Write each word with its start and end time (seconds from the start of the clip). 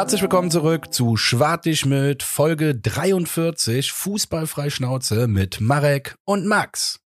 Herzlich 0.00 0.22
willkommen 0.22 0.50
zurück 0.50 0.94
zu 0.94 1.18
Schwartig 1.18 1.84
mit 1.84 2.22
Folge 2.22 2.74
43 2.74 3.92
Fußballfrei 3.92 4.70
Schnauze 4.70 5.28
mit 5.28 5.60
Marek 5.60 6.14
und 6.24 6.46
Max. 6.46 7.00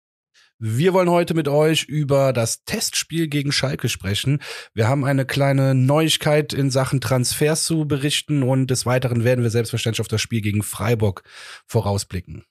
Wir 0.59 0.93
wollen 0.93 1.09
heute 1.09 1.35
mit 1.35 1.47
euch 1.47 1.85
über 1.85 2.33
das 2.33 2.65
Testspiel 2.65 3.29
gegen 3.29 3.53
Schalke 3.53 3.89
sprechen. 3.89 4.43
Wir 4.75 4.89
haben 4.89 5.05
eine 5.05 5.25
kleine 5.25 5.77
Neuigkeit 5.77 6.53
in 6.53 6.73
Sachen 6.73 7.01
Transfers 7.01 7.63
zu 7.63 7.87
berichten 7.87 8.43
und 8.43 8.73
des 8.73 8.87
Weiteren 8.87 9.23
werden 9.23 9.45
wir 9.45 9.51
selbstverständlich 9.51 10.01
auf 10.01 10.09
das 10.09 10.21
Spiel 10.21 10.41
gegen 10.41 10.65
Freiburg 10.65 11.23
vorausblicken. 11.69 12.45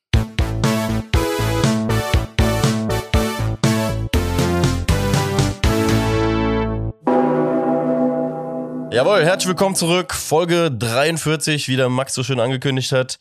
Jawohl, 8.91 9.23
herzlich 9.23 9.47
willkommen 9.47 9.75
zurück. 9.75 10.15
Folge 10.15 10.71
43, 10.71 11.67
wie 11.67 11.75
der 11.75 11.89
Max 11.89 12.15
so 12.15 12.23
schön 12.23 12.39
angekündigt 12.39 12.91
hat. 12.91 13.19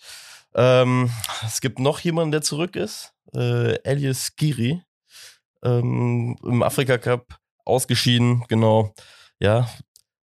Ähm, 0.55 1.11
es 1.47 1.61
gibt 1.61 1.79
noch 1.79 2.01
jemanden, 2.01 2.33
der 2.33 2.41
zurück 2.41 2.75
ist. 2.75 3.13
Äh, 3.35 3.75
Elias 3.83 4.35
Giri. 4.37 4.83
Ähm, 5.63 6.39
Im 6.43 6.63
Afrika 6.63 6.97
Cup 6.97 7.39
ausgeschieden, 7.67 8.45
genau. 8.49 8.95
Ja, 9.41 9.69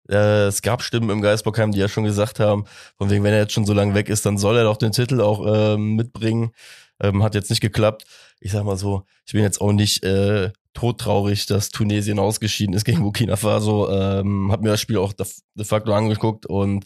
äh, 0.10 0.46
es 0.48 0.62
gab 0.62 0.82
Stimmen 0.82 1.10
im 1.10 1.22
Geisbockheim, 1.22 1.74
die 1.74 1.80
ja 1.80 1.90
schon 1.90 2.06
gesagt 2.06 2.40
haben, 2.40 2.64
von 2.98 3.10
wegen, 3.10 3.26
wenn 3.26 3.34
er 3.34 3.40
jetzt 3.40 3.54
schon 3.54 3.66
so 3.66 3.74
lange 3.74 3.96
weg 3.96 4.08
ist, 4.08 4.26
dann 4.26 4.38
soll 4.38 4.56
er 4.58 4.64
doch 4.64 4.78
den 4.78 4.94
Titel 4.94 5.20
auch 5.20 5.74
ähm, 5.76 5.98
mitbringen. 5.98 6.54
Ähm, 7.02 7.22
hat 7.22 7.36
jetzt 7.36 7.50
nicht 7.50 7.62
geklappt. 7.62 8.06
Ich 8.40 8.54
sag 8.54 8.64
mal 8.64 8.78
so, 8.78 9.04
ich 9.26 9.34
bin 9.34 9.44
jetzt 9.44 9.60
auch 9.60 9.74
nicht 9.74 10.06
äh, 10.06 10.52
todtraurig, 10.74 11.46
dass 11.46 11.70
Tunesien 11.70 12.20
ausgeschieden 12.20 12.74
ist 12.76 12.86
gegen 12.86 13.00
Burkina 13.04 13.36
Faso. 13.36 13.90
Ähm, 13.90 14.52
hab 14.52 14.62
mir 14.62 14.70
das 14.70 14.82
Spiel 14.82 14.98
auch 14.98 15.14
de 15.14 15.66
facto 15.66 15.94
angeguckt 15.94 16.46
und 16.46 16.86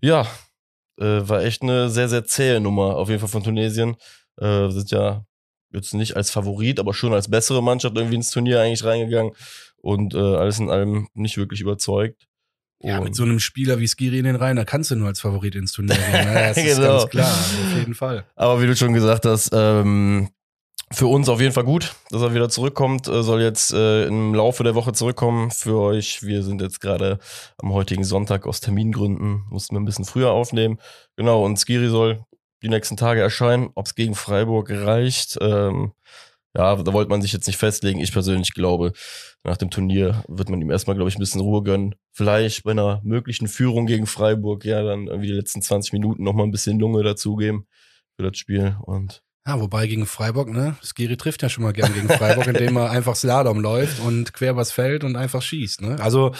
ja, 0.00 0.26
äh, 0.98 1.28
war 1.28 1.42
echt 1.42 1.62
eine 1.62 1.90
sehr, 1.90 2.08
sehr 2.08 2.24
zähe 2.24 2.60
Nummer 2.60 2.96
auf 2.96 3.08
jeden 3.08 3.20
Fall 3.20 3.28
von 3.28 3.42
Tunesien. 3.44 3.96
Äh, 4.38 4.70
sind 4.70 4.90
ja 4.90 5.24
jetzt 5.72 5.94
nicht 5.94 6.16
als 6.16 6.30
Favorit, 6.30 6.80
aber 6.80 6.94
schon 6.94 7.12
als 7.12 7.30
bessere 7.30 7.62
Mannschaft 7.62 7.96
irgendwie 7.96 8.16
ins 8.16 8.30
Turnier 8.30 8.60
eigentlich 8.60 8.84
reingegangen 8.84 9.32
und 9.76 10.14
äh, 10.14 10.18
alles 10.18 10.58
in 10.58 10.70
allem 10.70 11.08
nicht 11.14 11.36
wirklich 11.36 11.60
überzeugt. 11.60 12.26
Ja, 12.82 13.00
mit 13.00 13.14
so 13.14 13.22
einem 13.22 13.40
Spieler 13.40 13.78
wie 13.78 13.88
Skiri 13.88 14.18
in 14.18 14.26
den 14.26 14.36
Reihen, 14.36 14.56
da 14.56 14.64
kannst 14.64 14.90
du 14.90 14.96
nur 14.96 15.08
als 15.08 15.20
Favorit 15.20 15.54
ins 15.54 15.72
Turnier 15.72 15.96
gehen. 15.96 16.12
Ne? 16.12 16.34
Das 16.34 16.56
ist 16.56 16.76
genau. 16.76 16.98
ganz 16.98 17.10
klar, 17.10 17.32
auf 17.32 17.78
jeden 17.78 17.94
Fall. 17.94 18.24
Aber 18.34 18.60
wie 18.60 18.66
du 18.66 18.76
schon 18.76 18.92
gesagt 18.92 19.24
hast, 19.24 19.50
ähm, 19.52 20.28
für 20.92 21.08
uns 21.08 21.28
auf 21.28 21.40
jeden 21.40 21.52
Fall 21.52 21.64
gut, 21.64 21.96
dass 22.10 22.22
er 22.22 22.34
wieder 22.34 22.48
zurückkommt. 22.48 23.06
Soll 23.06 23.42
jetzt 23.42 23.72
äh, 23.72 24.06
im 24.06 24.34
Laufe 24.34 24.62
der 24.62 24.74
Woche 24.74 24.92
zurückkommen. 24.92 25.50
Für 25.50 25.78
euch, 25.80 26.22
wir 26.22 26.42
sind 26.42 26.62
jetzt 26.62 26.80
gerade 26.80 27.18
am 27.58 27.72
heutigen 27.72 28.04
Sonntag 28.04 28.46
aus 28.46 28.60
Termingründen, 28.60 29.44
mussten 29.50 29.74
wir 29.74 29.80
ein 29.80 29.84
bisschen 29.84 30.04
früher 30.04 30.30
aufnehmen. 30.30 30.78
Genau, 31.16 31.44
und 31.44 31.58
Skiri 31.58 31.88
soll 31.88 32.24
die 32.62 32.68
nächsten 32.68 32.96
Tage 32.96 33.20
erscheinen. 33.20 33.70
Ob 33.74 33.86
es 33.86 33.94
gegen 33.94 34.14
Freiburg 34.14 34.70
reicht, 34.70 35.36
ähm, 35.40 35.92
ja, 36.56 36.74
da 36.76 36.92
wollte 36.92 37.10
man 37.10 37.20
sich 37.20 37.32
jetzt 37.32 37.46
nicht 37.48 37.58
festlegen. 37.58 38.00
Ich 38.00 38.12
persönlich 38.12 38.54
glaube, 38.54 38.92
nach 39.44 39.56
dem 39.56 39.70
Turnier 39.70 40.24
wird 40.28 40.48
man 40.48 40.60
ihm 40.62 40.70
erstmal, 40.70 40.96
glaube 40.96 41.10
ich, 41.10 41.16
ein 41.16 41.20
bisschen 41.20 41.40
Ruhe 41.40 41.62
gönnen. 41.62 41.96
Vielleicht 42.12 42.62
bei 42.62 42.70
einer 42.70 43.00
möglichen 43.04 43.48
Führung 43.48 43.86
gegen 43.86 44.06
Freiburg, 44.06 44.64
ja, 44.64 44.82
dann 44.82 45.08
irgendwie 45.08 45.28
die 45.28 45.34
letzten 45.34 45.62
20 45.62 45.92
Minuten 45.92 46.22
nochmal 46.22 46.46
ein 46.46 46.52
bisschen 46.52 46.78
Lunge 46.78 47.02
dazugeben 47.02 47.66
für 48.16 48.30
das 48.30 48.38
Spiel 48.38 48.76
und 48.82 49.25
ja, 49.46 49.60
wobei 49.60 49.86
gegen 49.86 50.06
Freiburg, 50.06 50.48
ne? 50.48 50.76
Skiri 50.82 51.16
trifft 51.16 51.42
ja 51.42 51.48
schon 51.48 51.62
mal 51.62 51.72
gern 51.72 51.94
gegen 51.94 52.08
Freiburg, 52.08 52.48
indem 52.48 52.76
er 52.76 52.90
einfach 52.90 53.14
Slalom 53.14 53.60
läuft 53.60 54.00
und 54.00 54.32
quer 54.32 54.50
übers 54.50 54.72
Feld 54.72 55.04
und 55.04 55.14
einfach 55.14 55.40
schießt, 55.40 55.82
ne? 55.82 55.96
Also, 56.00 56.34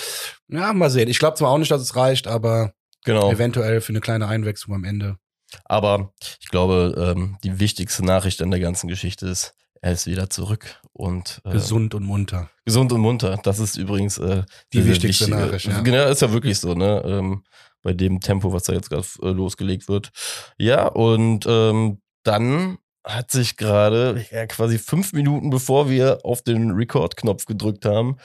ja, 0.49 0.73
mal 0.73 0.91
sehen. 0.91 1.09
Ich 1.09 1.19
glaube 1.19 1.37
zwar 1.37 1.51
auch 1.51 1.59
nicht, 1.59 1.71
dass 1.71 1.83
es 1.83 1.95
reicht, 1.95 2.27
aber 2.27 2.73
genau. 3.05 3.31
eventuell 3.31 3.81
für 3.81 3.91
eine 3.91 4.01
kleine 4.01 4.27
Einwechslung 4.27 4.75
am 4.75 4.85
Ende. 4.85 5.19
Aber 5.65 6.13
ich 6.41 6.49
glaube, 6.49 6.95
ähm, 6.99 7.39
die 7.45 7.61
wichtigste 7.61 8.05
Nachricht 8.05 8.43
an 8.43 8.51
der 8.51 8.61
ganzen 8.61 8.89
Geschichte 8.89 9.29
ist, 9.29 9.55
er 9.81 9.93
ist 9.93 10.07
wieder 10.07 10.29
zurück 10.29 10.81
und 10.93 11.41
äh, 11.45 11.53
gesund 11.53 11.95
und 11.95 12.03
munter. 12.05 12.51
Gesund 12.65 12.93
und 12.93 13.01
munter. 13.01 13.39
Das 13.45 13.61
ist 13.61 13.77
übrigens 13.77 14.19
äh, 14.19 14.43
die 14.73 14.85
wichtigste 14.85 15.27
wichtige, 15.27 15.47
Nachricht. 15.47 15.67
Ja. 15.67 15.81
Genau, 15.83 16.09
ist 16.09 16.23
ja 16.23 16.33
wirklich 16.33 16.59
so, 16.59 16.75
ne? 16.75 17.03
Ähm, 17.07 17.45
bei 17.83 17.93
dem 17.93 18.21
Tempo, 18.21 18.53
was 18.53 18.65
da 18.65 18.73
jetzt 18.73 18.91
gerade 18.91 19.07
äh, 19.23 19.31
losgelegt 19.31 19.89
wird. 19.89 20.11
Ja, 20.59 20.89
und 20.89 21.47
ähm, 21.47 22.01
dann 22.25 22.79
hat 23.07 23.31
sich 23.31 23.57
gerade, 23.57 24.25
ja, 24.31 24.47
quasi 24.47 24.79
fünf 24.79 25.13
Minuten 25.13 25.49
bevor 25.51 25.89
wir 25.89 26.19
auf 26.25 26.43
den 26.43 26.73
Record-Knopf 26.73 27.47
gedrückt 27.47 27.85
haben, 27.85 28.17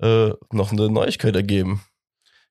äh, 0.00 0.30
noch 0.50 0.72
eine 0.72 0.88
Neuigkeit 0.88 1.36
ergeben. 1.36 1.82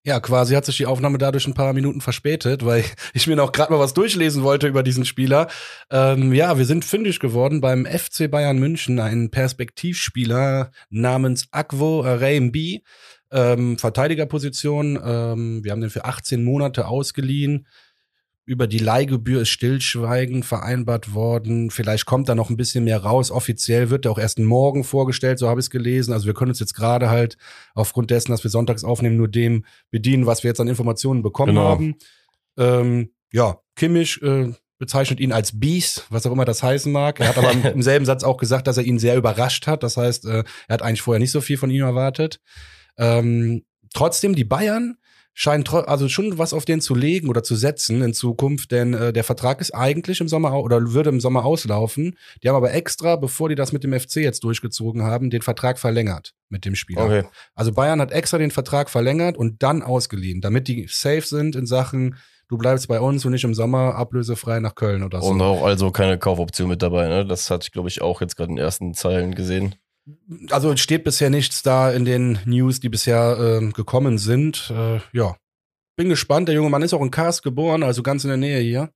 Ja, 0.05 0.21
quasi 0.21 0.55
hat 0.55 0.63
sich 0.63 0.77
die 0.77 0.85
Aufnahme 0.85 1.17
dadurch 1.17 1.45
ein 1.45 1.53
paar 1.53 1.73
Minuten 1.73 1.99
verspätet, 1.99 2.63
weil 2.63 2.85
ich 3.13 3.27
mir 3.27 3.35
noch 3.35 3.51
gerade 3.51 3.73
mal 3.73 3.79
was 3.79 3.93
durchlesen 3.93 4.43
wollte 4.43 4.67
über 4.67 4.83
diesen 4.83 5.03
Spieler. 5.03 5.49
Ähm, 5.91 6.31
ja, 6.31 6.57
wir 6.57 6.65
sind 6.65 6.85
fündig 6.85 7.19
geworden 7.19 7.59
beim 7.59 7.85
FC 7.85 8.31
Bayern 8.31 8.59
München, 8.59 8.99
ein 8.99 9.29
Perspektivspieler 9.29 10.71
namens 10.89 11.47
Akvo 11.51 12.01
Reimbi, 12.01 12.83
ähm, 13.31 13.77
Verteidigerposition. 13.77 14.97
Ähm, 15.03 15.63
wir 15.63 15.71
haben 15.71 15.81
den 15.81 15.89
für 15.89 16.05
18 16.05 16.43
Monate 16.43 16.87
ausgeliehen 16.87 17.67
über 18.49 18.65
die 18.65 18.79
Leihgebühr 18.79 19.43
ist 19.43 19.49
Stillschweigen 19.49 20.41
vereinbart 20.41 21.13
worden. 21.13 21.69
Vielleicht 21.69 22.07
kommt 22.07 22.29
da 22.29 22.33
noch 22.33 22.49
ein 22.49 22.57
bisschen 22.57 22.83
mehr 22.83 22.97
raus. 23.03 23.29
Offiziell 23.29 23.91
wird 23.91 24.05
er 24.05 24.11
auch 24.11 24.17
erst 24.17 24.39
morgen 24.39 24.83
vorgestellt, 24.83 25.37
so 25.37 25.47
habe 25.47 25.59
ich 25.59 25.67
es 25.67 25.69
gelesen. 25.69 26.13
Also 26.13 26.25
wir 26.25 26.33
können 26.33 26.49
uns 26.49 26.59
jetzt 26.59 26.73
gerade 26.73 27.11
halt 27.11 27.37
aufgrund 27.75 28.09
dessen, 28.09 28.31
dass 28.31 28.43
wir 28.43 28.49
sonntags 28.49 28.83
aufnehmen, 28.83 29.17
nur 29.17 29.27
dem 29.27 29.65
bedienen, 29.91 30.25
was 30.25 30.41
wir 30.41 30.49
jetzt 30.49 30.59
an 30.59 30.67
Informationen 30.67 31.21
bekommen 31.21 31.53
genau. 31.53 31.69
haben. 31.69 31.95
Ähm, 32.57 33.11
ja, 33.31 33.59
Kimmich 33.75 34.19
äh, 34.23 34.51
bezeichnet 34.79 35.19
ihn 35.19 35.31
als 35.31 35.59
Beast, 35.59 36.07
was 36.09 36.25
auch 36.25 36.31
immer 36.31 36.45
das 36.45 36.63
heißen 36.63 36.91
mag. 36.91 37.19
Er 37.19 37.27
hat 37.27 37.37
aber 37.37 37.51
im 37.71 37.83
selben 37.83 38.05
Satz 38.05 38.23
auch 38.23 38.37
gesagt, 38.37 38.65
dass 38.65 38.77
er 38.77 38.83
ihn 38.83 38.97
sehr 38.97 39.15
überrascht 39.15 39.67
hat. 39.67 39.83
Das 39.83 39.95
heißt, 39.95 40.25
äh, 40.25 40.43
er 40.67 40.73
hat 40.73 40.81
eigentlich 40.81 41.03
vorher 41.03 41.19
nicht 41.19 41.31
so 41.31 41.41
viel 41.41 41.57
von 41.57 41.69
ihm 41.69 41.83
erwartet. 41.83 42.41
Ähm, 42.97 43.63
trotzdem, 43.93 44.33
die 44.33 44.43
Bayern 44.43 44.97
scheint 45.39 45.73
also 45.73 46.09
schon 46.09 46.37
was 46.37 46.51
auf 46.51 46.65
den 46.65 46.81
zu 46.81 46.93
legen 46.93 47.29
oder 47.29 47.43
zu 47.43 47.55
setzen 47.55 48.01
in 48.01 48.13
Zukunft, 48.13 48.73
denn 48.73 48.93
äh, 48.93 49.13
der 49.13 49.23
Vertrag 49.23 49.61
ist 49.61 49.73
eigentlich 49.73 50.19
im 50.19 50.27
Sommer 50.27 50.53
oder 50.61 50.91
würde 50.91 51.09
im 51.09 51.21
Sommer 51.21 51.45
auslaufen. 51.45 52.17
Die 52.43 52.49
haben 52.49 52.57
aber 52.57 52.73
extra, 52.73 53.15
bevor 53.15 53.47
die 53.47 53.55
das 53.55 53.71
mit 53.71 53.85
dem 53.85 53.97
FC 53.97 54.17
jetzt 54.17 54.43
durchgezogen 54.43 55.03
haben, 55.03 55.29
den 55.29 55.41
Vertrag 55.41 55.79
verlängert 55.79 56.33
mit 56.49 56.65
dem 56.65 56.75
Spieler. 56.75 57.05
Okay. 57.05 57.23
Also 57.55 57.71
Bayern 57.71 58.01
hat 58.01 58.11
extra 58.11 58.37
den 58.37 58.51
Vertrag 58.51 58.89
verlängert 58.89 59.37
und 59.37 59.63
dann 59.63 59.81
ausgeliehen, 59.81 60.41
damit 60.41 60.67
die 60.67 60.87
safe 60.89 61.21
sind 61.21 61.55
in 61.55 61.65
Sachen 61.65 62.17
du 62.49 62.57
bleibst 62.57 62.87
bei 62.87 62.99
uns 62.99 63.23
und 63.23 63.31
nicht 63.31 63.43
im 63.43 63.53
Sommer 63.53 63.95
ablösefrei 63.95 64.59
nach 64.59 64.73
Köln 64.73 65.03
oder 65.03 65.21
so. 65.21 65.27
Und 65.27 65.41
auch 65.41 65.63
also 65.63 65.91
keine 65.91 66.17
Kaufoption 66.17 66.67
mit 66.67 66.81
dabei, 66.81 67.07
ne? 67.07 67.23
Das 67.23 67.49
hatte 67.51 67.65
ich, 67.65 67.71
glaube 67.71 67.89
ich, 67.89 68.01
auch 68.01 68.21
jetzt 68.21 68.35
gerade 68.35 68.49
in 68.49 68.55
den 68.55 68.65
ersten 68.65 68.95
Zeilen 68.95 69.35
gesehen 69.35 69.75
also 70.49 70.75
steht 70.77 71.03
bisher 71.03 71.29
nichts 71.29 71.63
da 71.63 71.91
in 71.91 72.05
den 72.05 72.39
News, 72.45 72.79
die 72.79 72.89
bisher 72.89 73.37
äh, 73.61 73.71
gekommen 73.71 74.17
sind. 74.17 74.71
Äh, 74.75 74.99
ja, 75.13 75.35
bin 75.95 76.09
gespannt. 76.09 76.47
Der 76.47 76.55
junge 76.55 76.69
Mann 76.69 76.81
ist 76.81 76.93
auch 76.93 77.01
in 77.01 77.11
Kars 77.11 77.41
geboren, 77.41 77.83
also 77.83 78.03
ganz 78.03 78.23
in 78.23 78.29
der 78.29 78.37
Nähe 78.37 78.59
hier. 78.59 78.89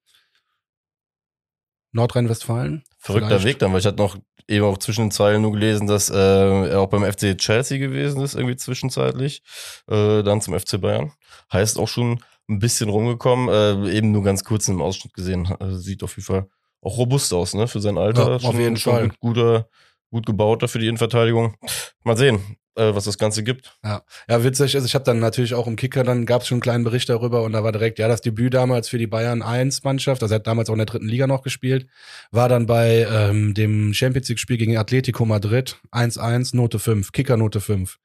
Nordrhein-Westfalen. 1.92 2.84
Verrückter 2.98 3.28
vielleicht. 3.28 3.46
Weg 3.46 3.60
dann, 3.60 3.72
weil 3.72 3.80
ich 3.80 3.86
hatte 3.86 3.98
noch 3.98 4.18
eben 4.48 4.66
auch 4.66 4.78
zwischen 4.78 5.06
den 5.06 5.12
Zeilen 5.12 5.42
nur 5.42 5.52
gelesen, 5.52 5.88
dass 5.88 6.10
äh, 6.10 6.16
er 6.16 6.80
auch 6.80 6.90
beim 6.90 7.04
FC 7.04 7.38
Chelsea 7.38 7.78
gewesen 7.78 8.22
ist, 8.22 8.36
irgendwie 8.36 8.56
zwischenzeitlich. 8.56 9.44
Äh, 9.88 10.24
dann 10.24 10.42
zum 10.42 10.58
FC 10.58 10.80
Bayern. 10.82 11.12
Heißt 11.52 11.78
auch 11.78 11.88
schon 11.88 12.24
ein 12.50 12.60
bisschen 12.60 12.90
rumgekommen, 12.90 13.50
äh, 13.50 13.92
eben 13.96 14.12
nur 14.12 14.24
ganz 14.24 14.44
kurz 14.44 14.68
im 14.68 14.82
Ausschnitt 14.82 15.14
gesehen. 15.14 15.54
Also 15.60 15.78
sieht 15.78 16.04
auf 16.04 16.16
jeden 16.16 16.26
Fall 16.26 16.48
auch 16.82 16.98
robust 16.98 17.34
aus, 17.34 17.54
ne? 17.54 17.68
Für 17.68 17.80
sein 17.80 17.98
Alter. 17.98 18.38
Ja, 18.38 18.50
auf 18.50 18.58
jeden 18.58 18.78
Fall. 18.78 19.10
Guter, 19.20 19.70
gut 20.14 20.26
gebaut 20.26 20.64
dafür 20.64 20.80
die 20.80 20.88
Innenverteidigung. 20.88 21.56
Mal 22.04 22.16
sehen, 22.16 22.58
äh, 22.76 22.96
was 22.96 23.04
das 23.06 23.18
Ganze 23.18 23.44
gibt. 23.44 23.78
Ja, 23.84 24.04
ja 24.30 24.44
witzig 24.44 24.76
ist, 24.76 24.86
ich 24.86 24.96
habe 24.96 25.04
dann 25.04 25.20
natürlich 25.20 25.54
auch 25.54 25.68
im 25.68 25.76
Kicker, 25.76 26.04
dann 26.04 26.26
gab 26.26 26.44
es 26.44 26.48
schon 26.48 26.58
einen 26.58 26.62
kleinen 26.62 26.84
Bericht 26.84 27.10
darüber 27.10 27.44
und 27.44 27.52
da 27.52 27.64
war 27.64 27.72
direkt, 27.72 28.00
ja, 28.00 28.08
das 28.08 28.22
Debüt 28.22 28.54
damals 28.54 28.88
für 28.88 28.98
die 28.98 29.08
Bayern 29.08 29.42
1 29.42 29.84
Mannschaft, 29.84 30.24
also 30.24 30.34
er 30.34 30.38
hat 30.38 30.48
damals 30.48 30.70
auch 30.70 30.74
in 30.74 30.80
der 30.80 30.86
dritten 30.86 31.08
Liga 31.08 31.28
noch 31.28 31.42
gespielt, 31.42 31.88
war 32.32 32.48
dann 32.48 32.66
bei 32.66 33.06
ähm, 33.10 33.54
dem 33.54 33.94
Champions 33.94 34.30
League 34.30 34.40
Spiel 34.40 34.58
gegen 34.58 34.78
Atletico 34.78 35.26
Madrid 35.26 35.80
1-1, 35.92 36.56
Note 36.56 36.80
5, 36.80 37.12
Kicker 37.12 37.36
Note 37.36 37.60
5. 37.60 37.98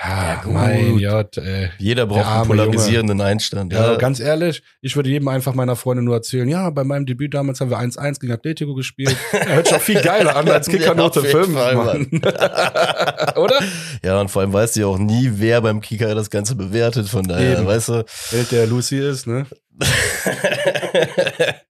Ja, 0.00 0.42
ja 0.44 0.50
mein 0.50 0.98
Gott, 0.98 1.38
ey. 1.38 1.70
Jeder 1.78 2.06
braucht 2.06 2.26
einen 2.26 2.46
polarisierenden 2.46 3.18
Junge. 3.18 3.30
Einstand. 3.30 3.72
Ja. 3.72 3.92
ja, 3.92 3.96
ganz 3.96 4.20
ehrlich, 4.20 4.62
ich 4.80 4.94
würde 4.94 5.10
jedem 5.10 5.26
einfach 5.28 5.54
meiner 5.54 5.74
Freundin 5.74 6.04
nur 6.04 6.14
erzählen, 6.14 6.48
ja, 6.48 6.70
bei 6.70 6.84
meinem 6.84 7.04
Debüt 7.04 7.34
damals 7.34 7.60
haben 7.60 7.70
wir 7.70 7.78
1-1 7.78 8.20
gegen 8.20 8.32
Atletico 8.32 8.74
gespielt. 8.74 9.16
Ja, 9.32 9.46
hört 9.46 9.74
auch 9.74 9.80
viel 9.80 10.00
geiler 10.00 10.36
an 10.36 10.48
als 10.48 10.68
Kickernote 10.68 11.20
ja, 11.24 11.28
5, 11.28 11.52
Fall, 11.52 11.74
Mann. 11.74 12.06
Oder? 13.36 13.58
Ja, 14.04 14.20
und 14.20 14.30
vor 14.30 14.42
allem 14.42 14.52
weißt 14.52 14.76
du 14.76 14.80
ja 14.80 14.86
auch 14.86 14.98
nie, 14.98 15.30
wer 15.34 15.60
beim 15.60 15.80
Kicker 15.80 16.14
das 16.14 16.30
Ganze 16.30 16.54
bewertet, 16.54 17.08
von 17.08 17.24
daher, 17.24 17.58
Eben. 17.58 17.66
weißt 17.66 17.88
du. 17.88 18.04
Welt 18.30 18.52
der 18.52 18.66
Lucy 18.66 18.98
ist, 18.98 19.26
ne? 19.26 19.46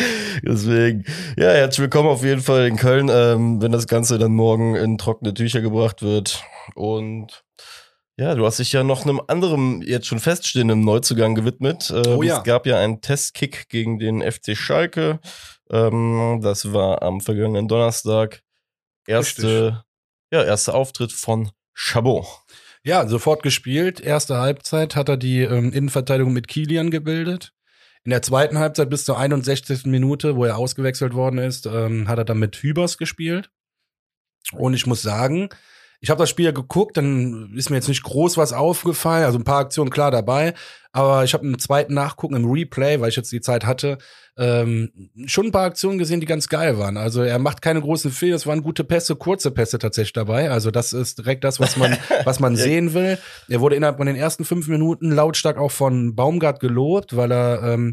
Deswegen, 0.42 1.04
ja, 1.36 1.50
herzlich 1.50 1.80
willkommen 1.80 2.08
auf 2.08 2.24
jeden 2.24 2.40
Fall 2.40 2.66
in 2.66 2.76
Köln, 2.76 3.08
ähm, 3.12 3.60
wenn 3.62 3.72
das 3.72 3.86
Ganze 3.86 4.18
dann 4.18 4.32
morgen 4.32 4.74
in 4.74 4.98
trockene 4.98 5.34
Tücher 5.34 5.60
gebracht 5.60 6.02
wird. 6.02 6.42
Und 6.74 7.44
Ja, 8.16 8.34
du 8.34 8.44
hast 8.46 8.58
dich 8.58 8.72
ja 8.72 8.82
noch 8.84 9.04
einem 9.04 9.20
anderen, 9.28 9.82
jetzt 9.82 10.06
schon 10.06 10.20
feststehenden 10.20 10.80
Neuzugang 10.84 11.34
gewidmet. 11.34 11.90
Äh, 11.90 12.08
Oh 12.08 12.22
ja. 12.22 12.38
Es 12.38 12.44
gab 12.44 12.66
ja 12.66 12.78
einen 12.78 13.00
Testkick 13.00 13.68
gegen 13.68 13.98
den 13.98 14.20
FC 14.22 14.56
Schalke. 14.56 15.20
Ähm, 15.70 16.40
das 16.42 16.72
war 16.72 17.02
am 17.02 17.20
vergangenen 17.20 17.68
Donnerstag. 17.68 18.42
Erste, 19.06 19.84
ja, 20.32 20.42
erster 20.44 20.74
Auftritt 20.74 21.12
von 21.12 21.50
Chabot. 21.74 22.26
Ja, 22.82 23.06
sofort 23.06 23.42
gespielt. 23.42 24.00
Erste 24.00 24.38
Halbzeit 24.38 24.96
hat 24.96 25.08
er 25.08 25.16
die 25.16 25.40
ähm, 25.42 25.72
Innenverteidigung 25.72 26.32
mit 26.32 26.48
Kilian 26.48 26.90
gebildet. 26.90 27.52
In 28.04 28.10
der 28.10 28.22
zweiten 28.22 28.58
Halbzeit 28.58 28.88
bis 28.88 29.04
zur 29.04 29.18
61. 29.18 29.84
Minute, 29.86 30.36
wo 30.36 30.44
er 30.44 30.56
ausgewechselt 30.56 31.12
worden 31.14 31.38
ist, 31.38 31.66
ähm, 31.66 32.08
hat 32.08 32.18
er 32.18 32.24
dann 32.24 32.38
mit 32.38 32.56
Hübers 32.56 32.96
gespielt. 32.96 33.50
Und 34.52 34.74
ich 34.74 34.86
muss 34.86 35.02
sagen, 35.02 35.50
ich 36.00 36.08
habe 36.08 36.18
das 36.18 36.30
Spiel 36.30 36.46
ja 36.46 36.52
geguckt, 36.52 36.96
dann 36.96 37.52
ist 37.54 37.68
mir 37.68 37.76
jetzt 37.76 37.88
nicht 37.88 38.02
groß 38.02 38.38
was 38.38 38.52
aufgefallen, 38.52 39.24
also 39.24 39.38
ein 39.38 39.44
paar 39.44 39.60
Aktionen 39.60 39.90
klar 39.90 40.10
dabei, 40.10 40.54
aber 40.92 41.24
ich 41.24 41.34
habe 41.34 41.46
im 41.46 41.58
zweiten 41.58 41.94
Nachgucken 41.94 42.36
im 42.36 42.50
Replay, 42.50 43.00
weil 43.00 43.10
ich 43.10 43.16
jetzt 43.16 43.30
die 43.32 43.42
Zeit 43.42 43.66
hatte, 43.66 43.98
ähm, 44.38 44.90
schon 45.26 45.46
ein 45.46 45.52
paar 45.52 45.66
Aktionen 45.66 45.98
gesehen, 45.98 46.20
die 46.20 46.26
ganz 46.26 46.48
geil 46.48 46.78
waren. 46.78 46.96
Also 46.96 47.22
er 47.22 47.38
macht 47.38 47.60
keine 47.60 47.82
großen 47.82 48.10
Fehler, 48.10 48.36
es 48.36 48.46
waren 48.46 48.62
gute 48.62 48.82
Pässe, 48.82 49.14
kurze 49.14 49.50
Pässe 49.50 49.78
tatsächlich 49.78 50.14
dabei. 50.14 50.50
Also 50.50 50.70
das 50.70 50.94
ist 50.94 51.18
direkt 51.18 51.44
das, 51.44 51.60
was 51.60 51.76
man, 51.76 51.96
was 52.24 52.40
man 52.40 52.56
sehen 52.56 52.94
will. 52.94 53.18
Er 53.48 53.60
wurde 53.60 53.76
innerhalb 53.76 53.98
von 53.98 54.06
den 54.06 54.16
ersten 54.16 54.46
fünf 54.46 54.66
Minuten 54.68 55.12
lautstark 55.12 55.58
auch 55.58 55.70
von 55.70 56.16
Baumgart 56.16 56.58
gelobt, 56.60 57.14
weil 57.14 57.30
er 57.30 57.62
ähm, 57.62 57.92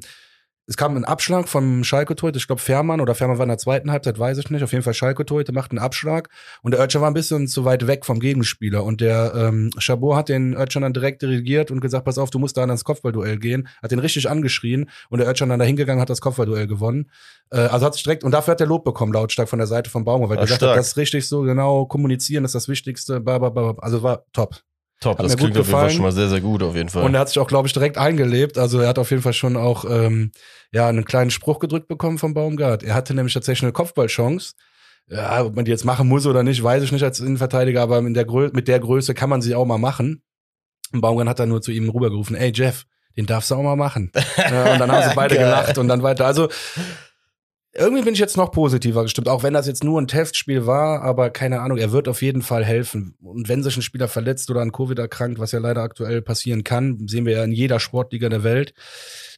es 0.69 0.75
kam 0.75 0.97
ein 0.97 1.05
Abschlag 1.05 1.47
vom 1.47 1.85
Schalke-Torhüter, 1.85 2.37
ich 2.37 2.47
glaube 2.47 2.61
Fährmann 2.61 2.99
oder 2.99 3.15
Fährmann 3.15 3.37
war 3.37 3.43
in 3.43 3.49
der 3.49 3.57
zweiten 3.57 3.89
Halbzeit, 3.89 4.19
weiß 4.19 4.37
ich 4.37 4.49
nicht. 4.49 4.63
Auf 4.63 4.73
jeden 4.73 4.83
Fall 4.83 4.93
Schalke-Torhüter 4.93 5.53
macht 5.53 5.71
einen 5.71 5.79
Abschlag 5.79 6.27
und 6.61 6.71
der 6.71 6.81
Özcan 6.81 7.01
war 7.01 7.09
ein 7.09 7.13
bisschen 7.13 7.47
zu 7.47 7.63
weit 7.63 7.87
weg 7.87 8.05
vom 8.05 8.19
Gegenspieler 8.19 8.83
und 8.83 8.99
der 8.99 9.33
ähm, 9.33 9.71
Chabot 9.79 10.17
hat 10.17 10.27
den 10.27 10.55
Özcan 10.55 10.81
dann 10.81 10.91
direkt 10.91 11.21
dirigiert 11.21 11.71
und 11.71 11.79
gesagt, 11.79 12.03
pass 12.03 12.17
auf, 12.17 12.31
du 12.31 12.39
musst 12.39 12.57
da 12.57 12.61
ans 12.61 12.83
Kopfballduell 12.83 13.37
gehen, 13.37 13.69
hat 13.81 13.91
den 13.91 13.99
richtig 13.99 14.29
angeschrien 14.29 14.89
und 15.09 15.19
der 15.19 15.29
Özcan 15.29 15.47
dann 15.47 15.59
da 15.59 15.65
hingegangen, 15.65 16.01
hat 16.01 16.09
das 16.09 16.19
Kopfballduell 16.19 16.67
gewonnen. 16.67 17.09
Äh, 17.49 17.59
also 17.59 17.85
hat 17.85 17.93
sich 17.93 18.03
direkt, 18.03 18.25
und 18.25 18.31
dafür 18.31 18.51
hat 18.51 18.59
der 18.59 18.67
Lob 18.67 18.83
bekommen, 18.83 19.13
lautstark 19.13 19.47
von 19.47 19.59
der 19.59 19.67
Seite 19.67 19.89
von 19.89 20.03
Baumgart, 20.03 20.31
weil 20.31 20.37
er 20.37 20.41
gesagt 20.41 20.59
stark. 20.59 20.71
hat, 20.71 20.79
das 20.79 20.87
ist 20.87 20.97
richtig 20.97 21.29
so, 21.29 21.43
genau, 21.43 21.85
kommunizieren 21.85 22.43
ist 22.43 22.55
das 22.55 22.67
Wichtigste, 22.67 23.21
bla, 23.21 23.37
bla, 23.37 23.49
bla. 23.51 23.75
also 23.79 24.03
war 24.03 24.25
top. 24.33 24.57
Top, 24.99 25.19
Hat 25.19 25.25
das 25.25 25.33
mir 25.33 25.38
gut 25.38 25.51
klingt 25.51 25.57
auf 25.59 25.67
jeden 25.67 25.79
Fall 25.79 25.89
schon 25.91 26.01
mal 26.01 26.11
sehr, 26.11 26.27
sehr 26.27 26.41
gut, 26.41 26.63
auf 26.63 26.75
jeden 26.75 26.89
Fall. 26.89 27.03
Und 27.03 27.13
er 27.13 27.19
hat 27.19 27.27
sich 27.27 27.38
auch, 27.38 27.47
glaube 27.47 27.67
ich, 27.67 27.73
direkt 27.73 27.97
eingelebt. 27.97 28.57
Also 28.57 28.79
er 28.79 28.88
hat 28.89 28.97
auf 28.97 29.11
jeden 29.11 29.21
Fall 29.21 29.33
schon 29.33 29.55
auch 29.55 29.85
ähm, 29.88 30.31
ja 30.71 30.88
einen 30.88 31.05
kleinen 31.05 31.29
Spruch 31.29 31.59
gedrückt 31.59 31.88
bekommen 31.88 32.17
vom 32.17 32.33
Baumgart. 32.33 32.81
Er 32.81 32.95
hatte 32.95 33.13
nämlich 33.13 33.33
tatsächlich 33.33 33.63
eine 33.63 33.73
Kopfballchance. 33.73 34.53
Ja, 35.09 35.44
ob 35.45 35.55
man 35.55 35.65
die 35.65 35.71
jetzt 35.71 35.85
machen 35.85 36.07
muss 36.07 36.25
oder 36.25 36.44
nicht, 36.44 36.61
weiß 36.61 36.83
ich 36.83 36.91
nicht 36.91 37.03
als 37.03 37.19
Innenverteidiger, 37.19 37.81
aber 37.81 38.01
der 38.01 38.51
mit 38.51 38.67
der 38.67 38.79
Größe 38.79 39.13
kann 39.13 39.29
man 39.29 39.41
sie 39.41 39.55
auch 39.55 39.65
mal 39.65 39.77
machen. 39.77 40.23
Und 40.91 41.01
Baumgart 41.01 41.29
hat 41.29 41.39
dann 41.39 41.49
nur 41.49 41.61
zu 41.61 41.71
ihm 41.71 41.89
rübergerufen, 41.89 42.35
ey 42.35 42.51
Jeff, 42.53 42.85
den 43.15 43.25
darfst 43.25 43.51
du 43.51 43.55
auch 43.55 43.63
mal 43.63 43.75
machen. 43.75 44.11
ja, 44.38 44.73
und 44.73 44.79
dann 44.79 44.91
haben 44.91 45.09
sie 45.09 45.15
beide 45.15 45.38
gelacht 45.38 45.77
und 45.77 45.88
dann 45.88 46.03
weiter. 46.03 46.25
Also 46.25 46.49
irgendwie 47.77 48.03
bin 48.03 48.13
ich 48.13 48.19
jetzt 48.19 48.38
noch 48.38 48.51
positiver 48.51 49.03
gestimmt, 49.03 49.29
auch 49.29 49.44
wenn 49.44 49.53
das 49.53 49.68
jetzt 49.68 49.83
nur 49.83 50.01
ein 50.01 50.07
Testspiel 50.07 50.65
war, 50.65 51.01
aber 51.03 51.29
keine 51.29 51.62
Ahnung, 51.62 51.77
er 51.77 51.91
wird 51.91 52.07
auf 52.07 52.21
jeden 52.21 52.41
Fall 52.41 52.65
helfen. 52.65 53.15
Und 53.21 53.47
wenn 53.50 53.63
sich 53.63 53.75
ein 53.77 53.81
Spieler 53.81 54.07
verletzt 54.07 54.50
oder 54.50 54.62
an 54.62 54.71
Covid 54.71 54.97
erkrankt, 55.00 55.39
was 55.39 55.51
ja 55.51 55.59
leider 55.59 55.81
aktuell 55.83 56.21
passieren 56.21 56.63
kann, 56.63 57.07
sehen 57.07 57.25
wir 57.25 57.33
ja 57.38 57.44
in 57.44 57.51
jeder 57.51 57.79
Sportliga 57.79 58.29
der 58.29 58.44
Welt, 58.44 58.74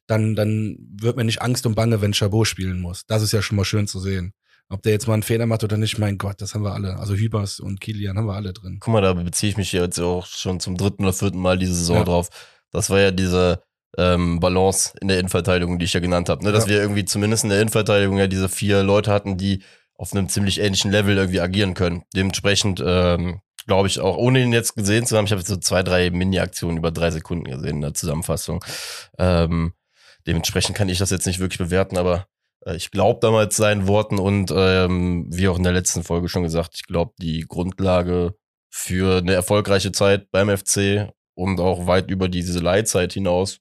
dann, 0.08 0.36
dann 0.36 0.78
wird 1.00 1.18
mir 1.18 1.24
nicht 1.26 1.42
Angst 1.42 1.66
und 1.66 1.76
Bange, 1.76 2.02
wenn 2.02 2.14
Chabot 2.14 2.48
spielen 2.48 2.80
muss. 2.82 3.06
Das 3.06 3.22
ist 3.22 3.32
ja 3.34 3.42
schon 3.42 3.58
mal 3.58 3.66
schön 3.66 3.88
zu 3.88 4.00
sehen. 4.00 4.34
Ob 4.72 4.84
der 4.84 4.92
jetzt 4.92 5.08
mal 5.08 5.14
einen 5.16 5.24
Fehler 5.24 5.46
macht 5.48 5.64
oder 5.64 5.78
nicht, 5.78 5.98
mein 5.98 6.18
Gott, 6.18 6.42
das 6.42 6.54
haben 6.54 6.64
wir 6.64 6.74
alle. 6.74 6.98
Also 6.98 7.16
Hübers 7.16 7.60
und 7.60 7.82
Kilian 7.82 8.18
haben 8.18 8.28
wir 8.28 8.36
alle 8.36 8.54
drin. 8.54 8.78
Guck 8.80 8.94
mal, 8.94 9.02
da 9.02 9.14
beziehe 9.14 9.50
ich 9.50 9.58
mich 9.58 9.72
jetzt 9.72 10.00
auch 10.00 10.26
schon 10.28 10.60
zum 10.60 10.78
dritten 10.78 11.04
oder 11.04 11.14
vierten 11.14 11.40
Mal 11.40 11.58
diese 11.58 11.74
Saison 11.74 11.98
Ja. 11.98 12.04
drauf. 12.04 12.30
Das 12.72 12.90
war 12.92 13.00
ja 13.00 13.10
diese 13.12 13.64
ähm, 13.98 14.40
Balance 14.40 14.94
in 15.02 15.08
der 15.08 15.20
Innenverteidigung, 15.20 15.80
die 15.80 15.86
ich 15.86 15.94
ja 15.94 16.00
genannt 16.00 16.30
habe. 16.30 16.44
Ne? 16.44 16.52
Dass 16.52 16.66
Ja. 16.66 16.72
wir 16.72 16.82
irgendwie 16.82 17.06
zumindest 17.06 17.44
in 17.44 17.50
der 17.50 17.60
Innenverteidigung 17.62 18.18
ja 18.18 18.28
diese 18.28 18.50
vier 18.50 18.84
Leute 18.84 19.12
hatten, 19.12 19.38
die 19.38 19.64
auf 19.96 20.14
einem 20.14 20.30
ziemlich 20.30 20.60
ähnlichen 20.60 20.92
Level 20.92 21.18
irgendwie 21.18 21.42
agieren 21.42 21.74
können. 21.74 22.04
Dementsprechend 22.16 22.82
ähm, 22.86 23.42
glaube 23.66 23.88
ich 23.88 24.00
auch, 24.00 24.16
ohne 24.18 24.42
ihn 24.42 24.54
jetzt 24.54 24.76
gesehen 24.76 25.06
zu 25.06 25.18
haben, 25.18 25.26
ich 25.26 25.32
habe 25.32 25.42
so 25.42 25.58
zwei, 25.58 25.84
drei 25.84 26.10
Mini-Aktionen 26.10 26.78
über 26.78 26.92
drei 26.92 27.12
Sekunden 27.12 27.46
gesehen 27.46 27.76
in 27.78 27.82
der 27.82 27.94
Zusammenfassung. 27.94 28.64
Ähm, 29.18 29.74
dementsprechend 30.28 30.76
kann 30.76 30.90
ich 30.90 31.00
das 31.00 31.10
jetzt 31.10 31.26
nicht 31.28 31.40
wirklich 31.40 31.58
bewerten, 31.60 31.98
aber 31.98 32.28
äh, 32.66 32.76
ich 32.76 32.92
glaube 32.92 33.20
damals 33.22 33.58
seinen 33.58 33.88
Worten 33.88 34.20
und 34.20 34.54
ähm, 34.56 35.26
wie 35.30 35.48
auch 35.50 35.58
in 35.58 35.64
der 35.64 35.74
letzten 35.74 36.04
Folge 36.04 36.30
schon 36.30 36.44
gesagt, 36.44 36.72
ich 36.76 36.84
glaube, 36.88 37.14
die 37.20 37.46
Grundlage 37.48 38.36
für 38.70 39.18
eine 39.18 39.34
erfolgreiche 39.34 39.92
Zeit 39.92 40.32
beim 40.32 40.56
FC 40.56 41.12
und 41.36 41.60
auch 41.60 41.88
weit 41.88 42.10
über 42.12 42.30
diese 42.30 42.60
Leitzeit 42.60 43.14
hinaus. 43.14 43.60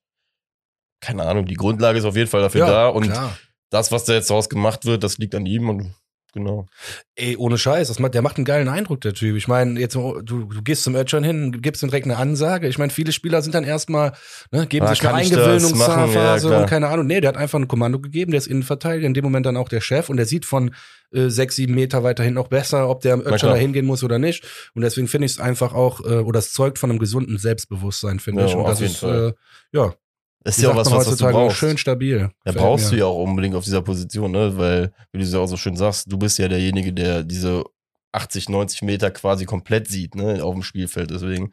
Keine 1.01 1.25
Ahnung, 1.25 1.47
die 1.47 1.55
Grundlage 1.55 1.99
ist 1.99 2.05
auf 2.05 2.17
jeden 2.17 2.29
Fall 2.31 2.43
dafür 2.43 2.67
da 2.67 2.89
und 2.89 3.05
klar. 3.05 3.37
das, 3.71 3.93
was 3.93 4.05
da 4.05 4.15
jetzt 4.15 4.31
daraus 4.31 4.49
gemacht 4.49 4.85
wird, 4.85 5.03
das 5.05 5.19
liegt 5.19 5.35
an 5.35 5.47
ihm 5.47 5.69
und 5.69 5.95
genau. 6.35 6.67
Ey, 7.15 7.37
ohne 7.37 7.57
Scheiß, 7.57 7.89
das 7.89 7.99
macht, 7.99 8.15
der 8.15 8.23
macht 8.23 8.37
einen 8.37 8.45
geilen 8.45 8.69
Eindruck, 8.69 9.01
der 9.01 9.15
Typ. 9.15 9.37
Ich 9.37 9.49
meine, 9.49 9.79
jetzt 9.81 9.95
du, 9.95 10.21
du 10.23 10.49
gehst 10.63 10.83
zum 10.83 10.95
Ötschern 10.95 11.25
hin, 11.25 11.53
gibst 11.63 11.83
ihm 11.83 11.89
direkt 11.89 12.07
eine 12.07 12.17
Ansage. 12.17 12.69
Ich 12.69 12.79
meine, 12.79 12.91
viele 12.91 13.13
Spieler 13.13 13.43
sind 13.43 13.55
dann 13.55 13.65
erstmal, 13.65 14.13
ne, 14.51 14.67
geben 14.67 14.87
Ah, 14.87 14.91
sich 14.91 15.07
eine 15.07 15.15
Eingewöhnungsphase? 15.15 16.51
Ja, 16.51 16.61
und 16.61 16.67
keine 16.67 16.89
Ahnung. 16.89 17.07
Nee, 17.07 17.21
der 17.21 17.29
hat 17.29 17.37
einfach 17.37 17.59
ein 17.59 17.69
Kommando 17.69 17.99
gegeben, 18.01 18.33
der 18.33 18.39
ist 18.39 18.47
Innenverteidiger, 18.47 19.07
in 19.07 19.15
dem 19.15 19.25
Moment 19.25 19.47
dann 19.47 19.57
auch 19.57 19.69
der 19.69 19.81
Chef 19.81 20.09
und 20.11 20.17
der 20.17 20.27
sieht 20.27 20.45
von 20.45 20.75
äh, 21.13 21.29
sechs, 21.29 21.57
sieben 21.57 21.75
Meter 21.75 22.03
weiter 22.05 22.23
hin 22.25 22.35
noch 22.35 22.49
besser, 22.49 22.89
ob 22.89 23.01
der 23.01 23.17
Ötschern 23.19 23.37
klar. 23.39 23.53
da 23.55 23.59
hingehen 23.59 23.87
muss 23.87 24.05
oder 24.05 24.19
nicht. 24.19 24.45
Und 24.75 24.83
deswegen 24.83 25.09
finde 25.09 25.27
ich 25.27 25.33
es 25.33 25.41
einfach 25.41 25.73
auch, 25.73 26.01
äh, 26.01 26.19
oder 26.19 26.39
es 26.39 26.53
zeugt 26.53 26.79
von 26.79 26.91
einem 26.91 26.99
gesunden 26.99 27.39
Selbstbewusstsein, 27.39 28.21
finde 28.21 28.43
Ja, 28.43 28.49
ich. 28.49 28.55
Und 28.55 28.61
auf 28.63 28.69
das 28.71 28.81
jeden 28.81 28.93
ist, 28.93 28.99
Fall. 29.01 29.29
äh, 29.29 29.77
ja, 29.77 29.95
Ist 30.45 30.59
wie 30.59 30.63
ja 30.63 30.71
auch 30.71 30.77
was, 30.77 30.91
was, 30.91 31.07
was 31.09 31.17
du 31.17 31.31
brauchst. 31.31 31.57
schön 31.57 31.77
stabil. 31.79 32.19
Ja, 32.19 32.29
Gefällt 32.45 32.57
brauchst 32.57 32.85
mir. 32.87 32.91
du 32.91 32.97
ja 32.99 33.07
auch 33.07 33.23
unbedingt 33.23 33.55
auf 33.55 33.65
dieser 33.65 33.83
Position, 33.83 34.31
ne? 34.31 34.57
Weil, 34.57 34.93
wie 35.13 35.19
du 35.19 35.25
es 35.25 35.33
ja 35.33 35.41
auch 35.41 35.47
so 35.47 35.57
schön 35.57 35.77
sagst, 35.77 36.11
du 36.11 36.17
bist 36.19 36.39
ja 36.39 36.49
derjenige, 36.49 36.93
der 36.93 37.25
diese 37.25 37.65
80, 38.13 38.49
90 38.49 38.83
Meter 38.83 39.11
quasi 39.11 39.45
komplett 39.45 39.89
sieht, 39.89 40.15
ne, 40.15 40.43
auf 40.43 40.55
dem 40.55 40.63
Spielfeld. 40.63 41.11
Deswegen, 41.11 41.53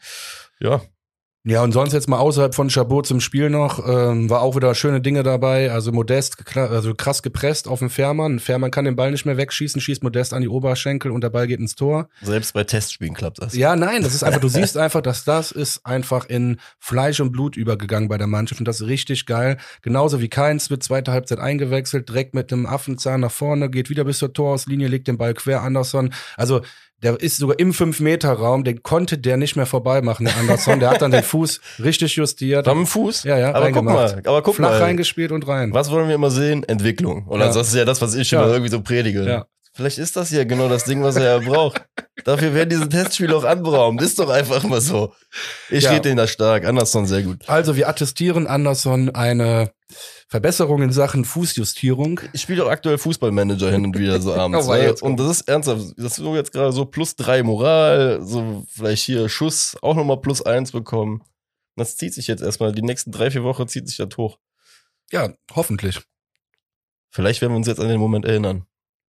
ja, 0.59 0.81
Ja, 1.47 1.62
und 1.62 1.74
sonst 1.74 1.94
jetzt 1.94 2.09
mal 2.09 2.18
außerhalb 2.18 2.56
von 2.56 2.69
Chabot 2.71 3.06
zum 3.06 3.21
Spiel 3.21 3.51
noch, 3.51 3.88
ähm, 3.88 4.31
war 4.31 4.42
auch 4.42 4.56
wieder 4.56 4.74
schöne 4.74 5.00
Dinge 5.00 5.21
dabei. 5.21 5.71
Also 5.71 5.92
Modest, 5.92 6.38
also 6.56 6.95
krass 6.95 7.21
gepresst 7.21 7.68
auf 7.68 7.80
den 7.80 7.92
Fährmann. 7.92 8.39
Fährmann 8.39 8.71
kann 8.71 8.83
den 8.83 8.95
Ball 8.95 9.12
nicht 9.12 9.27
mehr 9.27 9.38
wegschießen, 9.38 9.80
schießt 9.80 10.01
Modest 10.01 10.33
an 10.33 10.42
die 10.42 10.47
Oberschenkel 10.47 11.12
und 11.12 11.21
der 11.21 11.30
Ball 11.30 11.45
geht 11.45 11.59
ins 11.59 11.75
Tor. 11.75 12.09
selbst 12.24 12.56
bei 12.56 12.64
Testspielen 12.64 13.14
klappt 13.14 13.44
das. 13.44 13.56
Ja, 13.56 13.75
nein, 13.75 14.02
das 14.02 14.16
ist 14.16 14.23
einfach, 14.23 14.42
du 14.42 14.47
siehst 14.47 14.75
einfach, 14.75 15.02
dass 15.02 15.23
das 15.23 15.52
ist 15.52 15.85
einfach 15.85 16.25
in 16.28 16.57
Fleisch 16.80 17.19
und 17.19 17.31
Blut 17.31 17.57
übergegangen 17.57 18.09
bei 18.09 18.18
der 18.18 18.25
Mannschaft 18.25 18.59
und 18.59 18.68
das 18.68 18.81
ist 18.81 18.87
richtig 18.87 19.28
geil. 19.28 19.57
Genauso 19.83 20.21
wie 20.21 20.30
Keins 20.30 20.71
wird 20.71 20.81
zweite 20.81 21.11
Halbzeit 21.11 21.40
eingewechselt, 21.40 22.09
direkt 22.09 22.33
mit 22.33 22.49
dem 22.49 22.66
Affenzahn 22.66 23.21
nach 23.21 23.31
vorne, 23.31 23.69
geht 23.69 23.92
wieder 23.92 24.04
bis 24.04 24.18
zur 24.18 24.33
Torauslinie, 24.33 24.87
legt 24.87 25.07
den 25.07 25.19
Ball 25.19 25.35
quer, 25.35 25.61
Anderson. 25.61 26.11
Also, 26.37 26.61
der 27.06 27.21
ist 27.21 27.38
sogar 27.38 27.57
im 27.59 27.71
5-Meter-Raum, 27.71 28.64
den 28.66 28.83
konnte 28.83 29.18
der 29.18 29.38
nicht 29.38 29.56
mehr 29.56 29.66
vorbei 29.66 30.02
machen, 30.02 30.26
der 30.26 30.35
Anderson. 30.38 30.80
Der 30.81 30.90
hat 30.90 31.02
dann 31.02 31.12
den 31.12 31.24
Fuß 31.31 31.62
richtig 31.83 32.16
justiert. 32.18 32.68
Am 32.68 32.85
Fuß? 32.85 33.24
Ja, 33.24 33.38
ja, 33.38 33.54
aber 33.54 33.71
guck 33.71 33.83
mal, 33.85 34.21
aber 34.26 34.42
guck 34.42 34.56
Flach 34.56 34.71
mal. 34.71 34.81
reingespielt 34.81 35.31
und 35.31 35.47
rein. 35.47 35.74
Was 35.74 35.90
wollen 35.92 36.07
wir 36.09 36.16
immer 36.16 36.31
sehen? 36.31 36.64
Entwicklung. 36.64 37.26
Oder 37.28 37.45
Ja. 37.45 37.54
das 37.54 37.68
ist 37.69 37.76
ja 37.76 37.85
das, 37.85 38.02
was 38.02 38.14
ich 38.16 38.30
Ja. 38.31 38.42
immer 38.44 38.52
irgendwie 38.52 38.71
so 38.71 38.81
predige. 38.81 39.24
Ja. 39.24 39.45
Vielleicht 39.74 39.97
ist 39.97 40.16
das 40.16 40.31
ja 40.31 40.45
genau 40.45 40.69
das 40.69 40.85
Ding, 40.85 41.04
was 41.04 41.16
er 41.18 41.24
ja 41.24 41.38
braucht. 41.40 41.83
Dafür 42.26 42.54
werden 42.54 42.69
diese 42.69 42.88
Testspiele 42.90 43.35
auch 43.35 43.44
anberaumt. 43.44 44.02
Ist 44.02 44.18
doch 44.19 44.30
einfach 44.30 44.64
mal 44.64 44.81
so. 44.81 45.14
Ich 45.69 45.83
Ja. 45.83 45.92
rede 45.92 46.04
den 46.09 46.18
da 46.18 46.28
stark. 46.28 46.66
Anderson 46.66 47.06
sehr 47.06 47.24
gut. 47.24 47.47
Also, 47.47 47.76
wir 47.76 47.90
attestieren 47.90 48.47
Anderson 48.47 49.14
eine 49.14 49.71
Verbesserung 50.27 50.81
in 50.81 50.91
Sachen 50.91 51.23
Fußjustierung. 51.23 52.19
Ich 52.33 52.41
spiele 52.41 52.65
auch 52.65 52.69
aktuell 52.69 52.97
Fußballmanager 52.97 53.71
hin 53.71 53.85
und 53.85 53.97
wieder 53.97 54.19
so 54.19 54.33
abends. 54.35 54.67
Oh, 54.67 54.73
ne? 54.73 54.83
jetzt 54.83 55.03
und 55.03 55.17
das 55.17 55.29
ist 55.29 55.47
ernsthaft. 55.47 55.94
Das 55.97 56.05
ist 56.05 56.15
so 56.15 56.35
jetzt 56.35 56.51
gerade 56.51 56.71
so 56.71 56.85
plus 56.85 57.15
drei 57.15 57.44
Moral, 57.44 58.21
so 58.23 58.65
vielleicht 58.67 59.03
hier 59.03 59.29
Schuss 59.29 59.77
auch 59.81 59.95
nochmal 59.95 60.21
plus 60.21 60.41
eins 60.41 60.71
bekommen. 60.71 61.23
Das 61.75 61.97
zieht 61.97 62.13
sich 62.13 62.27
jetzt 62.27 62.41
erstmal. 62.41 62.71
Die 62.71 62.81
nächsten 62.81 63.11
drei, 63.11 63.29
vier 63.29 63.44
Wochen 63.44 63.67
zieht 63.67 63.87
sich 63.87 63.97
das 63.97 64.17
hoch. 64.17 64.39
Ja, 65.11 65.33
hoffentlich. 65.53 66.01
Vielleicht 67.11 67.41
werden 67.41 67.53
wir 67.53 67.57
uns 67.57 67.67
jetzt 67.67 67.79
an 67.79 67.87
den 67.87 67.99
Moment 67.99 68.25
erinnern. 68.25 68.65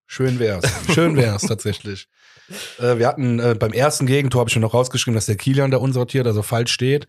Schön 0.06 0.38
wär's. 0.38 0.64
Schön 0.92 1.16
wär's 1.16 1.42
tatsächlich. 1.48 2.08
Äh, 2.78 2.98
wir 2.98 3.06
hatten 3.08 3.38
äh, 3.40 3.56
beim 3.58 3.72
ersten 3.72 4.06
Gegentor 4.06 4.40
habe 4.40 4.48
ich 4.48 4.52
schon 4.52 4.62
noch 4.62 4.74
rausgeschrieben, 4.74 5.14
dass 5.14 5.26
der 5.26 5.36
Kilian 5.36 5.70
da 5.70 5.78
unsortiert, 5.78 6.26
also 6.26 6.42
falsch 6.42 6.72
steht. 6.72 7.08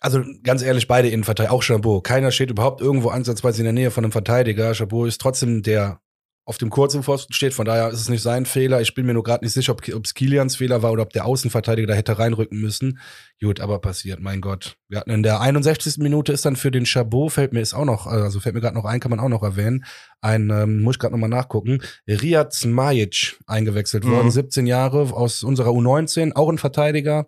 Also 0.00 0.22
ganz 0.42 0.62
ehrlich, 0.62 0.88
beide 0.88 1.08
Innenverteidiger, 1.08 1.52
auch 1.52 1.62
Chabot. 1.62 2.04
Keiner 2.04 2.30
steht 2.30 2.50
überhaupt 2.50 2.80
irgendwo 2.80 3.08
ansatzweise 3.08 3.60
in 3.60 3.64
der 3.64 3.72
Nähe 3.72 3.90
von 3.90 4.04
einem 4.04 4.12
Verteidiger. 4.12 4.74
Chabot 4.74 5.08
ist 5.08 5.20
trotzdem 5.20 5.62
der 5.62 6.00
auf 6.48 6.58
dem 6.58 6.70
kurzen 6.70 7.02
Pfosten 7.02 7.32
steht, 7.32 7.54
von 7.54 7.64
daher 7.66 7.88
ist 7.88 8.00
es 8.00 8.08
nicht 8.08 8.22
sein 8.22 8.46
Fehler. 8.46 8.80
Ich 8.80 8.94
bin 8.94 9.04
mir 9.04 9.14
nur 9.14 9.24
gerade 9.24 9.44
nicht 9.44 9.52
sicher, 9.52 9.72
ob 9.72 10.04
es 10.04 10.14
Kilians 10.14 10.54
Fehler 10.54 10.80
war 10.80 10.92
oder 10.92 11.02
ob 11.02 11.12
der 11.12 11.26
Außenverteidiger 11.26 11.88
da 11.88 11.94
hätte 11.94 12.20
reinrücken 12.20 12.60
müssen. 12.60 13.00
Gut, 13.42 13.58
aber 13.58 13.80
passiert, 13.80 14.20
mein 14.20 14.40
Gott. 14.40 14.76
Wir 14.88 15.00
hatten 15.00 15.10
in 15.10 15.24
der 15.24 15.40
61. 15.40 15.98
Minute 15.98 16.32
ist 16.32 16.44
dann 16.44 16.54
für 16.54 16.70
den 16.70 16.86
Chabot, 16.86 17.32
fällt 17.32 17.52
mir 17.52 17.62
ist 17.62 17.74
auch 17.74 17.84
noch, 17.84 18.06
also 18.06 18.38
fällt 18.38 18.54
mir 18.54 18.60
gerade 18.60 18.76
noch 18.76 18.84
ein, 18.84 19.00
kann 19.00 19.10
man 19.10 19.18
auch 19.18 19.28
noch 19.28 19.42
erwähnen, 19.42 19.84
ein, 20.20 20.48
ähm, 20.50 20.82
muss 20.82 20.94
ich 20.94 20.98
gerade 21.00 21.14
nochmal 21.14 21.30
nachgucken, 21.30 21.82
Riyad 22.06 22.52
Smajic 22.52 23.40
eingewechselt 23.48 24.04
Mhm. 24.04 24.10
worden, 24.12 24.30
17 24.30 24.68
Jahre 24.68 25.00
aus 25.12 25.42
unserer 25.42 25.70
U19, 25.70 26.32
auch 26.36 26.48
ein 26.48 26.58
Verteidiger. 26.58 27.26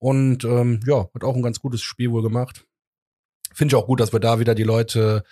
Und 0.00 0.44
ähm, 0.44 0.80
ja, 0.86 1.08
hat 1.14 1.24
auch 1.24 1.36
ein 1.36 1.42
ganz 1.42 1.60
gutes 1.60 1.82
Spiel 1.82 2.10
wohl 2.10 2.22
gemacht. 2.22 2.64
Finde 3.52 3.72
ich 3.72 3.80
auch 3.80 3.86
gut, 3.86 4.00
dass 4.00 4.12
wir 4.12 4.20
da 4.20 4.40
wieder 4.40 4.54
die 4.54 4.64
Leute, 4.64 5.24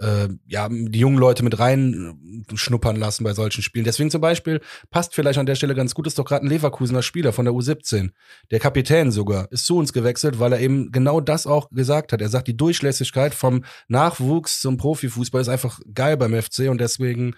äh, 0.00 0.28
ja, 0.46 0.68
die 0.68 0.98
jungen 0.98 1.18
Leute 1.18 1.44
mit 1.44 1.60
rein 1.60 2.44
äh, 2.50 2.56
schnuppern 2.56 2.96
lassen 2.96 3.22
bei 3.22 3.34
solchen 3.34 3.62
Spielen. 3.62 3.84
Deswegen 3.84 4.10
zum 4.10 4.20
Beispiel 4.20 4.60
passt 4.90 5.14
vielleicht 5.14 5.38
an 5.38 5.46
der 5.46 5.54
Stelle 5.54 5.76
ganz 5.76 5.94
gut, 5.94 6.08
ist 6.08 6.18
doch 6.18 6.24
gerade 6.24 6.44
ein 6.44 6.48
Leverkusener 6.48 7.02
Spieler 7.02 7.32
von 7.32 7.44
der 7.44 7.54
U17, 7.54 8.10
der 8.50 8.58
Kapitän 8.58 9.12
sogar, 9.12 9.50
ist 9.52 9.64
zu 9.64 9.78
uns 9.78 9.92
gewechselt, 9.92 10.40
weil 10.40 10.52
er 10.52 10.60
eben 10.60 10.90
genau 10.90 11.20
das 11.20 11.46
auch 11.46 11.70
gesagt 11.70 12.12
hat. 12.12 12.20
Er 12.20 12.28
sagt, 12.28 12.48
die 12.48 12.56
Durchlässigkeit 12.56 13.32
vom 13.32 13.64
Nachwuchs 13.86 14.60
zum 14.60 14.76
Profifußball 14.76 15.40
ist 15.40 15.48
einfach 15.48 15.78
geil 15.94 16.16
beim 16.16 16.34
FC 16.34 16.68
und 16.68 16.80
deswegen 16.80 17.36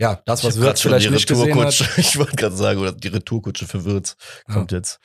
ja, 0.00 0.20
das, 0.24 0.42
was 0.44 0.58
Wirtz 0.58 0.80
vielleicht 0.80 1.10
nicht 1.10 1.28
gesehen 1.28 1.62
hat. 1.62 1.74
Ich 1.98 2.18
wollte 2.18 2.34
gerade 2.34 2.56
sagen, 2.56 2.80
oder 2.80 2.92
die 2.92 3.08
Retourkutsche 3.08 3.66
für 3.66 3.84
Wirtz 3.84 4.16
kommt 4.50 4.72
ja. 4.72 4.78
jetzt. 4.78 4.98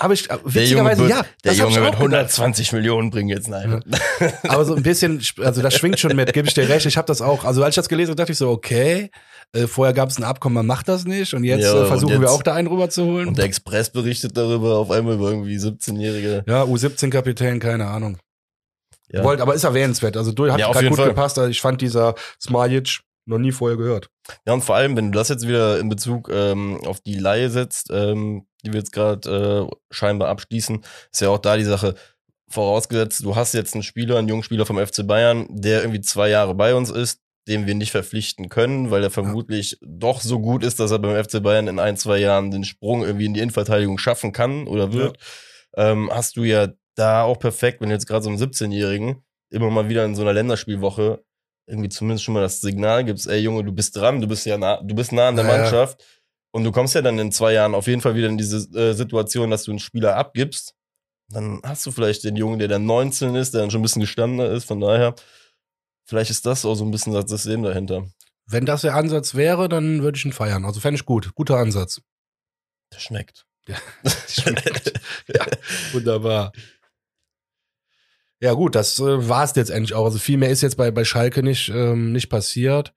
Aber 0.00 0.14
ich, 0.14 0.28
witzigerweise, 0.44 1.02
der 1.02 1.10
ja. 1.10 1.24
Der 1.44 1.54
Junge 1.54 1.82
wird 1.82 1.94
120 1.94 2.72
Millionen 2.72 3.10
bringen 3.10 3.28
jetzt, 3.28 3.48
nein. 3.48 3.82
Ja. 4.20 4.32
Aber 4.48 4.64
so 4.64 4.76
ein 4.76 4.84
bisschen, 4.84 5.20
also 5.38 5.60
das 5.60 5.74
schwingt 5.74 5.98
schon 5.98 6.14
mit, 6.14 6.32
gebe 6.32 6.46
ich 6.46 6.54
dir 6.54 6.68
recht. 6.68 6.86
Ich 6.86 6.96
habe 6.96 7.06
das 7.06 7.20
auch, 7.20 7.44
also 7.44 7.64
als 7.64 7.72
ich 7.72 7.76
das 7.76 7.88
gelesen 7.88 8.10
habe, 8.10 8.16
dachte 8.16 8.30
ich 8.30 8.38
so, 8.38 8.48
okay, 8.48 9.10
äh, 9.52 9.66
vorher 9.66 9.92
gab 9.92 10.08
es 10.08 10.16
ein 10.18 10.22
Abkommen, 10.22 10.54
man 10.54 10.66
macht 10.66 10.86
das 10.86 11.04
nicht 11.04 11.34
und 11.34 11.42
jetzt 11.42 11.64
ja, 11.64 11.82
äh, 11.82 11.86
versuchen 11.86 12.12
jetzt, 12.12 12.20
wir 12.20 12.30
auch 12.30 12.44
da 12.44 12.54
einen 12.54 12.68
rüberzuholen. 12.68 13.26
Und 13.26 13.38
der 13.38 13.46
Express 13.46 13.90
berichtet 13.90 14.36
darüber 14.36 14.76
auf 14.76 14.92
einmal 14.92 15.14
über 15.14 15.30
irgendwie 15.30 15.56
17-Jährige. 15.56 16.44
Ja, 16.46 16.62
U17-Kapitän, 16.62 17.58
keine 17.58 17.88
Ahnung. 17.88 18.18
Ja. 19.10 19.24
Wollt, 19.24 19.40
aber 19.40 19.54
ist 19.54 19.64
erwähnenswert. 19.64 20.16
Also 20.16 20.30
du 20.30 20.52
hat 20.52 20.60
ja, 20.60 20.70
gerade 20.70 20.88
gut 20.88 20.98
Fall. 20.98 21.08
gepasst. 21.08 21.38
Also 21.38 21.50
ich 21.50 21.60
fand 21.60 21.80
dieser 21.80 22.14
Smajic 22.40 23.00
noch 23.28 23.38
nie 23.38 23.52
vorher 23.52 23.76
gehört. 23.76 24.10
Ja, 24.46 24.52
und 24.52 24.62
vor 24.62 24.76
allem, 24.76 24.96
wenn 24.96 25.12
du 25.12 25.18
das 25.18 25.28
jetzt 25.28 25.46
wieder 25.46 25.78
in 25.78 25.88
Bezug 25.88 26.28
ähm, 26.32 26.80
auf 26.86 27.00
die 27.00 27.14
Laie 27.14 27.50
setzt, 27.50 27.90
ähm, 27.90 28.46
die 28.64 28.72
wir 28.72 28.80
jetzt 28.80 28.92
gerade 28.92 29.68
äh, 29.70 29.76
scheinbar 29.90 30.28
abschließen, 30.28 30.84
ist 31.12 31.20
ja 31.20 31.28
auch 31.28 31.38
da 31.38 31.56
die 31.56 31.64
Sache, 31.64 31.94
vorausgesetzt, 32.48 33.24
du 33.24 33.36
hast 33.36 33.54
jetzt 33.54 33.74
einen 33.74 33.82
Spieler, 33.82 34.16
einen 34.16 34.28
jungen 34.28 34.42
Spieler 34.42 34.66
vom 34.66 34.78
FC 34.78 35.06
Bayern, 35.06 35.46
der 35.50 35.82
irgendwie 35.82 36.00
zwei 36.00 36.30
Jahre 36.30 36.54
bei 36.54 36.74
uns 36.74 36.90
ist, 36.90 37.20
den 37.46 37.66
wir 37.66 37.74
nicht 37.74 37.90
verpflichten 37.90 38.48
können, 38.48 38.90
weil 38.90 39.02
er 39.02 39.10
vermutlich 39.10 39.72
ja. 39.72 39.78
doch 39.82 40.20
so 40.20 40.40
gut 40.40 40.64
ist, 40.64 40.80
dass 40.80 40.90
er 40.90 40.98
beim 40.98 41.22
FC 41.22 41.42
Bayern 41.42 41.68
in 41.68 41.78
ein, 41.78 41.96
zwei 41.96 42.18
Jahren 42.18 42.50
den 42.50 42.64
Sprung 42.64 43.02
irgendwie 43.02 43.26
in 43.26 43.34
die 43.34 43.40
Innenverteidigung 43.40 43.98
schaffen 43.98 44.32
kann 44.32 44.66
oder 44.66 44.92
wird, 44.92 45.18
ja. 45.76 45.92
ähm, 45.92 46.10
hast 46.12 46.36
du 46.36 46.44
ja 46.44 46.68
da 46.94 47.22
auch 47.22 47.38
perfekt, 47.38 47.80
wenn 47.80 47.90
du 47.90 47.94
jetzt 47.94 48.06
gerade 48.06 48.24
so 48.24 48.30
einen 48.30 48.38
17-Jährigen 48.38 49.22
immer 49.50 49.70
mal 49.70 49.88
wieder 49.88 50.04
in 50.04 50.14
so 50.14 50.22
einer 50.22 50.32
Länderspielwoche 50.32 51.24
irgendwie 51.68 51.88
zumindest 51.88 52.24
schon 52.24 52.34
mal 52.34 52.40
das 52.40 52.60
Signal 52.60 53.04
gibst, 53.04 53.28
ey 53.28 53.38
Junge, 53.38 53.62
du 53.62 53.72
bist 53.72 53.94
dran, 53.96 54.20
du 54.20 54.26
bist 54.26 54.46
ja 54.46 54.56
nah, 54.58 54.82
du 54.82 54.94
bist 54.94 55.12
nah 55.12 55.28
an 55.28 55.36
der 55.36 55.46
ja, 55.46 55.56
Mannschaft 55.56 56.02
und 56.50 56.64
du 56.64 56.72
kommst 56.72 56.94
ja 56.94 57.02
dann 57.02 57.18
in 57.18 57.30
zwei 57.30 57.52
Jahren 57.52 57.74
auf 57.74 57.86
jeden 57.86 58.00
Fall 58.00 58.14
wieder 58.14 58.28
in 58.28 58.38
diese 58.38 58.58
äh, 58.78 58.94
Situation, 58.94 59.50
dass 59.50 59.64
du 59.64 59.72
einen 59.72 59.78
Spieler 59.78 60.16
abgibst, 60.16 60.74
dann 61.28 61.60
hast 61.62 61.84
du 61.84 61.90
vielleicht 61.90 62.24
den 62.24 62.36
Jungen, 62.36 62.58
der 62.58 62.68
dann 62.68 62.86
19 62.86 63.34
ist, 63.34 63.52
der 63.52 63.60
dann 63.60 63.70
schon 63.70 63.80
ein 63.80 63.82
bisschen 63.82 64.00
gestandener 64.00 64.50
ist, 64.50 64.64
von 64.64 64.80
daher, 64.80 65.14
vielleicht 66.06 66.30
ist 66.30 66.46
das 66.46 66.64
auch 66.64 66.74
so 66.74 66.84
ein 66.84 66.90
bisschen 66.90 67.12
das 67.12 67.28
System 67.28 67.62
dahinter. 67.62 68.06
Wenn 68.46 68.64
das 68.64 68.80
der 68.80 68.94
Ansatz 68.94 69.34
wäre, 69.34 69.68
dann 69.68 70.02
würde 70.02 70.16
ich 70.16 70.24
ihn 70.24 70.32
feiern. 70.32 70.64
Also 70.64 70.80
fände 70.80 70.96
ich 70.96 71.04
gut. 71.04 71.34
Guter 71.34 71.58
Ansatz. 71.58 72.00
Der 72.94 72.98
schmeckt. 72.98 73.44
Ja, 73.66 73.76
schmeckt. 74.26 74.92
ja, 75.28 75.46
wunderbar. 75.92 76.52
Ja, 78.40 78.52
gut, 78.52 78.74
das 78.74 78.98
äh, 79.00 79.28
war 79.28 79.44
es 79.44 79.52
endlich 79.56 79.94
auch. 79.94 80.04
Also 80.04 80.18
viel 80.18 80.38
mehr 80.38 80.50
ist 80.50 80.62
jetzt 80.62 80.76
bei, 80.76 80.90
bei 80.90 81.04
Schalke 81.04 81.42
nicht, 81.42 81.70
ähm, 81.70 82.12
nicht 82.12 82.28
passiert. 82.28 82.94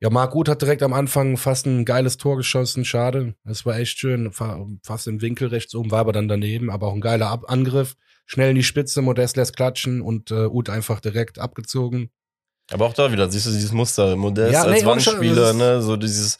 Ja, 0.00 0.10
Marc 0.10 0.30
Gut 0.30 0.48
hat 0.48 0.62
direkt 0.62 0.82
am 0.82 0.92
Anfang 0.92 1.36
fast 1.36 1.66
ein 1.66 1.84
geiles 1.84 2.18
Tor 2.18 2.36
geschossen. 2.36 2.84
Schade. 2.84 3.34
Das 3.44 3.66
war 3.66 3.78
echt 3.78 3.98
schön. 3.98 4.30
Fast 4.32 5.08
im 5.08 5.20
Winkel 5.20 5.48
rechts 5.48 5.74
oben, 5.74 5.90
war 5.90 6.00
aber 6.00 6.12
dann 6.12 6.28
daneben. 6.28 6.70
Aber 6.70 6.86
auch 6.86 6.94
ein 6.94 7.00
geiler 7.00 7.28
Ab 7.28 7.44
Angriff. 7.48 7.96
Schnell 8.24 8.50
in 8.50 8.56
die 8.56 8.62
Spitze, 8.62 9.02
Modest 9.02 9.36
lässt 9.36 9.56
klatschen 9.56 10.00
und 10.02 10.30
äh, 10.30 10.46
Ut 10.46 10.68
einfach 10.70 11.00
direkt 11.00 11.38
abgezogen. 11.38 12.10
Aber 12.70 12.84
auch 12.86 12.92
da 12.92 13.10
wieder, 13.10 13.30
siehst 13.30 13.46
du 13.46 13.50
dieses 13.50 13.72
Muster. 13.72 14.14
Modest 14.14 14.52
ja, 14.52 14.62
als 14.62 14.82
nee, 14.82 14.86
Wandspieler, 14.86 15.54
ne? 15.54 15.80
So 15.80 15.96
dieses 15.96 16.38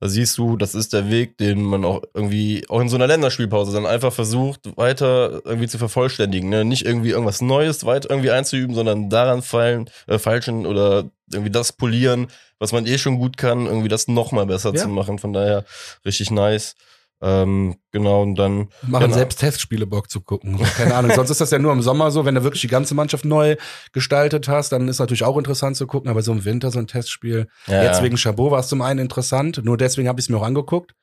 da 0.00 0.08
siehst 0.08 0.38
du, 0.38 0.56
das 0.56 0.74
ist 0.74 0.92
der 0.92 1.10
Weg, 1.10 1.38
den 1.38 1.62
man 1.62 1.84
auch 1.84 2.02
irgendwie, 2.14 2.64
auch 2.68 2.80
in 2.80 2.88
so 2.88 2.96
einer 2.96 3.08
Länderspielpause 3.08 3.72
dann 3.72 3.86
einfach 3.86 4.12
versucht, 4.12 4.76
weiter 4.76 5.42
irgendwie 5.44 5.66
zu 5.66 5.78
vervollständigen. 5.78 6.48
Ne? 6.48 6.64
Nicht 6.64 6.84
irgendwie 6.84 7.10
irgendwas 7.10 7.40
Neues 7.40 7.84
weiter 7.84 8.10
irgendwie 8.10 8.30
einzuüben, 8.30 8.74
sondern 8.74 9.10
daran 9.10 9.42
fallen, 9.42 9.90
äh, 10.06 10.18
falschen 10.18 10.66
oder 10.66 11.10
irgendwie 11.32 11.50
das 11.50 11.72
polieren, 11.72 12.28
was 12.58 12.72
man 12.72 12.86
eh 12.86 12.98
schon 12.98 13.18
gut 13.18 13.36
kann, 13.36 13.66
irgendwie 13.66 13.88
das 13.88 14.08
nochmal 14.08 14.46
besser 14.46 14.72
ja. 14.72 14.82
zu 14.82 14.88
machen. 14.88 15.18
Von 15.18 15.32
daher 15.32 15.64
richtig 16.04 16.30
nice. 16.30 16.76
Ähm, 17.20 17.76
genau, 17.90 18.22
und 18.22 18.36
dann. 18.36 18.68
Machen 18.82 19.04
genau. 19.04 19.14
selbst 19.14 19.40
Testspiele 19.40 19.86
Bock 19.86 20.10
zu 20.10 20.20
gucken. 20.20 20.58
Keine 20.76 20.94
Ahnung. 20.94 21.10
Sonst 21.14 21.30
ist 21.30 21.40
das 21.40 21.50
ja 21.50 21.58
nur 21.58 21.72
im 21.72 21.82
Sommer 21.82 22.10
so, 22.10 22.24
wenn 22.24 22.36
du 22.36 22.44
wirklich 22.44 22.60
die 22.60 22.68
ganze 22.68 22.94
Mannschaft 22.94 23.24
neu 23.24 23.56
gestaltet 23.92 24.48
hast, 24.48 24.70
dann 24.70 24.86
ist 24.88 25.00
natürlich 25.00 25.24
auch 25.24 25.36
interessant 25.36 25.76
zu 25.76 25.86
gucken, 25.86 26.10
aber 26.10 26.22
so 26.22 26.32
im 26.32 26.44
Winter 26.44 26.70
so 26.70 26.78
ein 26.78 26.86
Testspiel. 26.86 27.48
Ja, 27.66 27.82
Jetzt 27.82 28.02
wegen 28.02 28.16
Chabot 28.16 28.52
war 28.52 28.60
es 28.60 28.68
zum 28.68 28.82
einen 28.82 29.00
interessant, 29.00 29.62
nur 29.64 29.76
deswegen 29.76 30.08
habe 30.08 30.20
ich 30.20 30.26
es 30.26 30.28
mir 30.28 30.38
auch 30.38 30.46
angeguckt. 30.46 30.94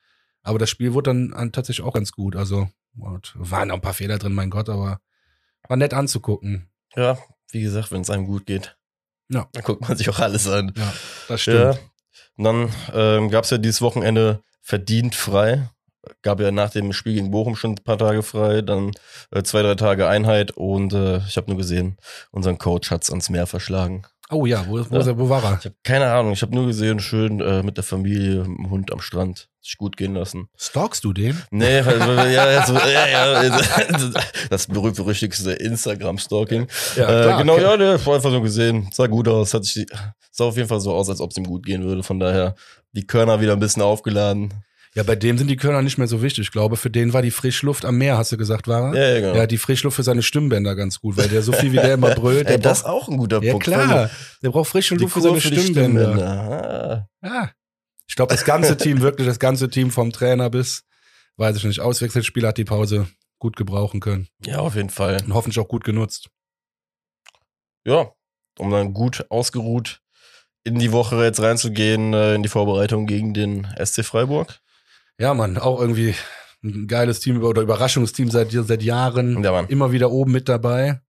Aber 0.42 0.60
das 0.60 0.70
Spiel 0.70 0.94
wurde 0.94 1.10
dann 1.10 1.34
an, 1.34 1.52
tatsächlich 1.52 1.86
auch 1.86 1.94
ganz 1.94 2.12
gut. 2.12 2.36
Also 2.36 2.70
waren 2.94 3.72
auch 3.72 3.76
ein 3.76 3.82
paar 3.82 3.94
Fehler 3.94 4.18
drin, 4.18 4.34
mein 4.34 4.50
Gott, 4.50 4.70
aber 4.70 5.00
war 5.68 5.78
nett 5.78 5.94
anzugucken. 5.94 6.70
Ja, 6.96 7.18
wie 7.52 7.62
gesagt, 7.62 7.92
wenn 7.92 8.02
es 8.02 8.10
einem 8.10 8.26
gut 8.26 8.46
geht. 8.46 8.78
Ja. 9.28 9.50
Dann 9.52 9.64
guckt 9.64 9.82
man 9.82 9.98
sich 9.98 10.10
auch 10.10 10.20
alles 10.20 10.48
an. 10.48 10.72
Ja, 10.78 10.94
das 11.28 11.42
stimmt. 11.42 11.60
Ja. 11.60 11.80
Und 12.38 12.44
dann 12.44 12.70
ähm, 12.94 13.30
gab 13.30 13.44
es 13.44 13.50
ja 13.50 13.58
dieses 13.58 13.82
Wochenende 13.82 14.42
verdient 14.62 15.16
frei 15.16 15.70
gab 16.22 16.40
ja 16.40 16.52
nach 16.52 16.70
dem 16.70 16.94
Spiel 16.94 17.16
gegen 17.16 17.32
Bochum 17.32 17.56
schon 17.56 17.72
ein 17.72 17.84
paar 17.84 17.98
Tage 17.98 18.24
frei, 18.24 18.62
dann 18.62 18.92
äh, 19.32 19.44
zwei, 19.44 19.62
drei 19.62 19.76
Tage 19.76 20.08
Einheit 20.08 20.52
und 20.52 20.94
äh, 20.94 21.18
ich 21.28 21.38
habe 21.38 21.50
nur 21.50 21.58
gesehen, 21.58 21.98
unseren 22.32 22.58
Coach 22.58 22.92
hat's 22.92 23.10
ans 23.10 23.30
Meer 23.30 23.48
verschlagen. 23.48 24.06
Oh 24.32 24.48
ja, 24.48 24.66
wo, 24.68 24.84
wo, 24.90 24.98
ja. 24.98 25.18
wo 25.18 25.30
war 25.30 25.44
er? 25.44 25.58
Ich 25.60 25.66
habe 25.66 25.76
keine 25.84 26.12
Ahnung, 26.12 26.34
ich 26.34 26.42
habe 26.42 26.56
nur 26.56 26.66
gesehen, 26.66 27.00
schön 27.00 27.42
äh, 27.42 27.62
mit 27.62 27.78
der 27.78 27.84
Familie, 27.84 28.40
mit 28.40 28.58
dem 28.58 28.70
Hund 28.72 28.92
am 28.92 29.00
Strand, 29.00 29.50
sich 29.62 29.78
gut 29.78 29.98
gehen 29.98 30.16
lassen. 30.16 30.50
Stalkst 30.58 31.04
du 31.04 31.14
den? 31.14 31.40
Nee, 31.52 31.80
also, 31.80 32.12
ja, 32.12 32.44
also, 32.44 32.74
ja, 32.74 33.08
ja, 33.08 33.60
das 34.50 34.66
berühmt-berüchtigste 34.66 35.52
Instagram-Stalking. 35.54 36.68
Ja, 36.96 37.04
äh, 37.04 37.06
klar, 37.06 37.36
äh, 37.36 37.42
genau, 37.42 37.54
okay. 37.54 37.62
ja, 37.62 37.78
der 37.78 38.04
war 38.04 38.16
einfach 38.16 38.32
so 38.32 38.42
gesehen, 38.42 38.90
sah 38.92 39.06
gut 39.06 39.28
aus, 39.28 39.54
hat 39.54 39.64
sich, 39.64 39.86
sah 40.32 40.46
auf 40.46 40.58
jeden 40.58 40.70
Fall 40.70 40.80
so 40.80 40.92
aus, 40.92 41.08
als 41.08 41.22
ob 41.22 41.30
es 41.30 41.38
ihm 41.38 41.46
gut 41.46 41.64
gehen 41.64 41.84
würde, 41.84 42.02
von 42.02 42.20
daher 42.20 42.56
die 42.94 43.06
Körner 43.06 43.42
wieder 43.42 43.54
ein 43.54 43.60
bisschen 43.60 43.84
aufgeladen. 43.84 44.54
Ja, 44.96 45.04
bei 45.04 45.18
dem 45.18 45.38
sind 45.38 45.48
die 45.48 45.58
Körner 45.58 45.82
nicht 45.82 45.98
mehr 45.98 46.08
so 46.08 46.22
wichtig. 46.22 46.44
Ich 46.44 46.52
glaube, 46.52 46.78
für 46.78 46.90
den 46.90 47.12
war 47.12 47.22
die 47.22 47.32
Frischluft 47.32 47.84
am 47.84 47.98
Meer, 47.98 48.18
hast 48.18 48.32
du 48.32 48.38
gesagt, 48.38 48.70
war 48.70 48.94
er? 48.94 48.96
Ja, 48.96 49.14
ja, 49.14 49.20
genau. 49.20 49.36
Ja, 49.36 49.46
die 49.46 49.58
Frischluft 49.58 49.98
für 49.98 50.04
seine 50.04 50.24
Stimmbänder 50.24 50.74
ganz 50.74 51.02
gut, 51.02 51.18
weil 51.18 51.28
der 51.28 51.42
so 51.42 51.52
viel 51.52 51.74
wie 51.74 51.76
der 51.76 51.96
immer 51.96 52.16
brüllt. 52.16 52.46
Der 52.48 52.56
Ey, 52.56 52.62
das 52.62 52.80
ist 52.80 52.86
auch 52.86 53.10
ein 53.10 53.18
guter 53.18 53.44
ja, 53.44 53.52
Punkt. 53.52 53.68
Ja, 53.68 53.84
klar. 53.84 54.10
Der 54.42 54.50
braucht 54.52 54.70
frische 54.70 54.96
Luft 54.96 55.14
für 55.14 55.22
seine 55.22 55.42
für 55.42 55.48
Stimmbänder. 55.48 56.14
Stimmbänder. 56.14 57.10
Ah. 57.22 57.28
Ja. 57.28 57.52
Ich 58.08 58.16
glaube, 58.16 58.34
das 58.34 58.46
ganze 58.46 58.78
Team, 58.78 59.02
wirklich 59.02 59.28
das 59.28 59.40
ganze 59.40 59.70
Team 59.70 59.92
vom 59.92 60.14
Trainer 60.14 60.50
bis, 60.50 60.84
weiß 61.36 61.58
ich 61.58 61.66
nicht, 61.66 61.82
Auswechselspieler 61.82 62.50
hat 62.50 62.58
die 62.58 62.64
Pause 62.64 63.08
gut 63.40 63.58
gebrauchen 63.58 64.00
können. 64.00 64.30
Ja, 64.46 64.60
auf 64.60 64.76
jeden 64.76 64.90
Fall. 64.90 65.22
Und 65.26 65.34
hoffentlich 65.34 65.60
auch 65.60 65.68
gut 65.68 65.84
genutzt. 65.84 66.30
Ja, 67.86 68.12
um 68.58 68.72
dann 68.72 68.94
gut 68.94 69.26
ausgeruht 69.30 70.02
in 70.64 70.80
die 70.80 70.92
Woche 70.92 71.24
jetzt 71.24 71.42
reinzugehen, 71.42 72.14
äh, 72.14 72.36
in 72.36 72.44
die 72.44 72.50
Vorbereitung 72.50 73.06
gegen 73.06 73.34
den 73.34 73.68
SC 73.78 74.04
Freiburg. 74.04 74.62
Ja, 75.20 75.34
Mann, 75.34 75.58
auch 75.58 75.80
irgendwie 75.80 76.16
ein 76.64 76.88
geiles 76.88 77.20
Team 77.20 77.42
oder 77.42 77.62
Überraschungsteam 77.62 78.30
seit, 78.30 78.52
seit 78.52 78.84
Jahren. 78.84 79.44
Ja, 79.44 79.52
Mann. 79.52 79.68
Immer 79.68 79.92
wieder 79.92 80.12
oben 80.12 80.32
mit 80.32 80.50
dabei. 80.50 81.02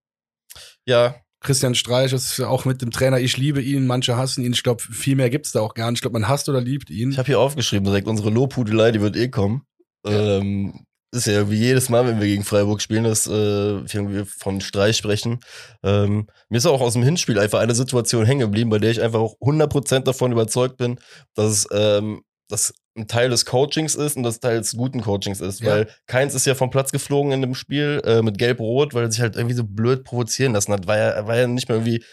Ja. 0.84 1.16
Christian 1.40 1.74
Streich 1.74 2.12
ist 2.12 2.40
auch 2.40 2.64
mit 2.64 2.82
dem 2.82 2.90
Trainer, 2.90 3.20
ich 3.20 3.36
liebe 3.36 3.60
ihn, 3.60 3.86
manche 3.86 4.16
hassen 4.16 4.44
ihn. 4.44 4.52
Ich 4.52 4.62
glaube, 4.62 4.82
viel 4.82 5.16
mehr 5.16 5.30
gibt's 5.30 5.52
da 5.52 5.60
auch 5.60 5.74
gar 5.74 5.90
nicht. 5.90 5.98
Ich 5.98 6.02
glaube, 6.02 6.18
man 6.18 6.28
hasst 6.28 6.48
oder 6.48 6.60
liebt 6.60 6.90
ihn. 6.90 7.10
Ich 7.10 7.18
habe 7.18 7.26
hier 7.26 7.40
aufgeschrieben, 7.40 7.84
direkt 7.84 8.08
unsere 8.08 8.30
Lobhudelei, 8.30 8.90
die 8.90 9.00
wird 9.00 9.16
eh 9.16 9.28
kommen. 9.28 9.62
Ja. 10.04 10.38
Ähm, 10.38 10.86
ist 11.12 11.26
ja 11.26 11.48
wie 11.50 11.56
jedes 11.56 11.88
Mal, 11.88 12.06
wenn 12.06 12.20
wir 12.20 12.26
gegen 12.26 12.44
Freiburg 12.44 12.82
spielen, 12.82 13.04
dass 13.04 13.26
äh, 13.26 13.30
wir 13.30 14.26
von 14.26 14.60
Streich 14.60 14.96
sprechen. 14.96 15.40
Ähm, 15.82 16.26
mir 16.48 16.58
ist 16.58 16.66
auch 16.66 16.80
aus 16.80 16.94
dem 16.94 17.02
Hinspiel 17.02 17.38
einfach 17.38 17.60
eine 17.60 17.74
Situation 17.74 18.26
hängen 18.26 18.40
geblieben, 18.40 18.70
bei 18.70 18.78
der 18.78 18.90
ich 18.90 19.00
einfach 19.00 19.20
auch 19.20 19.36
100% 19.40 20.00
davon 20.00 20.32
überzeugt 20.32 20.76
bin, 20.76 20.98
dass 21.34 21.66
ähm, 21.72 22.22
das 22.48 22.74
ein 22.96 23.06
Teil 23.08 23.30
des 23.30 23.44
Coachings 23.44 23.94
ist 23.94 24.16
und 24.16 24.22
das 24.22 24.40
Teil 24.40 24.58
des 24.58 24.76
guten 24.76 25.00
Coachings 25.00 25.40
ist, 25.40 25.60
ja. 25.60 25.70
weil 25.70 25.88
Keins 26.06 26.34
ist 26.34 26.46
ja 26.46 26.54
vom 26.54 26.70
Platz 26.70 26.92
geflogen 26.92 27.32
in 27.32 27.42
dem 27.42 27.54
Spiel 27.54 28.00
äh, 28.04 28.22
mit 28.22 28.38
Gelb-Rot, 28.38 28.94
weil 28.94 29.04
er 29.04 29.10
sich 29.10 29.20
halt 29.20 29.36
irgendwie 29.36 29.54
so 29.54 29.64
blöd 29.64 30.04
provozieren 30.04 30.52
lassen 30.54 30.72
hat. 30.72 30.86
War 30.86 30.96
ja, 30.96 31.26
war 31.26 31.36
ja 31.36 31.46
nicht 31.46 31.68
mehr 31.68 31.78
irgendwie 31.78 32.04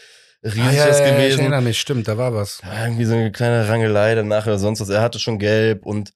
riesig 0.44 0.62
ah, 0.62 0.72
ja, 0.72 0.88
ja, 0.88 1.12
gewesen. 1.12 1.34
Ich 1.34 1.40
erinnere 1.40 1.62
mich, 1.62 1.80
stimmt, 1.80 2.08
da 2.08 2.18
war 2.18 2.34
was. 2.34 2.62
Irgendwie 2.84 3.06
so 3.06 3.14
eine 3.14 3.32
kleine 3.32 3.68
Rangelei 3.68 4.16
danach 4.16 4.46
oder 4.46 4.58
sonst 4.58 4.82
was. 4.82 4.90
Er 4.90 5.02
hatte 5.02 5.20
schon 5.20 5.40
Gelb 5.40 5.86
und 5.86 6.14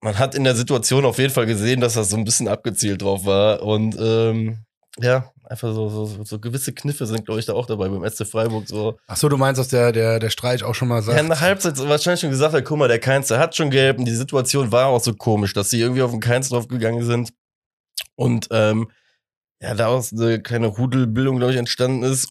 man 0.00 0.18
hat 0.18 0.34
in 0.34 0.44
der 0.44 0.54
Situation 0.54 1.04
auf 1.04 1.18
jeden 1.18 1.32
Fall 1.32 1.46
gesehen, 1.46 1.80
dass 1.80 1.94
das 1.94 2.10
so 2.10 2.16
ein 2.16 2.24
bisschen 2.24 2.48
abgezielt 2.48 3.02
drauf 3.02 3.24
war 3.24 3.62
und 3.62 3.96
ähm, 4.00 4.64
ja, 4.98 5.32
einfach 5.44 5.72
so, 5.72 5.88
so, 5.88 6.24
so 6.24 6.38
gewisse 6.38 6.72
Kniffe 6.72 7.06
sind, 7.06 7.24
glaube 7.24 7.40
ich, 7.40 7.46
da 7.46 7.54
auch 7.54 7.66
dabei 7.66 7.88
beim 7.88 8.08
SC 8.08 8.26
Freiburg. 8.26 8.68
So. 8.68 8.98
Ach 9.06 9.16
so, 9.16 9.28
du 9.28 9.38
meinst, 9.38 9.58
dass 9.58 9.68
der, 9.68 9.92
der, 9.92 10.18
der 10.18 10.30
Streich 10.30 10.62
auch 10.64 10.74
schon 10.74 10.88
mal 10.88 11.02
sagt. 11.02 11.16
Ja, 11.16 11.22
in 11.22 11.28
der 11.28 11.40
Halbzeit 11.40 11.78
wahrscheinlich 11.78 12.20
schon 12.20 12.30
gesagt 12.30 12.54
hat, 12.54 12.64
guck 12.64 12.78
mal, 12.78 12.88
der 12.88 12.98
Keins, 12.98 13.28
der 13.28 13.38
hat 13.38 13.56
schon 13.56 13.70
gelb 13.70 13.98
und 13.98 14.04
die 14.04 14.14
Situation 14.14 14.70
war 14.70 14.86
auch 14.88 15.00
so 15.00 15.14
komisch, 15.14 15.54
dass 15.54 15.70
sie 15.70 15.80
irgendwie 15.80 16.02
auf 16.02 16.10
den 16.10 16.20
Keins 16.20 16.50
drauf 16.50 16.68
gegangen 16.68 17.04
sind. 17.04 17.32
Und 18.16 18.48
ähm, 18.50 18.90
ja, 19.60 19.74
daraus 19.74 20.12
eine 20.12 20.42
kleine 20.42 20.66
Rudelbildung, 20.66 21.38
glaube 21.38 21.52
ich, 21.52 21.58
entstanden 21.58 22.02
ist, 22.02 22.30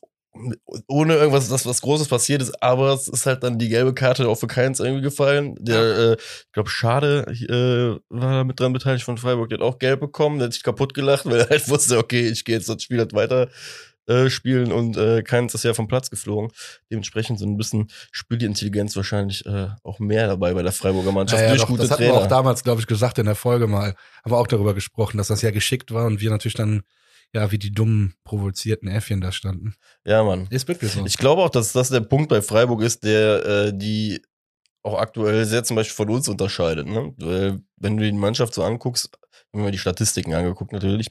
ohne 0.88 1.16
irgendwas, 1.16 1.50
dass 1.50 1.66
was 1.66 1.82
Großes 1.82 2.08
passiert 2.08 2.42
ist, 2.42 2.64
aber 2.64 2.94
es 2.94 3.08
ist 3.08 3.26
halt 3.26 3.44
dann 3.44 3.60
die 3.60 3.70
gelbe 3.70 3.94
Karte 3.94 4.28
auch 4.30 4.36
für 4.36 4.48
Keins 4.48 4.80
irgendwie 4.80 5.02
gefallen. 5.02 5.56
Der, 5.60 5.82
äh, 5.82 6.14
ich 6.14 6.52
glaube, 6.54 6.70
Schade 6.70 7.26
äh, 7.28 8.00
war 8.10 8.32
da 8.32 8.44
mit 8.44 8.60
dran 8.60 8.74
beteiligt 8.74 9.04
von 9.04 9.18
Freiburg, 9.18 9.50
der 9.50 9.60
hat 9.60 9.66
auch 9.66 9.80
gelb 9.80 10.00
bekommen, 10.00 10.40
der 10.40 10.46
hat 10.46 10.54
sich 10.54 10.64
kaputt 10.64 10.94
gelacht, 10.94 11.26
weil 11.30 11.42
er 11.42 11.50
halt 11.50 11.68
wusste, 11.70 11.98
okay, 11.98 12.30
ich 12.30 12.46
gehe 12.46 12.56
jetzt 12.56 12.70
das 12.70 12.82
Spiel 12.82 13.00
halt 13.00 13.14
weiter 13.14 13.50
äh, 14.08 14.30
spielen 14.30 14.72
und 14.72 14.98
äh, 14.98 15.22
Keins 15.22 15.54
ist 15.54 15.64
ja 15.64 15.74
vom 15.74 15.88
Platz 15.88 16.10
geflogen. 16.10 16.52
Dementsprechend 16.90 17.38
so 17.40 17.46
ein 17.46 17.58
bisschen 17.58 17.90
spielt 18.12 18.42
die 18.42 18.46
Intelligenz 18.48 18.96
wahrscheinlich 18.96 19.46
äh, 19.46 19.68
auch 19.84 20.00
mehr 20.00 20.28
dabei 20.28 20.54
bei 20.54 20.64
der 20.64 20.72
Freiburger 20.72 21.12
Mannschaft 21.12 21.40
Ja, 21.40 21.48
ja, 21.48 21.52
durch 21.52 21.62
doch, 21.62 21.68
gute 21.68 21.82
das 21.84 21.92
hatten 21.92 22.04
Trainer. 22.04 22.16
wir 22.16 22.22
auch 22.22 22.28
damals, 22.28 22.64
glaube 22.64 22.82
ich, 22.82 22.88
gesagt 22.88 23.20
in 23.20 23.26
der 23.26 23.36
Folge 23.36 23.68
mal. 23.68 23.96
Haben 24.24 24.32
wir 24.32 24.38
auch 24.38 24.48
darüber 24.48 24.74
gesprochen, 24.74 25.18
dass 25.18 25.28
das 25.28 25.42
ja 25.42 25.52
geschickt 25.52 25.94
war 25.94 26.06
und 26.08 26.20
wir 26.20 26.30
natürlich 26.32 26.56
dann, 26.56 26.82
ja, 27.34 27.52
wie 27.52 27.60
die 27.60 27.72
dummen, 27.72 28.14
provozierten 28.24 28.90
Äffchen 28.90 29.22
da 29.22 29.32
standen. 29.32 29.76
ja, 30.06 30.24
Mann. 30.24 30.48
Ist 30.50 30.68
wirklich 30.68 30.92
so. 30.92 31.06
Ich 31.06 31.18
glaube 31.18 31.42
auch, 31.42 31.50
dass 31.50 31.72
das 31.72 31.90
der 31.90 32.02
Punkt 32.02 32.30
bei 32.30 32.42
Freiburg 32.42 32.82
ist, 32.82 33.04
der 33.04 33.46
äh, 33.46 33.72
die 33.74 34.22
auch 34.84 35.00
aktuell 35.00 35.46
sehr 35.46 35.64
zum 35.64 35.76
Beispiel 35.76 35.96
von 35.96 36.10
uns 36.10 36.28
unterscheidet. 36.28 36.88
Ne? 36.88 37.14
Weil, 37.18 37.62
wenn 37.78 37.98
du 37.98 38.04
die 38.04 38.12
Mannschaft 38.12 38.54
so 38.54 38.64
anguckst, 38.64 39.18
wenn 39.52 39.64
wir 39.64 39.72
die 39.72 39.78
Statistiken 39.78 40.34
angeguckt 40.34 40.72
natürlich, 40.72 41.08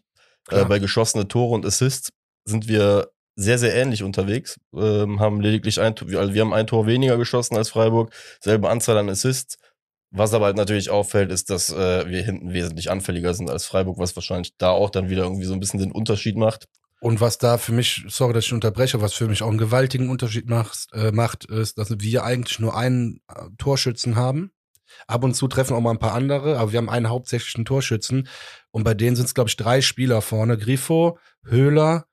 äh, 0.50 0.64
bei 0.64 0.78
geschossene 0.78 1.28
Tore 1.28 1.54
und 1.54 1.64
Assists 1.64 2.10
sind 2.44 2.68
wir 2.68 3.10
sehr, 3.36 3.58
sehr 3.58 3.74
ähnlich 3.74 4.02
unterwegs. 4.02 4.58
Ähm, 4.74 5.20
haben 5.20 5.40
lediglich 5.40 5.80
ein 5.80 5.94
also 5.96 6.34
wir 6.34 6.40
haben 6.40 6.52
ein 6.52 6.66
Tor 6.66 6.86
weniger 6.86 7.16
geschossen 7.16 7.56
als 7.56 7.70
Freiburg, 7.70 8.12
selbe 8.40 8.68
Anzahl 8.68 8.98
an 8.98 9.08
Assists. 9.08 9.56
Was 10.12 10.34
aber 10.34 10.46
halt 10.46 10.56
natürlich 10.56 10.90
auffällt, 10.90 11.30
ist, 11.30 11.50
dass 11.50 11.70
äh, 11.70 12.08
wir 12.08 12.22
hinten 12.22 12.52
wesentlich 12.52 12.90
anfälliger 12.90 13.32
sind 13.32 13.48
als 13.48 13.64
Freiburg, 13.66 13.98
was 13.98 14.16
wahrscheinlich 14.16 14.56
da 14.58 14.70
auch 14.70 14.90
dann 14.90 15.08
wieder 15.08 15.22
irgendwie 15.22 15.44
so 15.44 15.54
ein 15.54 15.60
bisschen 15.60 15.78
den 15.78 15.92
Unterschied 15.92 16.36
macht. 16.36 16.66
Und 17.00 17.20
was 17.20 17.38
da 17.38 17.58
für 17.58 17.72
mich, 17.72 18.04
sorry, 18.08 18.34
dass 18.34 18.44
ich 18.44 18.52
unterbreche, 18.52 19.00
was 19.00 19.14
für 19.14 19.28
mich 19.28 19.42
auch 19.42 19.48
einen 19.48 19.58
gewaltigen 19.58 20.10
Unterschied 20.10 20.48
macht, 20.48 20.88
äh, 20.92 21.12
macht 21.12 21.44
ist, 21.46 21.78
dass 21.78 21.98
wir 21.98 22.24
eigentlich 22.24 22.58
nur 22.58 22.76
einen 22.76 23.20
äh, 23.28 23.46
Torschützen 23.56 24.16
haben. 24.16 24.52
Ab 25.06 25.22
und 25.22 25.34
zu 25.34 25.46
treffen 25.46 25.74
auch 25.74 25.80
mal 25.80 25.92
ein 25.92 25.98
paar 25.98 26.14
andere, 26.14 26.58
aber 26.58 26.72
wir 26.72 26.78
haben 26.78 26.90
einen 26.90 27.08
hauptsächlichen 27.08 27.64
Torschützen. 27.64 28.28
Und 28.72 28.82
bei 28.82 28.94
denen 28.94 29.16
sind 29.16 29.26
es, 29.26 29.34
glaube 29.34 29.48
ich, 29.48 29.56
drei 29.56 29.80
Spieler 29.80 30.20
vorne. 30.20 30.58
Grifo, 30.58 31.18
Höhler 31.44 32.06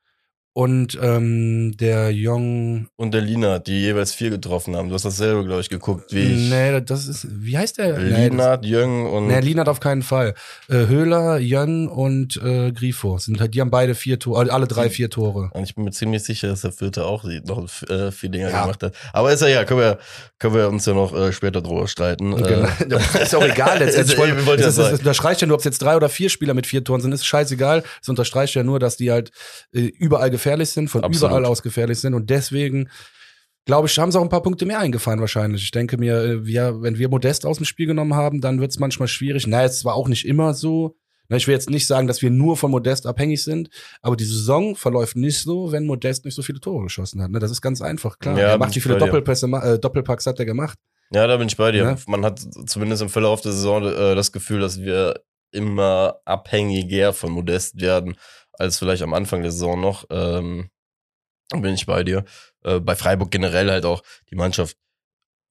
und 0.58 0.98
ähm, 1.04 1.78
der 1.78 2.10
Jong. 2.10 2.88
Und 2.96 3.14
der 3.14 3.22
Lina, 3.22 3.60
die 3.60 3.80
jeweils 3.80 4.12
vier 4.16 4.32
getroffen 4.32 4.76
haben. 4.76 4.90
Du 4.90 4.96
hast 4.96 5.06
dasselbe, 5.06 5.46
glaube 5.46 5.62
ich, 5.62 5.70
geguckt, 5.70 6.12
wie 6.12 6.20
ich. 6.34 6.50
Nee, 6.50 6.82
das 6.82 7.08
ist, 7.08 7.28
wie 7.30 7.56
heißt 7.56 7.78
der? 7.78 8.00
Nee, 8.00 8.10
das- 8.10 8.20
Lina, 8.32 8.60
Jung 8.64 9.06
und 9.14 9.28
Nee, 9.28 9.40
Lienert 9.42 9.70
auf 9.70 9.80
keinen 9.80 10.02
Fall. 10.02 10.34
Äh, 10.68 10.88
Höhler, 10.88 11.38
Jön 11.38 11.88
und 11.88 12.38
äh, 12.44 12.72
Grifo 12.72 13.20
sind 13.20 13.40
halt, 13.40 13.54
die 13.54 13.62
haben 13.62 13.70
beide 13.70 13.94
vier 13.94 14.18
Tore, 14.18 14.52
alle 14.52 14.66
drei 14.66 14.90
vier 14.90 15.12
Tore. 15.12 15.52
Und 15.54 15.62
ich 15.64 15.76
bin 15.76 15.84
mir 15.84 15.92
ziemlich 15.92 16.24
sicher, 16.24 16.48
dass 16.48 16.62
der 16.62 16.72
vierte 16.72 17.06
auch 17.06 17.24
noch 17.46 17.70
äh, 17.84 18.12
vier 18.12 18.30
Dinger 18.30 18.50
Ja. 18.50 18.62
gemacht 18.64 18.82
hat. 18.82 18.96
Aber 19.14 19.32
ist 19.32 19.44
ja 19.44 19.50
ja, 19.50 19.64
können 19.64 19.82
wir, 19.82 20.00
können 20.40 20.56
wir 20.56 20.70
uns 20.70 20.88
ja 20.88 20.94
noch 20.96 21.14
äh, 21.16 21.32
später 21.34 21.62
drüber 21.62 21.88
streiten. 21.88 22.36
Genau. 22.36 22.68
Äh, 22.80 23.24
ist 23.24 23.36
auch 23.36 23.44
egal 23.46 23.78
letztendlich. 23.78 24.18
Ist- 24.18 24.40
ich 24.40 24.46
wollte 24.48 24.64
es, 24.64 24.70
es 24.70 24.76
sagen. 24.78 24.98
unterstreicht 24.98 25.42
ja 25.42 25.46
nur, 25.48 25.54
ob 25.56 25.60
es 25.60 25.66
jetzt 25.66 25.84
drei 25.84 25.96
oder 25.96 26.10
vier 26.10 26.30
Spieler 26.30 26.56
mit 26.56 26.66
vier 26.66 26.84
Toren 26.84 27.02
sind, 27.02 27.12
ist 27.12 27.26
scheißegal. 27.28 27.84
Es 28.02 28.10
unterstreicht 28.10 28.56
ja 28.56 28.64
nur, 28.64 28.80
dass 28.80 28.98
die 28.98 29.12
halt 29.12 29.32
äh, 29.72 29.82
überall 29.82 30.32
gefährlich 30.48 30.70
sind, 30.70 30.90
von 30.90 31.04
Absolut. 31.04 31.32
überall 31.32 31.46
aus 31.46 31.62
gefährlich 31.62 32.00
sind 32.00 32.14
und 32.14 32.30
deswegen 32.30 32.90
glaube 33.66 33.88
ich, 33.88 34.00
haben 34.00 34.12
sie 34.12 34.18
auch 34.18 34.24
ein 34.24 34.30
paar 34.30 34.44
Punkte 34.44 34.66
mehr 34.66 34.80
eingefahren 34.80 35.20
wahrscheinlich. 35.20 35.62
Ich 35.64 35.72
denke 35.72 35.98
mir, 35.98 36.16
äh, 36.24 36.46
wir, 36.46 36.82
wenn 36.82 36.98
wir 36.98 37.10
Modest 37.10 37.46
aus 37.46 37.58
dem 37.58 37.66
Spiel 37.66 37.86
genommen 37.86 38.16
haben, 38.16 38.40
dann 38.40 38.62
wird 38.62 38.72
es 38.72 38.80
manchmal 38.80 39.10
schwierig. 39.10 39.46
Na, 39.46 39.64
es 39.64 39.84
war 39.84 39.96
auch 39.96 40.08
nicht 40.08 40.26
immer 40.26 40.54
so. 40.54 40.96
Ich 41.30 41.46
will 41.48 41.54
jetzt 41.54 41.70
nicht 41.70 41.86
sagen, 41.86 42.08
dass 42.08 42.22
wir 42.22 42.30
nur 42.30 42.56
von 42.56 42.72
Modest 42.72 43.06
abhängig 43.06 43.44
sind, 43.44 43.70
aber 44.02 44.16
die 44.16 44.24
Saison 44.24 44.78
verläuft 44.78 45.18
nicht 45.18 45.40
so, 45.40 45.74
wenn 45.74 45.86
Modest 45.86 46.24
nicht 46.24 46.36
so 46.36 46.42
viele 46.42 46.62
Tore 46.62 46.84
geschossen 46.84 47.22
hat. 47.22 47.30
Ne, 47.30 47.40
Das 47.40 47.52
ist 47.52 47.62
ganz 47.62 47.82
einfach, 47.82 48.18
klar. 48.20 48.40
Ja, 48.40 48.52
er 48.52 48.58
macht 48.58 48.74
wie 48.74 48.80
viele. 48.80 48.98
Doppelpässe, 48.98 49.48
äh, 49.48 49.78
Doppelpacks 49.78 50.26
hat 50.26 50.40
er 50.40 50.46
gemacht. 50.46 50.80
ja, 51.12 51.28
da 51.28 51.36
bin 51.36 51.50
ich 51.50 51.58
bei 51.58 51.74
dir. 51.74 51.84
Ja. 51.84 51.98
Man 52.08 52.24
hat 52.24 52.40
zumindest 52.68 53.02
im 53.02 53.10
Verlauf 53.10 53.42
der 53.42 53.52
Saison 53.52 53.84
äh, 53.84 54.16
das 54.16 54.32
Gefühl, 54.32 54.62
dass 54.62 54.80
wir 54.80 55.20
immer 55.52 56.22
abhängiger 56.24 57.12
von 57.12 57.32
Modest 57.32 57.82
werden, 57.82 58.16
als 58.58 58.80
vielleicht 58.80 59.04
am 59.04 59.14
Anfang 59.14 59.42
der 59.42 59.52
Saison 59.52 59.80
noch. 59.80 60.06
Ähm, 60.10 60.70
bin 61.52 61.74
ich 61.74 61.86
bei 61.86 62.04
dir. 62.04 62.26
Äh, 62.64 62.80
bei 62.80 62.96
Freiburg 62.96 63.32
generell 63.32 63.72
halt 63.72 63.86
auch 63.86 64.04
die 64.30 64.36
Mannschaft, 64.36 64.78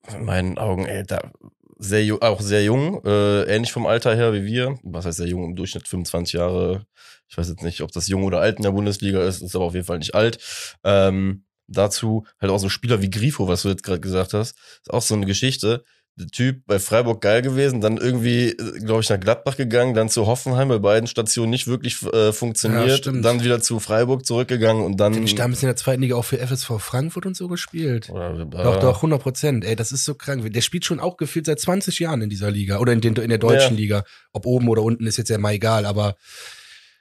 in 0.08 0.24
meinen 0.24 0.58
Augen, 0.58 0.86
ey, 0.86 1.02
da 1.04 1.32
sehr 1.78 2.22
auch 2.22 2.40
sehr 2.40 2.62
jung, 2.64 3.04
äh, 3.04 3.42
ähnlich 3.42 3.72
vom 3.72 3.86
Alter 3.86 4.14
her 4.14 4.32
wie 4.32 4.44
wir. 4.44 4.78
Was 4.82 5.04
heißt 5.04 5.18
sehr 5.18 5.26
jung? 5.26 5.44
Im 5.44 5.56
Durchschnitt 5.56 5.86
25 5.86 6.34
Jahre. 6.34 6.86
Ich 7.28 7.36
weiß 7.36 7.48
jetzt 7.48 7.62
nicht, 7.62 7.82
ob 7.82 7.92
das 7.92 8.08
jung 8.08 8.24
oder 8.24 8.40
alt 8.40 8.56
in 8.56 8.62
der 8.62 8.70
Bundesliga 8.70 9.22
ist, 9.22 9.42
ist 9.42 9.54
aber 9.54 9.66
auf 9.66 9.74
jeden 9.74 9.86
Fall 9.86 9.98
nicht 9.98 10.14
alt. 10.14 10.38
Ähm, 10.84 11.44
dazu 11.68 12.24
halt 12.40 12.52
auch 12.52 12.58
so 12.58 12.68
Spieler 12.68 13.02
wie 13.02 13.10
Grifo, 13.10 13.48
was 13.48 13.62
du 13.62 13.68
jetzt 13.68 13.82
gerade 13.82 14.00
gesagt 14.00 14.32
hast, 14.32 14.56
ist 14.56 14.92
auch 14.92 15.02
so 15.02 15.14
eine 15.14 15.26
Geschichte. 15.26 15.84
Der 16.18 16.28
Typ 16.28 16.64
bei 16.66 16.78
Freiburg 16.78 17.20
geil 17.20 17.42
gewesen, 17.42 17.82
dann 17.82 17.98
irgendwie, 17.98 18.56
glaube 18.82 19.02
ich, 19.02 19.10
nach 19.10 19.20
Gladbach 19.20 19.58
gegangen, 19.58 19.92
dann 19.92 20.08
zu 20.08 20.26
Hoffenheim, 20.26 20.68
bei 20.68 20.78
beiden 20.78 21.06
Stationen 21.06 21.50
nicht 21.50 21.66
wirklich 21.66 22.02
äh, 22.10 22.26
Ja, 22.26 22.32
funktioniert, 22.32 22.98
stimmt. 22.98 23.22
dann 23.22 23.44
wieder 23.44 23.60
zu 23.60 23.80
Freiburg 23.80 24.24
zurückgegangen 24.24 24.82
und 24.82 24.96
dann. 24.96 25.22
Ich 25.24 25.34
damals 25.34 25.62
in 25.62 25.66
der 25.66 25.76
zweiten 25.76 26.00
Liga 26.00 26.16
auch 26.16 26.24
für 26.24 26.38
FSV 26.38 26.78
Frankfurt 26.78 27.26
und 27.26 27.36
so 27.36 27.48
gespielt. 27.48 28.08
oder, 28.08 28.30
äh, 28.40 28.46
Doch, 28.46 28.80
doch, 28.80 28.96
100 28.96 29.20
Prozent. 29.20 29.64
Ey, 29.66 29.76
das 29.76 29.92
ist 29.92 30.06
so 30.06 30.14
krank. 30.14 30.50
Der 30.50 30.60
spielt 30.62 30.86
schon 30.86 31.00
auch 31.00 31.18
gefühlt 31.18 31.44
seit 31.44 31.60
20 31.60 31.98
Jahren 31.98 32.22
in 32.22 32.30
dieser 32.30 32.50
Liga. 32.50 32.78
Oder 32.78 32.94
in, 32.94 33.02
den, 33.02 33.14
in 33.16 33.28
der 33.28 33.36
deutschen 33.38 33.74
Ja. 33.74 33.80
Liga. 33.80 34.04
Ob 34.32 34.46
oben 34.46 34.68
oder 34.68 34.82
unten 34.82 35.06
ist 35.06 35.18
jetzt 35.18 35.28
ja 35.28 35.36
mal 35.36 35.52
egal, 35.52 35.84
aber 35.84 36.16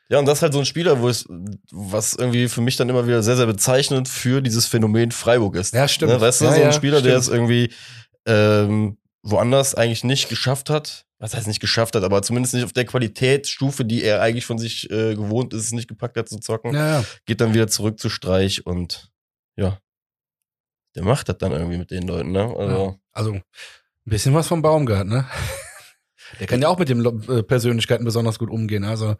Ja, 0.09 0.19
und 0.19 0.25
das 0.25 0.39
ist 0.39 0.41
halt 0.41 0.51
so 0.53 0.59
ein 0.59 0.65
Spieler, 0.65 0.99
wo 0.99 1.07
es, 1.07 1.25
was 1.71 2.15
irgendwie 2.15 2.49
für 2.49 2.59
mich 2.59 2.75
dann 2.75 2.89
immer 2.89 3.07
wieder 3.07 3.23
sehr, 3.23 3.37
sehr 3.37 3.45
bezeichnend 3.47 4.09
für 4.09 4.41
dieses 4.41 4.65
Phänomen 4.65 5.11
Freiburg 5.11 5.55
ist. 5.55 5.73
Ja, 5.73 5.87
stimmt. 5.87 6.11
Ne, 6.11 6.19
weißt 6.19 6.41
du, 6.41 6.45
Ja, 6.45 6.51
so 6.51 6.57
ein 6.57 6.61
ja, 6.63 6.71
Spieler, 6.73 7.01
der 7.01 7.11
stimmt. 7.11 7.21
es 7.23 7.27
irgendwie 7.29 7.69
ähm, 8.25 8.97
woanders 9.25 9.75
eigentlich 9.75 10.03
nicht 10.03 10.29
geschafft 10.29 10.69
hat. 10.69 11.05
Was 11.17 11.33
heißt 11.33 11.47
nicht 11.47 11.61
geschafft 11.61 11.95
hat, 11.95 12.03
aber 12.03 12.21
zumindest 12.21 12.53
nicht 12.53 12.65
auf 12.65 12.73
der 12.73 12.85
Qualitätsstufe, 12.85 13.85
die 13.85 14.03
er 14.03 14.21
eigentlich 14.21 14.45
von 14.45 14.57
sich 14.57 14.89
äh, 14.91 15.15
gewohnt 15.15 15.53
ist, 15.53 15.63
es 15.63 15.71
nicht 15.71 15.87
gepackt 15.87 16.17
hat 16.17 16.29
zu 16.29 16.39
zocken. 16.39 16.73
ja, 16.73 16.99
ja. 16.99 17.05
Geht 17.25 17.41
dann 17.41 17.53
wieder 17.53 17.67
zurück 17.67 17.99
zu 17.99 18.09
Streich 18.09 18.65
und 18.65 19.11
ja, 19.55 19.79
der 20.95 21.03
macht 21.03 21.29
das 21.29 21.37
dann 21.37 21.51
irgendwie 21.51 21.77
mit 21.77 21.91
den 21.91 22.07
Leuten, 22.07 22.31
ne? 22.31 22.53
Also, 22.57 22.85
Ja. 22.85 22.95
Also, 23.11 23.31
ein 23.33 23.43
bisschen 24.05 24.33
was 24.33 24.47
vom 24.47 24.61
Baumgart, 24.61 25.07
ne? 25.07 25.25
Der 26.39 26.47
kann 26.47 26.61
ja 26.61 26.67
auch 26.69 26.79
mit 26.79 26.89
den 26.89 27.05
äh, 27.05 27.43
Persönlichkeiten 27.43 28.03
besonders 28.03 28.39
gut 28.39 28.49
umgehen. 28.49 28.83
Also, 28.83 29.15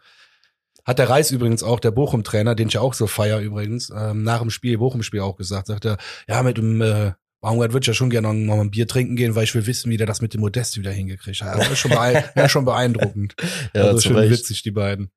hat 0.84 0.98
der 0.98 1.08
Reis 1.08 1.30
übrigens 1.30 1.62
auch, 1.62 1.80
der 1.80 1.92
Bochum-Trainer, 1.92 2.54
den 2.54 2.68
ich 2.68 2.74
ja 2.74 2.80
auch 2.80 2.94
so 2.94 3.06
feier 3.06 3.40
übrigens, 3.40 3.90
ähm, 3.90 4.22
nach 4.22 4.40
dem 4.40 4.50
Spiel, 4.50 4.76
Bochum-Spiel 4.78 5.20
auch 5.20 5.36
gesagt, 5.36 5.68
sagt 5.68 5.84
er, 5.84 5.98
ja, 6.28 6.42
mit 6.42 6.58
dem 6.58 6.82
äh, 6.82 7.12
Baumgart 7.40 7.74
ich 7.74 7.86
ja 7.86 7.94
schon 7.94 8.10
gerne 8.10 8.32
noch, 8.32 8.56
mal 8.56 8.60
ein 8.60 8.70
Bier 8.70 8.88
trinken 8.88 9.16
gehen, 9.16 9.34
weil 9.34 9.44
ich 9.44 9.54
will 9.54 9.66
wissen, 9.66 9.90
wie 9.90 9.96
der 9.96 10.06
das 10.06 10.20
mit 10.20 10.34
dem 10.34 10.40
Modest 10.40 10.78
wieder 10.78 10.90
hingekriegt 10.90 11.42
hat. 11.42 11.58
Das 11.58 11.70
ist 11.70 11.78
schon, 11.78 11.90
beein 11.90 12.24
ja, 12.36 12.48
schon 12.48 12.64
beeindruckend. 12.64 13.34
ja, 13.74 13.84
also, 13.84 14.00
schön 14.00 14.16
Recht. 14.16 14.32
witzig, 14.32 14.62
die 14.62 14.70
beiden. 14.70 15.10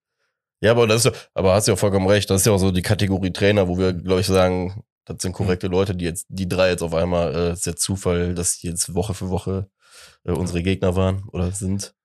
Ja, 0.62 0.72
aber 0.72 0.88
das 0.88 1.06
ist 1.06 1.14
ja, 1.14 1.22
aber 1.34 1.54
hast 1.54 1.68
ja 1.68 1.74
auch 1.74 1.80
vollkommen 1.80 2.08
recht. 2.08 2.30
Das 2.30 2.42
ist 2.42 2.46
ja 2.46 2.52
auch 2.52 2.58
so 2.58 2.72
die 2.72 2.82
Kategorie 2.82 3.32
Trainer, 3.32 3.68
wo 3.68 3.78
wir, 3.78 3.94
glaube 3.94 4.22
ich, 4.22 4.28
sagen, 4.28 4.84
das 5.06 5.22
sind 5.22 5.34
korrekte 5.34 5.68
Leute, 5.68 5.96
die 5.96 6.06
jetzt, 6.06 6.26
die 6.30 6.48
drei 6.48 6.70
jetzt 6.70 6.84
auf 6.84 6.94
einmal, 6.94 7.34
äh, 7.34 7.54
ist 7.54 7.66
der 7.66 7.78
Zufall, 7.78 8.36
dass 8.36 8.60
die 8.60 8.68
jetzt 8.68 8.94
Woche 8.94 9.14
für 9.14 9.30
Woche 9.30 9.70
äh, 10.26 10.32
unsere 10.32 10.62
Gegner 10.62 10.96
waren 10.96 11.24
oder 11.32 11.52
sind. 11.52 11.96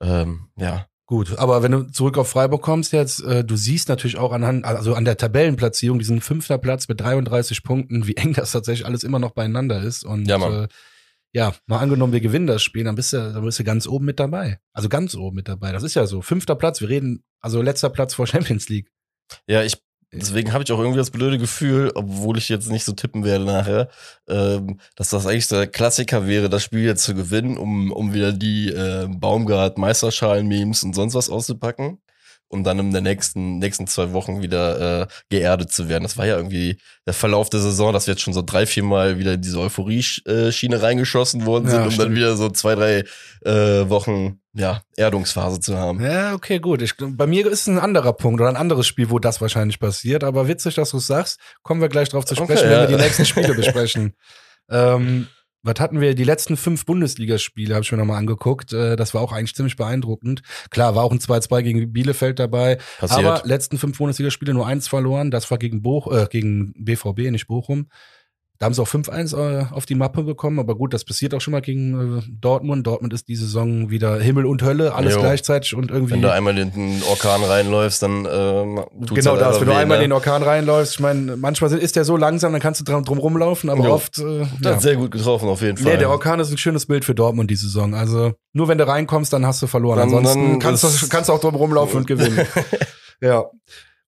Ähm, 0.00 0.48
ja. 0.56 0.86
Gut, 1.10 1.36
aber 1.40 1.64
wenn 1.64 1.72
du 1.72 1.82
zurück 1.90 2.16
auf 2.18 2.28
Freiburg 2.28 2.62
kommst 2.62 2.92
jetzt, 2.92 3.20
äh, 3.24 3.42
du 3.42 3.56
siehst 3.56 3.88
natürlich 3.88 4.16
auch 4.16 4.30
anhand, 4.30 4.64
also 4.64 4.94
an 4.94 5.04
der 5.04 5.16
Tabellenplatzierung, 5.16 5.98
diesen 5.98 6.20
fünfter 6.20 6.56
Platz 6.56 6.86
mit 6.86 7.00
33 7.00 7.64
Punkten, 7.64 8.06
wie 8.06 8.14
eng 8.14 8.32
das 8.34 8.52
tatsächlich 8.52 8.86
alles 8.86 9.02
immer 9.02 9.18
noch 9.18 9.32
beieinander 9.32 9.82
ist. 9.82 10.04
Und 10.04 10.26
Ja, 10.26 10.38
Mann. 10.38 10.52
Äh, 10.64 10.68
ja, 11.32 11.52
mal 11.66 11.80
angenommen, 11.80 12.12
wir 12.12 12.20
gewinnen 12.20 12.46
das 12.46 12.62
Spiel, 12.62 12.84
dann 12.84 12.94
bist 12.94 13.12
du, 13.12 13.16
dann 13.16 13.44
bist 13.44 13.58
du 13.58 13.64
ganz 13.64 13.88
oben 13.88 14.04
mit 14.04 14.20
dabei. 14.20 14.60
Also 14.72 14.88
ganz 14.88 15.16
oben 15.16 15.34
mit 15.34 15.48
dabei. 15.48 15.72
Das 15.72 15.82
ist 15.82 15.94
ja 15.94 16.06
so. 16.06 16.22
Fünfter 16.22 16.54
Platz, 16.54 16.80
wir 16.80 16.88
reden, 16.88 17.24
also 17.40 17.60
letzter 17.60 17.90
Platz 17.90 18.14
vor 18.14 18.26
Champions 18.28 18.68
League. 18.68 18.92
Ja, 19.48 19.64
ich, 19.64 19.82
deswegen 20.12 20.52
habe 20.52 20.64
ich 20.64 20.72
auch 20.72 20.78
irgendwie 20.78 20.98
das 20.98 21.10
blöde 21.10 21.38
Gefühl, 21.38 21.92
obwohl 21.94 22.38
ich 22.38 22.48
jetzt 22.48 22.70
nicht 22.70 22.84
so 22.84 22.92
tippen 22.92 23.24
werde 23.24 23.44
nachher, 23.44 23.88
ähm, 24.28 24.80
dass 24.96 25.10
das 25.10 25.26
eigentlich 25.26 25.48
der 25.48 25.66
Klassiker 25.66 26.26
wäre, 26.26 26.48
das 26.48 26.62
Spiel 26.64 26.84
jetzt 26.84 27.04
zu 27.04 27.14
gewinnen, 27.14 27.56
um, 27.56 27.92
um 27.92 28.12
wieder 28.12 28.32
die 28.32 28.68
äh, 28.70 29.06
Baumgart-Meisterschalen-Memes 29.08 30.82
und 30.82 30.94
sonst 30.94 31.14
was 31.14 31.30
auszupacken. 31.30 31.98
Und 32.50 32.64
dann 32.64 32.80
in 32.80 32.92
den 32.92 33.04
nächsten, 33.04 33.58
nächsten 33.58 33.86
zwei 33.86 34.12
Wochen 34.12 34.42
wieder 34.42 35.02
äh, 35.02 35.06
geerdet 35.28 35.70
zu 35.72 35.88
werden. 35.88 36.02
Das 36.02 36.18
war 36.18 36.26
ja 36.26 36.36
irgendwie 36.36 36.78
der 37.06 37.14
Verlauf 37.14 37.48
der 37.48 37.60
Saison, 37.60 37.92
dass 37.92 38.08
wir 38.08 38.14
jetzt 38.14 38.22
schon 38.22 38.34
so 38.34 38.42
drei, 38.42 38.66
vier 38.66 38.82
Mal 38.82 39.18
wieder 39.18 39.34
in 39.34 39.40
diese 39.40 39.60
Euphorie-Schiene 39.60 40.82
reingeschossen 40.82 41.46
worden 41.46 41.66
Ja, 41.66 41.70
sind, 41.70 41.78
um 41.82 41.84
dann 41.84 41.92
stimmt. 41.92 42.16
wieder 42.16 42.36
so 42.36 42.50
zwei, 42.50 42.74
drei 42.74 43.04
äh, 43.44 43.88
Wochen 43.88 44.40
ja, 44.52 44.82
Erdungsphase 44.96 45.60
zu 45.60 45.78
haben. 45.78 46.00
Ja, 46.00 46.34
okay, 46.34 46.58
gut. 46.58 46.82
Ich, 46.82 46.94
bei 46.98 47.28
mir 47.28 47.46
ist 47.46 47.60
es 47.60 47.66
ein 47.68 47.78
anderer 47.78 48.12
Punkt 48.14 48.40
oder 48.40 48.50
ein 48.50 48.56
anderes 48.56 48.88
Spiel, 48.88 49.10
wo 49.10 49.20
das 49.20 49.40
wahrscheinlich 49.40 49.78
passiert. 49.78 50.24
Aber 50.24 50.48
witzig, 50.48 50.74
dass 50.74 50.90
du 50.90 50.96
es 50.96 51.06
sagst. 51.06 51.38
Kommen 51.62 51.80
wir 51.80 51.88
gleich 51.88 52.08
drauf 52.08 52.24
zu 52.24 52.34
Okay, 52.34 52.56
sprechen, 52.56 52.64
wenn 52.64 52.72
ja. 52.72 52.88
wir 52.88 52.96
die 52.96 53.02
nächsten 53.02 53.26
Spiele 53.26 53.54
besprechen. 53.54 54.14
Ähm, 54.72 55.26
was 55.62 55.78
hatten 55.78 56.00
wir? 56.00 56.14
Die 56.14 56.24
letzten 56.24 56.56
fünf 56.56 56.86
Bundesligaspiele 56.86 57.74
habe 57.74 57.84
ich 57.84 57.92
mir 57.92 57.98
nochmal 57.98 58.18
angeguckt. 58.18 58.72
Äh, 58.72 58.96
das 58.96 59.14
war 59.14 59.20
auch 59.20 59.32
eigentlich 59.32 59.54
ziemlich 59.54 59.76
beeindruckend. 59.76 60.42
Klar, 60.70 60.94
war 60.94 61.04
auch 61.04 61.12
ein 61.12 61.18
2-2 61.18 61.62
gegen 61.62 61.92
Bielefeld 61.92 62.38
dabei. 62.38 62.78
Passiert. 62.98 63.26
Aber 63.26 63.46
letzten 63.46 63.78
fünf 63.78 63.98
Bundesligaspiele 63.98 64.54
nur 64.54 64.66
eins 64.66 64.88
verloren. 64.88 65.30
Das 65.30 65.50
war 65.50 65.58
gegen, 65.58 65.82
Boch, 65.82 66.10
äh, 66.10 66.26
gegen 66.30 66.72
BVB, 66.76 67.30
nicht 67.30 67.46
Bochum. 67.46 67.88
Da 68.60 68.66
haben 68.66 68.74
sie 68.74 68.82
auch 68.82 68.88
5-1 68.88 69.34
äh, 69.34 69.64
auf 69.72 69.86
die 69.86 69.94
Mappe 69.94 70.22
bekommen, 70.22 70.58
aber 70.58 70.74
gut, 70.74 70.92
das 70.92 71.02
passiert 71.06 71.32
auch 71.32 71.40
schon 71.40 71.52
mal 71.52 71.62
gegen 71.62 72.18
äh, 72.18 72.22
Dortmund. 72.42 72.86
Dortmund 72.86 73.14
ist 73.14 73.26
die 73.26 73.34
Saison 73.34 73.88
wieder 73.88 74.20
Himmel 74.20 74.44
und 74.44 74.62
Hölle, 74.62 74.94
alles 74.94 75.14
Jo. 75.14 75.20
gleichzeitig 75.20 75.74
und 75.74 75.90
irgendwie. 75.90 76.12
Wenn 76.12 76.20
du 76.20 76.30
einmal 76.30 76.58
in 76.58 76.70
den 76.70 77.02
Orkan 77.08 77.42
reinläufst, 77.42 78.02
dann 78.02 78.28
ähm, 78.30 78.80
tut's 79.06 79.14
genau 79.14 79.30
halt 79.30 79.40
das, 79.40 79.60
wenn 79.60 79.66
du 79.68 79.72
weh, 79.72 79.76
einmal 79.78 79.96
in 79.96 80.02
ne? 80.02 80.08
den 80.08 80.12
Orkan 80.12 80.42
reinläufst. 80.42 80.92
Ich 80.92 81.00
meine, 81.00 81.38
manchmal 81.38 81.72
ist 81.72 81.96
der 81.96 82.04
so 82.04 82.18
langsam, 82.18 82.52
dann 82.52 82.60
kannst 82.60 82.82
du 82.82 82.84
drum, 82.84 83.02
drum 83.02 83.16
rumlaufen, 83.16 83.70
aber 83.70 83.84
Jo. 83.84 83.94
oft. 83.94 84.18
Äh, 84.18 84.40
ja. 84.40 84.72
hat 84.72 84.82
sehr 84.82 84.96
gut 84.96 85.10
getroffen, 85.10 85.48
auf 85.48 85.62
jeden 85.62 85.78
Fall. 85.78 85.92
Nee, 85.94 85.98
der 85.98 86.10
Orkan 86.10 86.38
ist 86.40 86.50
ein 86.50 86.58
schönes 86.58 86.84
Bild 86.84 87.06
für 87.06 87.14
Dortmund 87.14 87.50
die 87.50 87.56
Saison. 87.56 87.94
Also 87.94 88.34
nur 88.52 88.68
wenn 88.68 88.76
du 88.76 88.86
reinkommst, 88.86 89.32
dann 89.32 89.46
hast 89.46 89.62
du 89.62 89.68
verloren. 89.68 89.96
Dann- 90.00 90.08
Ansonsten 90.14 90.50
dann 90.50 90.58
kannst, 90.58 90.84
du, 90.84 91.08
kannst 91.08 91.30
du 91.30 91.32
auch 91.32 91.40
drum 91.40 91.54
rumlaufen 91.54 91.96
und 92.00 92.06
gewinnen. 92.06 92.46
ja. 93.22 93.46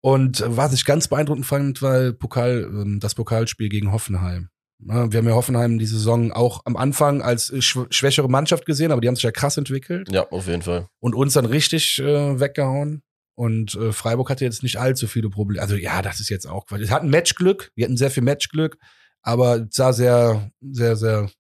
Und 0.03 0.43
was 0.47 0.73
ich 0.73 0.85
ganz 0.85 1.09
beeindruckend 1.09 1.47
fand, 1.47 1.81
war 1.81 2.13
Pokal, 2.13 2.65
ähm, 2.65 2.99
das 3.01 3.15
Pokalspiel 3.15 3.69
gegen 3.69 3.93
Hoffenheim. 3.93 4.49
Wir 4.85 4.95
haben 4.97 5.29
ja 5.29 5.35
Hoffenheim 5.35 5.79
die 5.79 5.87
Saison 5.87 6.33
auch 6.33 6.63
am 6.65 6.77
Anfang 6.77 7.23
als 7.23 7.53
schw- 7.53 7.87
schwächere 7.93 8.29
Mannschaft 8.29 8.67
gesehen, 8.67 8.91
aber 8.91 9.01
die 9.01 9.07
haben 9.07 9.15
sich 9.15 9.23
ja 9.23 9.31
krass 9.31 9.57
entwickelt 9.57 10.11
ja, 10.11 10.29
auf 10.29 10.49
jeden 10.49 10.63
Fall. 10.63 10.89
und 10.99 11.15
uns 11.15 11.35
dann 11.35 11.45
richtig 11.47 12.01
äh, 12.01 12.41
weggehauen. 12.41 13.03
Und 13.37 13.77
äh, 13.77 13.93
Freiburg 13.93 14.29
hatte 14.29 14.45
jetzt 14.45 14.65
nicht 14.65 14.79
allzu 14.81 15.07
viele 15.07 15.31
Probleme. 15.31 15.63
Also 15.63 15.77
ja, 15.77 16.03
das 16.03 16.19
ist 16.19 16.31
jetzt 16.31 16.47
auch 16.47 16.67
Quatsch. 16.67 16.81
Es 16.81 16.91
hatten 16.91 17.11
Matchglück, 17.11 17.71
wir 17.77 17.85
hatten 17.85 17.97
sehr 17.97 18.11
viel 18.11 18.25
Matchglück, 18.25 18.77
aber 19.23 19.69
es 19.69 19.77
sah 19.77 19.93
sehr, 19.93 20.51
sehr, 20.61 20.97
sehr 20.97 21.31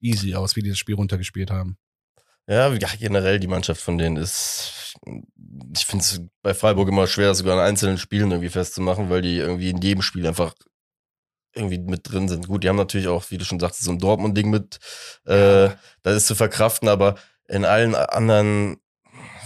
easy 0.00 0.34
aus, 0.34 0.56
wie 0.56 0.62
die 0.62 0.70
das 0.70 0.78
Spiel 0.78 0.94
runtergespielt 0.94 1.50
haben. 1.50 1.76
Ja, 2.48 2.72
generell 2.98 3.40
die 3.40 3.48
Mannschaft 3.48 3.80
von 3.80 3.98
denen 3.98 4.16
ist, 4.16 4.94
ich 5.76 5.84
finde 5.84 6.04
es 6.04 6.20
bei 6.42 6.54
Freiburg 6.54 6.88
immer 6.88 7.06
schwer, 7.08 7.34
sogar 7.34 7.58
an 7.58 7.64
einzelnen 7.66 7.98
Spielen 7.98 8.30
irgendwie 8.30 8.50
festzumachen, 8.50 9.10
weil 9.10 9.22
die 9.22 9.36
irgendwie 9.38 9.70
in 9.70 9.80
jedem 9.82 10.02
Spiel 10.02 10.26
einfach 10.26 10.54
irgendwie 11.54 11.78
mit 11.78 12.00
drin 12.10 12.28
sind. 12.28 12.46
Gut, 12.46 12.62
die 12.62 12.68
haben 12.68 12.76
natürlich 12.76 13.08
auch, 13.08 13.30
wie 13.30 13.38
du 13.38 13.44
schon 13.44 13.58
sagst, 13.58 13.82
so 13.82 13.90
ein 13.90 13.98
Dortmund-Ding 13.98 14.48
mit, 14.50 14.78
äh, 15.24 15.70
das 16.02 16.16
ist 16.16 16.26
zu 16.26 16.34
verkraften, 16.36 16.88
aber 16.88 17.16
in 17.48 17.64
allen 17.64 17.94
anderen, 17.94 18.76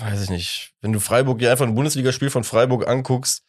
weiß 0.00 0.24
ich 0.24 0.30
nicht, 0.30 0.72
wenn 0.82 0.92
du 0.92 1.00
Freiburg 1.00 1.38
dir 1.38 1.50
einfach 1.52 1.66
ein 1.66 1.74
Bundesligaspiel 1.74 2.28
von 2.30 2.44
Freiburg 2.44 2.86
anguckst, 2.86 3.44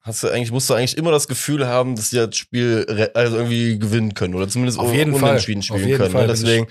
hast 0.00 0.22
du 0.22 0.28
eigentlich, 0.28 0.52
musst 0.52 0.68
du 0.70 0.74
eigentlich 0.74 0.96
immer 0.96 1.10
das 1.10 1.26
Gefühl 1.26 1.66
haben, 1.66 1.96
dass 1.96 2.10
die 2.10 2.16
das 2.16 2.36
Spiel 2.36 3.10
also 3.14 3.36
irgendwie 3.36 3.78
gewinnen 3.78 4.14
können 4.14 4.34
oder 4.34 4.46
zumindest 4.48 4.78
Auf 4.78 4.92
jeden 4.92 5.12
unentschieden 5.14 5.62
Fall. 5.62 5.74
Auf 5.74 5.80
spielen 5.80 5.88
jeden 5.88 5.98
können. 5.98 6.12
Fall 6.12 6.26
ne? 6.26 6.32
ich- 6.34 6.40
Deswegen, 6.40 6.66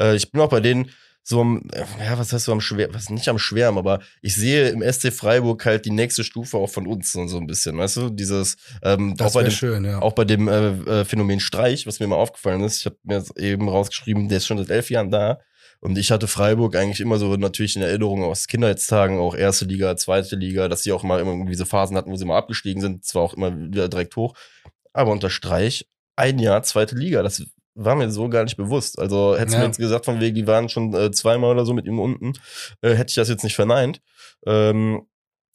äh, 0.00 0.16
ich 0.16 0.32
bin 0.32 0.40
auch 0.40 0.48
bei 0.48 0.60
denen 0.60 0.90
so 1.26 1.40
am, 1.40 1.62
äh, 1.72 1.84
ja, 2.04 2.18
was 2.18 2.32
heißt 2.32 2.44
so 2.44 2.52
am 2.52 2.60
schwer, 2.60 2.92
was 2.92 3.08
nicht 3.08 3.28
am 3.28 3.38
schwärmen, 3.38 3.78
aber 3.78 4.00
ich 4.20 4.36
sehe 4.36 4.68
im 4.68 4.82
SC 4.82 5.10
Freiburg 5.10 5.64
halt 5.64 5.86
die 5.86 5.90
nächste 5.90 6.22
Stufe 6.22 6.58
auch 6.58 6.68
von 6.68 6.86
uns 6.86 7.12
so, 7.12 7.26
so 7.26 7.38
ein 7.38 7.46
bisschen, 7.46 7.78
weißt 7.78 7.96
du, 7.96 8.10
dieses, 8.10 8.56
ähm, 8.82 9.12
auch 9.12 9.16
Das 9.16 9.32
bei 9.32 9.40
wäre 9.40 9.50
dem, 9.50 9.56
schön, 9.56 9.84
ja. 9.84 10.02
auch 10.02 10.12
bei 10.12 10.26
dem 10.26 10.48
äh, 10.48 11.00
äh, 11.00 11.04
Phänomen 11.06 11.40
Streich, 11.40 11.86
was 11.86 11.98
mir 11.98 12.06
mal 12.06 12.16
aufgefallen 12.16 12.62
ist, 12.62 12.80
ich 12.80 12.86
habe 12.86 12.96
mir 13.02 13.16
jetzt 13.16 13.38
eben 13.38 13.70
rausgeschrieben, 13.70 14.28
der 14.28 14.36
ist 14.38 14.46
schon 14.46 14.58
seit 14.58 14.70
elf 14.70 14.90
Jahren 14.90 15.10
da. 15.10 15.40
Und 15.80 15.98
ich 15.98 16.10
hatte 16.10 16.28
Freiburg 16.28 16.76
eigentlich 16.76 17.00
immer 17.00 17.18
so 17.18 17.36
natürlich 17.36 17.76
in 17.76 17.82
Erinnerung 17.82 18.22
aus 18.22 18.46
Kindheitstagen, 18.46 19.18
auch 19.18 19.34
erste 19.34 19.66
Liga, 19.66 19.96
zweite 19.96 20.34
Liga, 20.34 20.68
dass 20.68 20.82
sie 20.82 20.92
auch 20.92 21.02
mal 21.02 21.20
immer 21.20 21.32
irgendwie 21.32 21.50
diese 21.50 21.66
Phasen 21.66 21.96
hatten, 21.96 22.10
wo 22.10 22.16
sie 22.16 22.24
mal 22.24 22.38
abgestiegen 22.38 22.80
sind, 22.80 23.04
zwar 23.04 23.22
auch 23.22 23.34
immer 23.34 23.54
wieder 23.54 23.88
direkt 23.88 24.16
hoch. 24.16 24.34
Aber 24.94 25.10
unter 25.10 25.28
Streich 25.28 25.86
ein 26.16 26.38
Jahr 26.38 26.62
zweite 26.62 26.94
Liga, 26.94 27.22
das 27.22 27.42
war 27.74 27.94
mir 27.96 28.10
so 28.10 28.28
gar 28.28 28.44
nicht 28.44 28.56
bewusst. 28.56 28.98
Also 28.98 29.34
hättest 29.36 29.52
du 29.54 29.56
Ja. 29.56 29.60
mir 29.60 29.66
jetzt 29.66 29.78
gesagt, 29.78 30.04
von 30.04 30.20
wegen, 30.20 30.34
die 30.34 30.46
waren 30.46 30.68
schon 30.68 30.94
äh, 30.94 31.10
zweimal 31.10 31.50
oder 31.50 31.64
so 31.66 31.74
mit 31.74 31.86
ihm 31.86 31.98
unten, 31.98 32.32
äh, 32.82 32.94
hätte 32.94 33.10
ich 33.10 33.16
das 33.16 33.28
jetzt 33.28 33.44
nicht 33.44 33.56
verneint. 33.56 34.00
Ähm, 34.46 35.06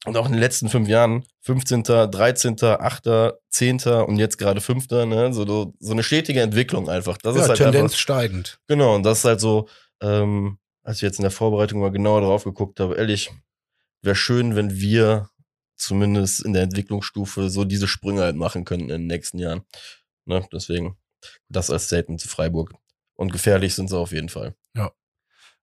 und 0.05 0.15
auch 0.15 0.25
in 0.27 0.31
den 0.31 0.39
letzten 0.41 0.69
fünf 0.69 0.87
Jahren, 0.87 1.25
15., 1.41 1.83
13., 1.83 2.55
8., 2.61 3.33
10. 3.49 3.79
und 4.05 4.17
jetzt 4.17 4.37
gerade 4.37 4.61
5., 4.61 4.89
ne, 4.89 5.33
so, 5.33 5.73
so 5.79 5.91
eine 5.91 6.03
stetige 6.03 6.41
Entwicklung 6.41 6.89
einfach. 6.89 7.17
Das 7.17 7.35
ja, 7.35 7.41
ist 7.43 7.49
halt 7.49 7.57
Tendenz 7.57 7.83
einfach, 7.91 7.97
steigend. 7.97 8.59
genau, 8.67 8.95
und 8.95 9.03
das 9.03 9.19
ist 9.19 9.25
halt 9.25 9.41
so, 9.41 9.67
ähm, 10.01 10.57
als 10.83 10.97
ich 10.97 11.01
jetzt 11.01 11.19
in 11.19 11.23
der 11.23 11.31
Vorbereitung 11.31 11.81
mal 11.81 11.91
genauer 11.91 12.21
drauf 12.21 12.45
geguckt 12.45 12.79
habe, 12.79 12.95
ehrlich, 12.95 13.29
wäre 14.01 14.15
schön, 14.15 14.55
wenn 14.55 14.71
wir 14.79 15.29
zumindest 15.75 16.45
in 16.45 16.53
der 16.53 16.63
Entwicklungsstufe 16.63 17.49
so 17.49 17.65
diese 17.65 17.87
Sprünge 17.87 18.21
halt 18.21 18.35
machen 18.37 18.63
könnten 18.63 18.85
in 18.89 19.01
den 19.01 19.07
nächsten 19.07 19.37
Jahren. 19.37 19.61
Ne, 20.25 20.45
deswegen, 20.53 20.95
das 21.49 21.69
als 21.69 21.85
Statement 21.85 22.21
zu 22.21 22.27
Freiburg. 22.27 22.73
Und 23.15 23.31
gefährlich 23.31 23.75
sind 23.75 23.89
sie 23.89 23.97
auf 23.97 24.11
jeden 24.11 24.29
Fall. 24.29 24.55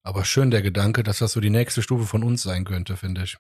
Aber 0.07 0.25
schön 0.25 0.53
der 0.53 0.63
Gedanke, 0.63 1.03
dass 1.03 1.19
das 1.19 1.33
so 1.33 1.41
die 1.41 1.51
nächste 1.51 1.83
Stufe 1.83 2.07
von 2.07 2.23
uns 2.23 2.45
sein 2.45 2.65
könnte, 2.65 2.97
finde 2.97 3.25
ich. 3.25 3.39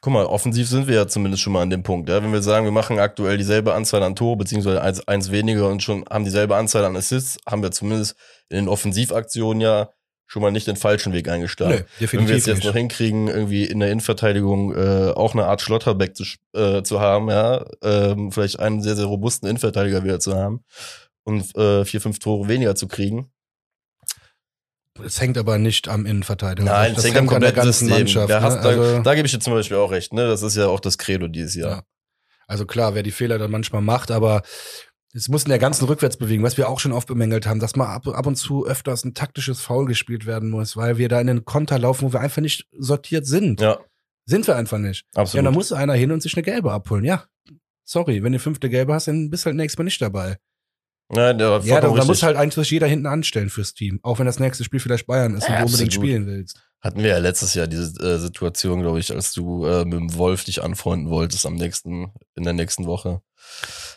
Guck 0.00 0.12
mal, 0.12 0.26
offensiv 0.26 0.68
sind 0.68 0.88
wir 0.88 0.96
ja 0.96 1.06
zumindest 1.06 1.44
schon 1.44 1.52
mal 1.52 1.62
an 1.62 1.70
dem 1.70 1.84
Punkt. 1.84 2.08
Ja? 2.08 2.20
Wenn 2.24 2.32
wir 2.32 2.42
sagen, 2.42 2.64
wir 2.64 2.72
machen 2.72 2.98
aktuell 2.98 3.38
dieselbe 3.38 3.72
Anzahl 3.72 4.02
an 4.02 4.16
Tore, 4.16 4.36
beziehungsweise 4.36 4.82
eins, 4.82 5.06
eins 5.06 5.30
weniger 5.30 5.68
und 5.68 5.84
schon 5.84 6.04
haben 6.10 6.24
dieselbe 6.24 6.56
Anzahl 6.56 6.84
an 6.84 6.96
Assists, 6.96 7.38
haben 7.48 7.62
wir 7.62 7.70
zumindest 7.70 8.16
in 8.48 8.56
den 8.56 8.68
Offensivaktionen 8.68 9.60
ja 9.60 9.90
schon 10.26 10.42
mal 10.42 10.50
nicht 10.50 10.66
den 10.66 10.74
falschen 10.74 11.12
Weg 11.12 11.28
eingeschlagen. 11.28 11.84
Nee, 12.00 12.08
Wenn 12.10 12.26
wir 12.26 12.34
es 12.34 12.46
jetzt 12.46 12.56
nicht. 12.56 12.66
noch 12.66 12.74
hinkriegen, 12.74 13.28
irgendwie 13.28 13.64
in 13.64 13.78
der 13.78 13.92
Innenverteidigung 13.92 14.74
äh, 14.74 15.12
auch 15.12 15.34
eine 15.34 15.46
Art 15.46 15.60
Schlotterbeck 15.60 16.16
zu, 16.16 16.24
äh, 16.52 16.82
zu 16.82 17.00
haben, 17.00 17.30
ja, 17.30 17.64
ähm, 17.80 18.32
vielleicht 18.32 18.58
einen 18.58 18.82
sehr, 18.82 18.96
sehr 18.96 19.06
robusten 19.06 19.48
Innenverteidiger 19.48 20.02
wieder 20.02 20.18
zu 20.18 20.34
haben 20.34 20.64
und 21.26 21.54
äh, 21.56 21.84
vier, 21.84 22.00
fünf 22.00 22.18
Tore 22.18 22.48
weniger 22.48 22.74
zu 22.74 22.88
kriegen. 22.88 23.30
Es 25.04 25.20
hängt 25.20 25.36
aber 25.36 25.58
nicht 25.58 25.88
am 25.88 26.06
Innenverteidiger. 26.06 26.64
Nein, 26.70 26.94
das 26.94 27.04
es 27.04 27.04
hängt 27.04 27.18
am 27.18 27.28
an 27.28 27.40
der 27.40 27.52
kompletten 27.52 27.64
ganzen 27.64 27.88
System. 27.88 27.98
Mannschaft. 27.98 28.30
Da, 28.30 28.40
hast, 28.40 28.56
ne? 28.56 28.62
da, 28.62 28.68
also, 28.68 29.02
da 29.02 29.14
gebe 29.14 29.26
ich 29.26 29.32
dir 29.32 29.40
zum 29.40 29.52
Beispiel 29.52 29.76
auch 29.76 29.90
recht, 29.90 30.12
ne? 30.12 30.26
Das 30.26 30.42
ist 30.42 30.56
ja 30.56 30.68
auch 30.68 30.80
das 30.80 30.96
Credo 30.96 31.28
dieses 31.28 31.54
Jahr. 31.54 31.70
Ja. 31.70 31.82
also 32.46 32.64
klar, 32.64 32.94
wer 32.94 33.02
die 33.02 33.10
Fehler 33.10 33.38
dann 33.38 33.50
manchmal 33.50 33.82
macht, 33.82 34.10
aber 34.10 34.42
es 35.12 35.28
muss 35.28 35.44
in 35.44 35.48
der 35.50 35.58
ganzen 35.58 35.86
Rückwärtsbewegung, 35.86 36.44
was 36.44 36.56
wir 36.56 36.68
auch 36.68 36.78
schon 36.78 36.92
oft 36.92 37.08
bemängelt 37.08 37.46
haben, 37.46 37.58
dass 37.58 37.74
mal 37.74 37.92
ab, 37.92 38.06
ab 38.06 38.26
und 38.26 38.36
zu 38.36 38.66
öfters 38.66 39.04
ein 39.04 39.14
taktisches 39.14 39.60
Foul 39.60 39.86
gespielt 39.86 40.26
werden 40.26 40.50
muss, 40.50 40.76
weil 40.76 40.96
wir 40.96 41.08
da 41.08 41.20
in 41.20 41.26
den 41.26 41.44
Konter 41.44 41.78
laufen, 41.78 42.06
wo 42.06 42.12
wir 42.12 42.20
einfach 42.20 42.42
nicht 42.42 42.66
sortiert 42.78 43.26
sind. 43.26 43.60
Ja, 43.60 43.78
Sind 44.26 44.46
wir 44.46 44.56
einfach 44.56 44.78
nicht. 44.78 45.04
Ja, 45.14 45.22
absolut. 45.22 45.46
da 45.46 45.50
muss 45.50 45.72
einer 45.72 45.94
hin 45.94 46.12
und 46.12 46.22
sich 46.22 46.34
eine 46.34 46.42
gelbe 46.42 46.72
abholen. 46.72 47.04
Ja, 47.04 47.24
sorry, 47.84 48.22
wenn 48.22 48.32
du 48.32 48.38
fünfte 48.38 48.70
gelbe 48.70 48.94
hast, 48.94 49.08
dann 49.08 49.28
bist 49.30 49.44
du 49.44 49.46
halt 49.46 49.56
nächstes 49.56 49.78
Mal 49.78 49.84
nicht 49.84 50.00
dabei. 50.00 50.38
Ja, 51.14 51.38
war 51.38 51.64
Ja, 51.64 51.80
da, 51.80 51.88
da 51.88 52.04
muss 52.04 52.22
halt 52.22 52.36
eigentlich 52.36 52.70
jeder 52.70 52.86
hinten 52.86 53.06
anstellen 53.06 53.48
fürs 53.48 53.74
Team. 53.74 54.00
Auch 54.02 54.18
wenn 54.18 54.26
das 54.26 54.40
nächste 54.40 54.64
Spiel 54.64 54.80
vielleicht 54.80 55.06
Bayern 55.06 55.36
ist 55.36 55.46
und 55.48 55.54
Ja, 55.54 55.60
du 55.60 55.66
unbedingt 55.66 55.92
spielen 55.92 56.26
willst. 56.26 56.60
Hatten 56.80 57.02
wir 57.02 57.10
ja 57.10 57.18
letztes 57.18 57.54
Jahr 57.54 57.66
diese 57.66 57.98
äh, 58.04 58.18
Situation, 58.18 58.80
glaube 58.82 58.98
ich, 59.00 59.12
als 59.12 59.32
du 59.32 59.64
äh, 59.66 59.84
mit 59.84 59.94
dem 59.94 60.14
Wolf 60.14 60.44
dich 60.44 60.62
anfreunden 60.62 61.08
wolltest 61.10 61.46
am 61.46 61.54
nächsten, 61.54 62.12
in 62.34 62.44
der 62.44 62.52
nächsten 62.52 62.86
Woche. 62.86 63.22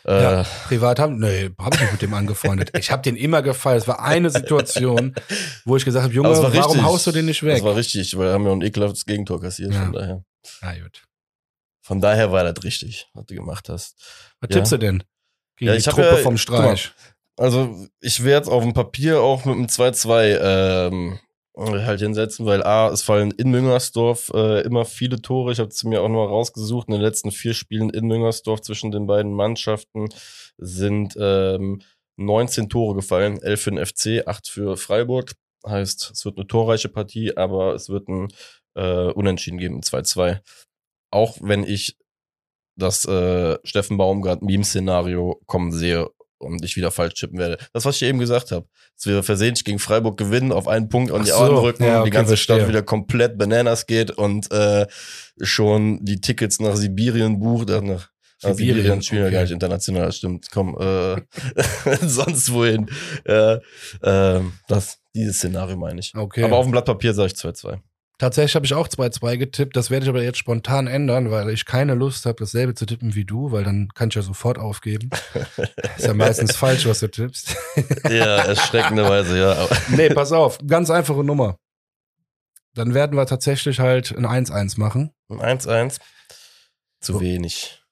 Äh, 0.04 0.22
Ja, 0.22 0.42
privat 0.66 0.98
haben, 0.98 1.18
nee, 1.18 1.50
habe 1.58 1.74
ich 1.76 1.82
mich 1.82 1.92
mit 1.92 2.02
dem 2.02 2.14
angefreundet. 2.14 2.70
Ich 2.78 2.90
habe 2.90 3.02
den 3.02 3.16
immer 3.16 3.42
gefallen. 3.42 3.78
Es 3.78 3.88
war 3.88 4.02
eine 4.02 4.30
Situation, 4.30 5.14
wo 5.64 5.76
ich 5.76 5.84
gesagt 5.84 6.04
habe, 6.04 6.14
Junge, 6.14 6.30
war 6.30 6.54
warum 6.54 6.82
haust 6.82 7.06
du 7.06 7.12
den 7.12 7.26
nicht 7.26 7.42
weg? 7.42 7.56
Das 7.56 7.64
war 7.64 7.76
richtig, 7.76 8.16
weil 8.16 8.28
wir 8.28 8.32
haben 8.32 8.46
ja 8.46 8.52
ein 8.52 8.62
ekelhaftes 8.62 9.04
Gegentor 9.04 9.40
kassiert. 9.40 9.74
Ja. 9.74 9.84
Von, 9.84 9.92
daher. 9.92 10.24
Na 10.62 10.78
gut. 10.78 11.02
von 11.82 12.00
daher 12.00 12.32
war 12.32 12.50
das 12.50 12.64
richtig, 12.64 13.08
was 13.14 13.26
du 13.26 13.34
gemacht 13.34 13.68
hast. 13.68 13.96
Was 14.40 14.48
Ja. 14.50 14.56
tippst 14.56 14.72
du 14.72 14.78
denn? 14.78 15.02
Gegen 15.60 15.70
Ja, 15.72 15.76
die 15.76 15.82
Truppe 15.82 16.02
ja- 16.02 16.16
vom 16.16 16.36
Streich. 16.38 16.90
Also 17.36 17.86
ich 18.00 18.24
werde 18.24 18.50
auf 18.50 18.62
dem 18.62 18.72
Papier 18.74 19.20
auch 19.20 19.44
mit 19.44 19.54
einem 19.56 19.66
2-2 19.66 20.38
ähm, 20.42 21.18
halt 21.56 22.00
hinsetzen, 22.00 22.44
weil 22.46 22.62
A, 22.62 22.88
es 22.88 23.02
fallen 23.02 23.30
in 23.30 23.50
Müngersdorf 23.50 24.30
äh, 24.34 24.62
immer 24.62 24.84
viele 24.84 25.20
Tore. 25.22 25.52
Ich 25.52 25.58
habe 25.58 25.68
es 25.68 25.84
mir 25.84 26.02
auch 26.02 26.08
noch 26.08 26.16
mal 26.16 26.26
rausgesucht. 26.26 26.88
In 26.88 26.92
den 26.92 27.00
letzten 27.02 27.30
vier 27.30 27.54
Spielen 27.54 27.90
in 27.90 28.06
Müngersdorf 28.06 28.62
zwischen 28.62 28.90
den 28.90 29.06
beiden 29.06 29.32
Mannschaften 29.32 30.08
sind 30.58 31.14
ähm, 31.18 31.82
19 32.16 32.68
Tore 32.68 32.94
gefallen. 32.94 33.40
11 33.42 33.60
für 33.60 33.70
den 33.70 33.86
FC, 33.86 34.26
8 34.26 34.48
für 34.48 34.76
Freiburg. 34.76 35.32
Heißt, 35.66 36.10
es 36.14 36.24
wird 36.24 36.38
eine 36.38 36.46
torreiche 36.46 36.88
Partie, 36.88 37.36
aber 37.36 37.74
es 37.74 37.88
wird 37.90 38.08
ein 38.08 38.28
äh, 38.74 39.10
Unentschieden 39.12 39.58
geben, 39.58 39.76
ein 39.76 39.82
2-2. 39.82 40.40
Auch 41.10 41.36
wenn 41.40 41.64
ich 41.64 41.96
das 42.80 43.04
äh, 43.04 43.58
Steffen 43.64 43.96
Baumgart 43.96 44.42
Meme-Szenario 44.42 45.40
kommen 45.46 45.72
sehe 45.72 46.08
und 46.40 46.64
ich 46.64 46.76
wieder 46.76 46.90
falsch 46.90 47.14
chippen 47.14 47.38
werde. 47.38 47.58
Das, 47.72 47.84
was 47.84 47.96
ich 47.96 48.02
eben 48.02 48.18
gesagt 48.18 48.50
habe. 48.50 48.66
Dass 48.96 49.06
wir 49.06 49.22
versehentlich 49.22 49.64
gegen 49.64 49.78
Freiburg 49.78 50.16
gewinnen, 50.16 50.52
auf 50.52 50.68
einen 50.68 50.88
Punkt 50.88 51.12
an 51.12 51.24
die 51.24 51.30
so, 51.30 51.36
Ohren 51.36 51.56
rücken, 51.56 51.84
ja, 51.84 51.96
die 51.96 52.00
okay, 52.00 52.10
ganze 52.10 52.36
Stadt 52.36 52.66
wieder 52.68 52.82
komplett 52.82 53.38
bananas 53.38 53.86
geht 53.86 54.10
und 54.10 54.50
äh, 54.50 54.86
schon 55.40 56.04
die 56.04 56.20
Tickets 56.20 56.60
nach 56.60 56.76
Sibirien 56.76 57.38
bucht. 57.38 57.70
Äh, 57.70 57.80
nach 57.82 58.10
Sibirien, 58.38 58.56
Sibirien, 58.56 58.56
Sibirien 58.56 59.02
spielen 59.02 59.20
wir 59.20 59.26
okay. 59.26 59.34
gar 59.34 59.42
nicht 59.42 59.52
international, 59.52 60.12
stimmt. 60.12 60.46
Komm, 60.50 60.76
äh, 60.78 61.20
sonst 62.06 62.52
wohin. 62.52 62.90
Ja, 63.26 63.58
ähm, 64.02 64.52
das, 64.66 64.98
dieses 65.14 65.36
Szenario 65.36 65.76
meine 65.76 66.00
ich. 66.00 66.14
Okay. 66.14 66.44
Aber 66.44 66.56
auf 66.56 66.64
dem 66.64 66.72
Blatt 66.72 66.86
Papier 66.86 67.12
sage 67.12 67.28
ich 67.28 67.34
2-2. 67.34 67.80
Tatsächlich 68.20 68.54
habe 68.54 68.66
ich 68.66 68.74
auch 68.74 68.86
2-2 68.86 69.38
getippt. 69.38 69.76
Das 69.78 69.88
werde 69.88 70.04
ich 70.04 70.10
aber 70.10 70.22
jetzt 70.22 70.36
spontan 70.36 70.86
ändern, 70.86 71.30
weil 71.30 71.48
ich 71.48 71.64
keine 71.64 71.94
Lust 71.94 72.26
habe, 72.26 72.36
dasselbe 72.38 72.74
zu 72.74 72.84
tippen 72.84 73.14
wie 73.14 73.24
du, 73.24 73.50
weil 73.50 73.64
dann 73.64 73.88
kann 73.94 74.10
ich 74.10 74.14
ja 74.14 74.20
sofort 74.20 74.58
aufgeben. 74.58 75.08
Ist 75.96 76.06
ja 76.06 76.12
meistens 76.12 76.54
falsch, 76.54 76.84
was 76.84 77.00
du 77.00 77.08
tippst. 77.10 77.56
Ja, 78.10 78.36
erschreckenderweise, 78.42 79.38
ja. 79.38 79.66
nee, 79.88 80.10
pass 80.10 80.32
auf. 80.32 80.58
Ganz 80.66 80.90
einfache 80.90 81.24
Nummer. 81.24 81.56
Dann 82.74 82.92
werden 82.92 83.16
wir 83.16 83.24
tatsächlich 83.24 83.80
halt 83.80 84.14
ein 84.14 84.26
1-1 84.26 84.78
machen. 84.78 85.12
1-1. 85.30 85.98
Zu 87.00 87.14
So. 87.14 87.20
wenig. 87.22 87.82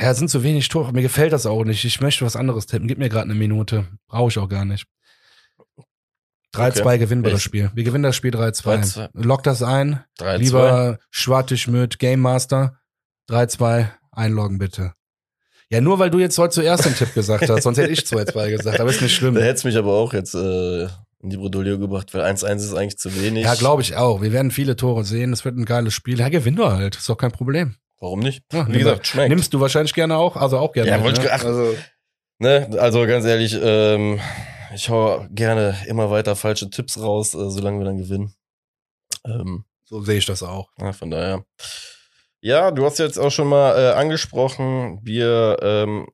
Ja, 0.00 0.12
sind 0.14 0.30
zu 0.30 0.42
wenig 0.42 0.68
Tore. 0.68 0.92
Mir 0.92 1.02
gefällt 1.02 1.32
das 1.32 1.46
auch 1.46 1.62
nicht. 1.62 1.84
Ich 1.84 2.00
möchte 2.00 2.24
was 2.24 2.34
anderes 2.34 2.66
tippen. 2.66 2.88
Gib 2.88 2.98
mir 2.98 3.08
gerade 3.08 3.26
eine 3.26 3.34
Minute. 3.34 3.86
Brauche 4.08 4.30
ich 4.30 4.38
auch 4.38 4.48
gar 4.48 4.64
nicht. 4.64 4.84
3-2 6.54 6.80
Okay. 6.86 6.98
gewinnen 6.98 7.24
wir 7.24 7.30
das 7.32 7.40
Ich- 7.40 7.44
Spiel. 7.44 7.70
Wir 7.74 7.84
gewinnen 7.84 8.04
das 8.04 8.16
Spiel 8.16 8.30
3-2. 8.30 8.76
3-2. 8.76 9.08
Lock 9.14 9.42
das 9.42 9.62
ein. 9.62 10.04
3-2. 10.18 10.36
Lieber 10.38 10.98
Schwartig 11.10 11.68
mit 11.68 11.98
Game 11.98 12.20
Master. 12.20 12.78
3-2 13.28 13.90
einloggen 14.12 14.58
bitte. 14.58 14.92
Ja, 15.68 15.80
nur 15.80 15.98
weil 15.98 16.10
du 16.10 16.18
jetzt 16.20 16.38
heute 16.38 16.54
zuerst 16.54 16.84
den 16.84 16.94
Tipp 16.94 17.12
gesagt 17.12 17.48
hast, 17.50 17.64
sonst 17.64 17.76
hätte 17.78 17.92
ich 17.92 18.00
2-2 18.06 18.50
gesagt, 18.50 18.78
aber 18.80 18.88
ist 18.90 19.02
nicht 19.02 19.14
Da 19.16 19.18
schlimm. 19.18 19.34
hätte 19.36 19.54
es 19.54 19.64
mich 19.64 19.76
aber 19.76 19.92
auch 19.94 20.12
jetzt 20.14 20.34
äh, 20.34 20.84
in 21.22 21.30
die 21.30 21.36
Bredouille 21.36 21.76
gebracht, 21.78 22.14
weil 22.14 22.22
1-1 22.22 22.56
ist 22.56 22.74
eigentlich 22.74 22.98
zu 22.98 23.20
wenig. 23.20 23.44
Ja, 23.44 23.54
glaube 23.54 23.82
ich 23.82 23.96
auch. 23.96 24.22
Wir 24.22 24.32
werden 24.32 24.52
viele 24.52 24.76
Tore 24.76 25.04
sehen. 25.04 25.32
Es 25.32 25.44
wird 25.44 25.56
ein 25.56 25.64
geiles 25.64 25.92
Spiel. 25.92 26.20
Ja, 26.20 26.28
gewinn 26.28 26.54
du 26.54 26.70
halt. 26.70 26.94
Ist 26.96 27.08
doch 27.08 27.16
kein 27.16 27.32
Problem. 27.32 27.74
Warum 27.98 28.20
nicht? 28.20 28.44
Ja, 28.52 28.68
Wie 28.68 28.78
gesagt, 28.78 29.06
schmeckt. 29.08 29.28
Nimmst 29.30 29.52
du 29.54 29.60
wahrscheinlich 29.60 29.92
gerne 29.94 30.16
auch, 30.16 30.36
also 30.36 30.58
auch 30.58 30.72
gerne. 30.72 30.88
Ja, 30.90 31.02
wollte 31.02 31.20
ich 31.20 31.26
ne? 31.26 31.32
ach- 31.34 31.44
also, 31.44 31.74
Ne? 32.38 32.68
Also 32.78 33.04
ganz 33.06 33.24
ehrlich, 33.24 33.58
ähm, 33.60 34.20
ich 34.74 34.88
hau 34.88 35.26
gerne 35.30 35.76
immer 35.86 36.10
weiter 36.10 36.36
falsche 36.36 36.70
Tipps 36.70 36.98
raus, 37.00 37.34
äh, 37.34 37.50
solange 37.50 37.78
wir 37.78 37.84
dann 37.84 37.98
gewinnen. 37.98 38.34
Ähm, 39.24 39.64
so 39.84 40.02
sehe 40.02 40.18
ich 40.18 40.26
das 40.26 40.42
auch. 40.42 40.70
ja, 40.78 40.92
von 40.92 41.10
daher. 41.10 41.44
Ja, 42.40 42.70
du 42.70 42.84
hast 42.84 42.98
jetzt 42.98 43.18
auch 43.18 43.30
schon 43.30 43.48
mal 43.48 43.76
äh, 43.76 43.92
angesprochen, 43.94 45.00
wir 45.02 45.56
ähm, 45.62 46.06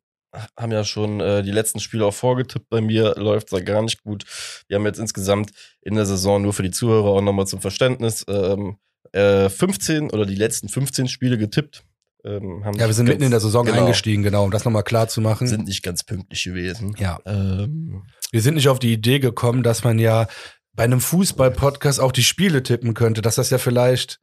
haben 0.58 0.72
ja 0.72 0.84
schon 0.84 1.20
äh, 1.20 1.42
die 1.42 1.50
letzten 1.50 1.80
Spiele 1.80 2.06
auch 2.06 2.14
vorgetippt. 2.14 2.68
Bei 2.70 2.80
mir 2.80 3.14
läuft 3.16 3.52
da 3.52 3.60
gar 3.60 3.82
nicht 3.82 4.02
gut. 4.02 4.24
Wir 4.66 4.76
haben 4.76 4.86
jetzt 4.86 4.98
insgesamt 4.98 5.50
in 5.82 5.94
der 5.94 6.06
Saison 6.06 6.40
nur 6.40 6.52
für 6.52 6.62
die 6.62 6.70
Zuhörer 6.70 7.08
auch 7.10 7.20
nochmal 7.20 7.46
zum 7.46 7.60
Verständnis 7.60 8.24
ähm, 8.28 8.78
äh, 9.12 9.48
15 9.48 10.10
oder 10.10 10.24
die 10.24 10.34
letzten 10.34 10.68
15 10.68 11.08
Spiele 11.08 11.36
getippt. 11.36 11.84
Ähm, 12.24 12.62
Ja, 12.76 12.86
wir 12.86 12.94
sind 12.94 13.08
mitten 13.08 13.24
in 13.24 13.30
der 13.30 13.40
Saison 13.40 13.66
genau, 13.66 13.80
eingestiegen, 13.80 14.22
genau, 14.22 14.44
um 14.44 14.50
das 14.50 14.64
nochmal 14.64 14.84
klar 14.84 15.08
zu 15.08 15.20
machen. 15.20 15.46
Sind 15.46 15.66
nicht 15.66 15.82
ganz 15.82 16.04
pünktlich 16.04 16.44
gewesen. 16.44 16.94
ja. 16.98 17.18
Ähm, 17.26 18.04
Wir 18.32 18.40
sind 18.40 18.54
nicht 18.54 18.68
auf 18.70 18.78
die 18.78 18.92
Idee 18.94 19.18
gekommen, 19.20 19.62
dass 19.62 19.84
man 19.84 19.98
ja 19.98 20.26
bei 20.74 20.84
einem 20.84 21.00
Fußball-Podcast 21.00 22.00
auch 22.00 22.12
die 22.12 22.22
Spiele 22.24 22.62
tippen 22.62 22.94
könnte, 22.94 23.20
dass 23.20 23.34
das 23.34 23.50
ja 23.50 23.58
vielleicht, 23.58 24.20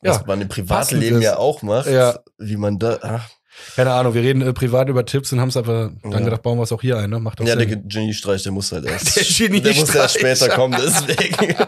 was 0.00 0.16
ja, 0.18 0.24
man 0.26 0.40
im 0.40 0.48
Privatleben 0.48 1.22
ja 1.22 1.36
auch 1.38 1.62
macht, 1.62 1.86
Ja. 1.86 2.18
wie 2.38 2.56
man 2.56 2.80
da. 2.80 2.98
Ach, 3.02 3.28
keine 3.76 3.92
Ahnung, 3.92 4.14
wir 4.14 4.22
reden 4.22 4.42
äh, 4.42 4.52
privat 4.52 4.88
über 4.88 5.06
Tipps 5.06 5.32
und 5.32 5.40
haben 5.40 5.50
es 5.50 5.56
aber 5.56 5.92
dann 6.02 6.10
Ja. 6.12 6.18
gedacht, 6.18 6.42
bauen 6.42 6.58
wir 6.58 6.64
es 6.64 6.72
auch 6.72 6.80
hier 6.82 6.98
ein, 6.98 7.08
ne? 7.10 7.20
Macht 7.20 7.38
ja, 7.38 7.54
der 7.54 7.68
Sinn. 7.68 7.86
Genie-Streich, 7.88 8.42
der 8.42 8.50
muss 8.50 8.72
halt 8.72 8.84
erst. 8.84 9.14
Der 9.16 9.22
Genie-Streich. 9.22 9.62
Der 9.74 9.80
muss 9.80 9.94
erst 9.94 10.18
später 10.18 10.48
kommen, 10.48 10.76
deswegen. 10.84 11.54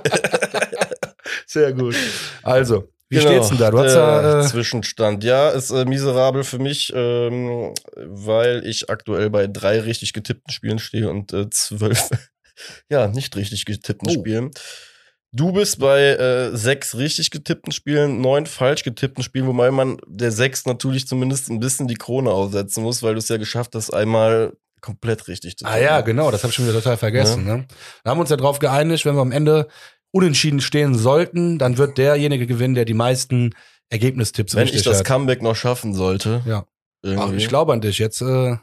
Sehr 1.46 1.72
gut. 1.72 1.94
Also, 2.42 2.88
wie 3.14 3.18
Genau, 3.18 3.31
steht's 3.31 3.48
denn 3.48 3.59
da? 3.59 3.70
Du 3.70 3.79
hast 3.79 3.94
der 3.94 4.03
ja, 4.03 4.40
äh, 4.40 4.46
Zwischenstand. 4.46 5.24
Ja, 5.24 5.50
ist 5.50 5.70
äh, 5.70 5.85
miserabel 5.85 6.44
für 6.44 6.59
mich, 6.59 6.92
ähm, 6.94 7.72
weil 7.96 8.66
ich 8.66 8.90
aktuell 8.90 9.31
bei 9.31 9.46
drei 9.46 9.81
richtig 9.81 10.12
getippten 10.12 10.53
Spielen 10.53 10.79
stehe 10.79 11.09
und 11.09 11.33
äh, 11.33 11.48
zwölf, 11.50 12.09
ja, 12.88 13.09
nicht 13.09 13.35
richtig 13.37 13.64
getippten 13.64 14.09
Oh. 14.11 14.12
Spielen. 14.12 14.50
Du 15.33 15.50
bist 15.50 15.81
bei 15.81 16.00
äh, 16.00 16.57
sechs 16.57 16.96
richtig 16.96 17.31
getippten 17.31 17.72
Spielen, 17.72 18.20
neun 18.20 18.46
falsch 18.46 18.85
getippten 18.85 19.24
Spielen, 19.24 19.48
wobei 19.48 19.72
man 19.72 19.96
der 20.07 20.31
sechs 20.31 20.64
natürlich 20.64 21.09
zumindest 21.09 21.50
ein 21.50 21.59
bisschen 21.59 21.88
die 21.88 21.96
Krone 21.96 22.31
aufsetzen 22.31 22.85
muss, 22.85 23.03
weil 23.03 23.14
du 23.14 23.18
es 23.18 23.29
ja 23.29 23.37
geschafft 23.37 23.74
hast, 23.74 23.92
einmal 23.92 24.53
komplett 24.81 25.27
richtig 25.27 25.57
zu 25.57 25.64
Ah 25.64 25.79
ja, 25.79 26.03
genau, 26.03 26.31
das 26.31 26.42
habe 26.44 26.50
ich 26.50 26.55
schon 26.55 26.66
wieder 26.66 26.77
total 26.77 26.98
vergessen. 26.98 27.44
Ne? 27.44 27.66
Da 28.05 28.11
haben 28.11 28.18
wir 28.18 28.20
uns 28.20 28.31
ja 28.31 28.37
drauf 28.37 28.61
geeinigt, 28.61 29.05
wenn 29.07 29.16
wir 29.16 29.22
am 29.22 29.33
Ende 29.33 29.66
unentschieden 30.14 30.61
stehen 30.61 30.94
sollten, 30.94 31.59
dann 31.59 31.77
wird 31.77 31.98
derjenige 31.98 32.46
gewinnen, 32.46 32.74
der 32.74 32.85
die 32.85 32.94
meisten 32.94 33.55
Ergebnistipps 33.90 34.55
Wenn 34.55 34.68
ich 34.68 34.83
das 34.83 35.00
hat. 35.00 35.07
Comeback 35.07 35.42
noch 35.42 35.57
schaffen 35.57 35.92
sollte. 35.92 36.42
Ja. 36.46 36.64
Ach, 37.05 37.11
irgendwie. 37.11 37.37
ich 37.37 37.48
glaube 37.48 37.72
an 37.72 37.81
dich. 37.81 37.98
Jetzt, 37.98 38.22
äh, 38.22 38.57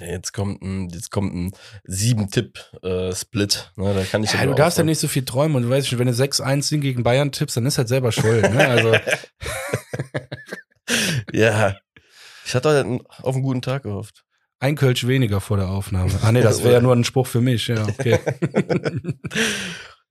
jetzt 0.00 0.32
kommt 0.32 0.62
ein, 0.62 0.88
jetzt 0.90 1.10
kommt 1.10 1.34
ein 1.34 1.50
Sieben-Tipp-Split. 1.84 3.72
ne, 3.76 3.94
da 3.94 4.04
kann 4.04 4.22
ich 4.22 4.32
ja, 4.32 4.44
du 4.44 4.54
darfst 4.54 4.78
ja 4.78 4.84
nicht 4.84 5.00
so 5.00 5.08
viel 5.08 5.24
träumen 5.24 5.56
und 5.56 5.62
du 5.64 5.70
weißt 5.70 5.88
schon, 5.88 5.98
wenn 5.98 6.06
du 6.08 6.12
6-1 6.12 6.78
gegen 6.80 7.02
Bayern 7.02 7.32
tippst, 7.32 7.56
dann 7.56 7.66
ist 7.66 7.78
halt 7.78 7.88
selber 7.88 8.12
schuld. 8.12 8.42
Ne? 8.52 8.68
Also, 8.68 8.92
Ja. 11.32 11.76
Ich 12.44 12.54
hatte 12.54 13.00
auf 13.22 13.34
einen 13.34 13.42
guten 13.42 13.62
Tag 13.62 13.84
gehofft. 13.84 14.24
ein 14.60 14.76
Kölsch 14.76 15.06
weniger 15.06 15.40
vor 15.40 15.56
der 15.56 15.68
Aufnahme. 15.68 16.12
Ah 16.22 16.32
nee, 16.32 16.42
das 16.42 16.62
wäre 16.62 16.74
ja 16.74 16.80
nur 16.82 16.94
ein 16.94 17.04
Spruch 17.04 17.26
für 17.26 17.40
mich. 17.40 17.68
Ja, 17.68 17.82
okay. 17.86 18.18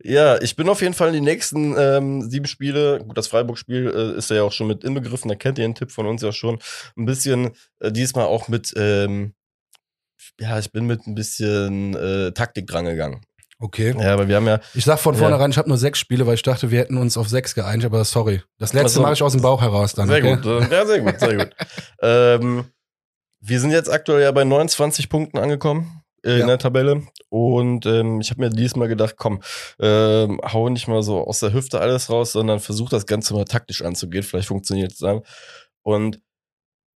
Ja, 0.03 0.41
ich 0.41 0.55
bin 0.55 0.67
auf 0.69 0.81
jeden 0.81 0.93
Fall 0.93 1.09
in 1.09 1.13
die 1.13 1.21
nächsten 1.21 1.75
ähm, 1.77 2.29
sieben 2.29 2.47
Spiele. 2.47 2.99
Gut, 3.05 3.17
das 3.17 3.27
Freiburg-Spiel 3.27 3.91
äh, 4.15 4.17
ist 4.17 4.29
ja 4.29 4.41
auch 4.43 4.51
schon 4.51 4.67
mit 4.67 4.83
inbegriffen. 4.83 5.29
Da 5.29 5.35
kennt 5.35 5.57
ihr 5.59 5.65
den 5.65 5.75
Tipp 5.75 5.91
von 5.91 6.05
uns 6.07 6.21
ja 6.21 6.31
schon. 6.31 6.59
Ein 6.97 7.05
bisschen 7.05 7.51
äh, 7.79 7.91
diesmal 7.91 8.25
auch 8.25 8.47
mit, 8.47 8.73
ähm, 8.75 9.33
ja, 10.39 10.57
ich 10.59 10.71
bin 10.71 10.85
mit 10.87 11.05
ein 11.07 11.13
bisschen 11.15 11.95
äh, 11.95 12.31
Taktik 12.31 12.65
drangegangen. 12.67 13.21
okay. 13.59 13.93
Ja, 13.99 14.13
aber 14.13 14.27
wir 14.27 14.37
haben 14.37 14.47
ja, 14.47 14.59
Ich 14.73 14.85
sag 14.85 14.97
von 14.99 15.13
Ja. 15.13 15.19
vornherein, 15.19 15.51
ich 15.51 15.57
habe 15.57 15.69
nur 15.69 15.77
sechs 15.77 15.99
Spiele, 15.99 16.25
weil 16.25 16.33
ich 16.35 16.41
dachte, 16.43 16.71
wir 16.71 16.79
hätten 16.79 16.97
uns 16.97 17.15
auf 17.17 17.29
sechs 17.29 17.53
geeinigt, 17.53 17.85
aber 17.85 18.03
sorry. 18.05 18.41
Das 18.57 18.73
letzte 18.73 18.85
Also- 18.85 19.01
mache 19.03 19.13
ich 19.13 19.21
aus 19.23 19.33
dem 19.33 19.41
Bauch 19.41 19.61
heraus 19.61 19.93
dann. 19.93 20.07
sehr 20.07 20.17
okay? 20.17 20.35
gut, 20.35 20.45
äh, 20.45 20.73
ja, 20.73 20.85
sehr 20.85 20.99
gut, 21.01 21.19
sehr 21.19 21.35
gut. 21.37 21.49
ähm, 22.01 22.65
wir 23.39 23.59
sind 23.59 23.71
jetzt 23.71 23.89
aktuell 23.91 24.23
ja 24.23 24.31
bei 24.31 24.43
29 24.45 25.09
Punkten 25.09 25.37
angekommen 25.37 26.00
äh, 26.25 26.36
Ja. 26.38 26.41
in 26.41 26.47
der 26.47 26.57
Tabelle. 26.60 27.03
Und 27.29 27.86
ähm, 27.86 28.19
ich 28.21 28.29
habe 28.31 28.41
mir 28.41 28.49
diesmal 28.49 28.88
gedacht, 28.88 29.15
komm, 29.17 29.41
ähm, 29.79 30.39
hau 30.43 30.69
nicht 30.69 30.88
mal 30.88 31.01
so 31.03 31.25
aus 31.25 31.39
der 31.39 31.53
Hüfte 31.53 31.79
alles 31.79 32.10
raus, 32.10 32.31
sondern 32.34 32.60
versuch 32.60 32.89
das 32.89 33.05
Ganze 33.05 33.34
mal 33.34 33.45
taktisch 33.45 33.81
anzugehen. 33.81 34.23
Vielleicht 34.23 34.47
funktioniert 34.47 34.91
es 34.91 34.97
dann. 34.99 35.21
Und 35.84 36.19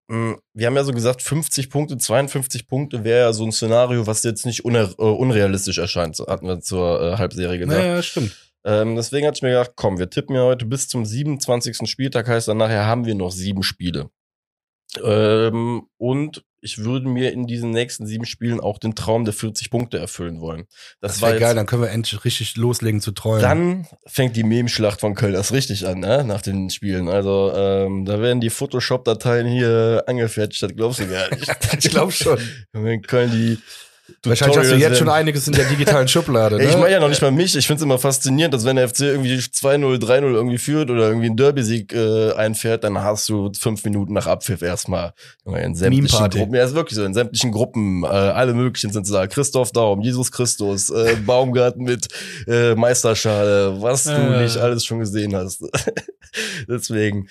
mh, 0.08 0.36
wir 0.54 0.66
haben 0.66 0.76
ja 0.76 0.84
so 0.84 0.92
gesagt, 0.92 1.22
50 1.22 1.70
Punkte, 1.70 1.96
52 1.98 2.66
Punkte 2.66 3.04
wäre 3.04 3.20
ja 3.26 3.32
so 3.32 3.44
ein 3.44 3.52
Szenario, 3.52 4.06
was 4.06 4.22
jetzt 4.22 4.46
nicht 4.46 4.64
uner 4.64 4.90
äh, 4.98 5.02
unrealistisch 5.02 5.78
erscheint. 5.78 6.16
So 6.16 6.26
hatten 6.26 6.46
wir 6.46 6.60
zur 6.60 7.00
äh, 7.00 7.16
Halbserie 7.18 7.58
gesagt. 7.58 7.78
Naja, 7.78 8.02
stimmt. 8.02 8.36
Ähm, 8.64 8.94
deswegen 8.94 9.26
hatte 9.26 9.36
ich 9.38 9.42
mir 9.42 9.48
gedacht, 9.50 9.72
komm, 9.74 9.98
wir 9.98 10.08
tippen 10.08 10.36
ja 10.36 10.42
heute 10.42 10.64
bis 10.66 10.86
zum 10.88 11.04
27. 11.04 11.78
Spieltag, 11.90 12.28
heißt 12.28 12.46
dann 12.48 12.58
nachher 12.58 12.86
haben 12.86 13.04
wir 13.06 13.14
noch 13.16 13.32
sieben 13.32 13.62
Spiele. 13.64 14.08
Ähm, 15.02 15.82
und 15.96 16.44
ich 16.60 16.78
würde 16.78 17.08
mir 17.08 17.32
in 17.32 17.46
diesen 17.46 17.70
nächsten 17.70 18.06
sieben 18.06 18.24
Spielen 18.24 18.60
auch 18.60 18.78
den 18.78 18.94
Traum 18.94 19.24
der 19.24 19.34
40 19.34 19.68
Punkte 19.70 19.98
erfüllen 19.98 20.40
wollen. 20.40 20.66
Das, 21.00 21.14
Das 21.14 21.22
war 21.22 21.30
wäre 21.30 21.40
geil, 21.40 21.54
dann 21.56 21.66
können 21.66 21.82
wir 21.82 21.90
endlich 21.90 22.24
richtig 22.24 22.56
loslegen 22.56 23.00
zu 23.00 23.10
träumen. 23.10 23.42
Dann 23.42 23.86
fängt 24.06 24.36
die 24.36 24.44
Meme-Schlacht 24.44 25.00
von 25.00 25.14
Köln 25.14 25.34
erst 25.34 25.52
richtig 25.52 25.86
an, 25.86 25.98
ne? 25.98 26.22
nach 26.24 26.40
den 26.40 26.70
Spielen. 26.70 27.08
Also 27.08 27.52
ähm, 27.54 28.04
da 28.04 28.20
werden 28.20 28.40
die 28.40 28.50
Photoshop-Dateien 28.50 29.46
hier 29.48 30.04
angefertigt, 30.06 30.62
das 30.62 30.74
glaubst 30.74 31.00
du 31.00 31.08
gar 31.08 31.34
nicht. 31.34 31.50
ich 31.78 31.90
glaube 31.90 32.12
schon. 32.12 32.38
In 32.72 33.02
Köln 33.02 33.32
die 33.32 33.58
Wahrscheinlich 34.24 34.58
hast 34.58 34.70
du 34.70 34.76
jetzt 34.76 34.98
schon 34.98 35.08
einiges 35.08 35.46
in 35.46 35.54
der 35.54 35.64
digitalen 35.64 36.08
Schublade. 36.08 36.56
ja, 36.62 36.64
ich 36.64 36.74
ne? 36.74 36.80
meine 36.80 36.92
ja 36.92 37.00
noch 37.00 37.08
nicht 37.08 37.22
mal 37.22 37.30
mich. 37.30 37.56
Ich 37.56 37.66
finde 37.66 37.78
es 37.78 37.82
immer 37.84 37.98
faszinierend, 37.98 38.54
dass 38.54 38.64
wenn 38.64 38.76
der 38.76 38.88
FC 38.88 39.00
irgendwie 39.00 39.36
2-0, 39.36 39.98
3-0 39.98 40.22
irgendwie 40.32 40.58
führt 40.58 40.90
oder 40.90 41.08
irgendwie 41.08 41.26
einen 41.26 41.36
Derby-Sieg 41.36 41.92
äh, 41.92 42.32
einfährt, 42.32 42.84
dann 42.84 42.98
hast 42.98 43.28
du 43.28 43.50
fünf 43.58 43.84
Minuten 43.84 44.12
nach 44.12 44.26
Abpfiff 44.26 44.62
erstmal 44.62 45.12
in 45.44 45.74
sämtlichen. 45.74 46.30
Gruppen. 46.30 46.54
Ja, 46.54 46.64
ist 46.64 46.74
wirklich 46.74 46.96
so. 46.96 47.04
In 47.04 47.14
sämtlichen 47.14 47.52
Gruppen, 47.52 48.04
äh, 48.04 48.06
alle 48.06 48.54
möglichen 48.54 48.92
sind 48.92 49.10
da. 49.12 49.26
Christoph 49.26 49.72
Daum, 49.72 50.00
Jesus 50.00 50.30
Christus, 50.32 50.90
äh, 50.90 51.16
Baumgarten 51.16 51.84
mit 51.84 52.08
äh, 52.46 52.74
Meisterschale, 52.74 53.80
was 53.80 54.04
du 54.04 54.12
Äh. 54.12 54.42
nicht 54.42 54.56
alles 54.56 54.84
schon 54.84 55.00
gesehen 55.00 55.34
hast. 55.34 55.64
Deswegen. 56.68 57.28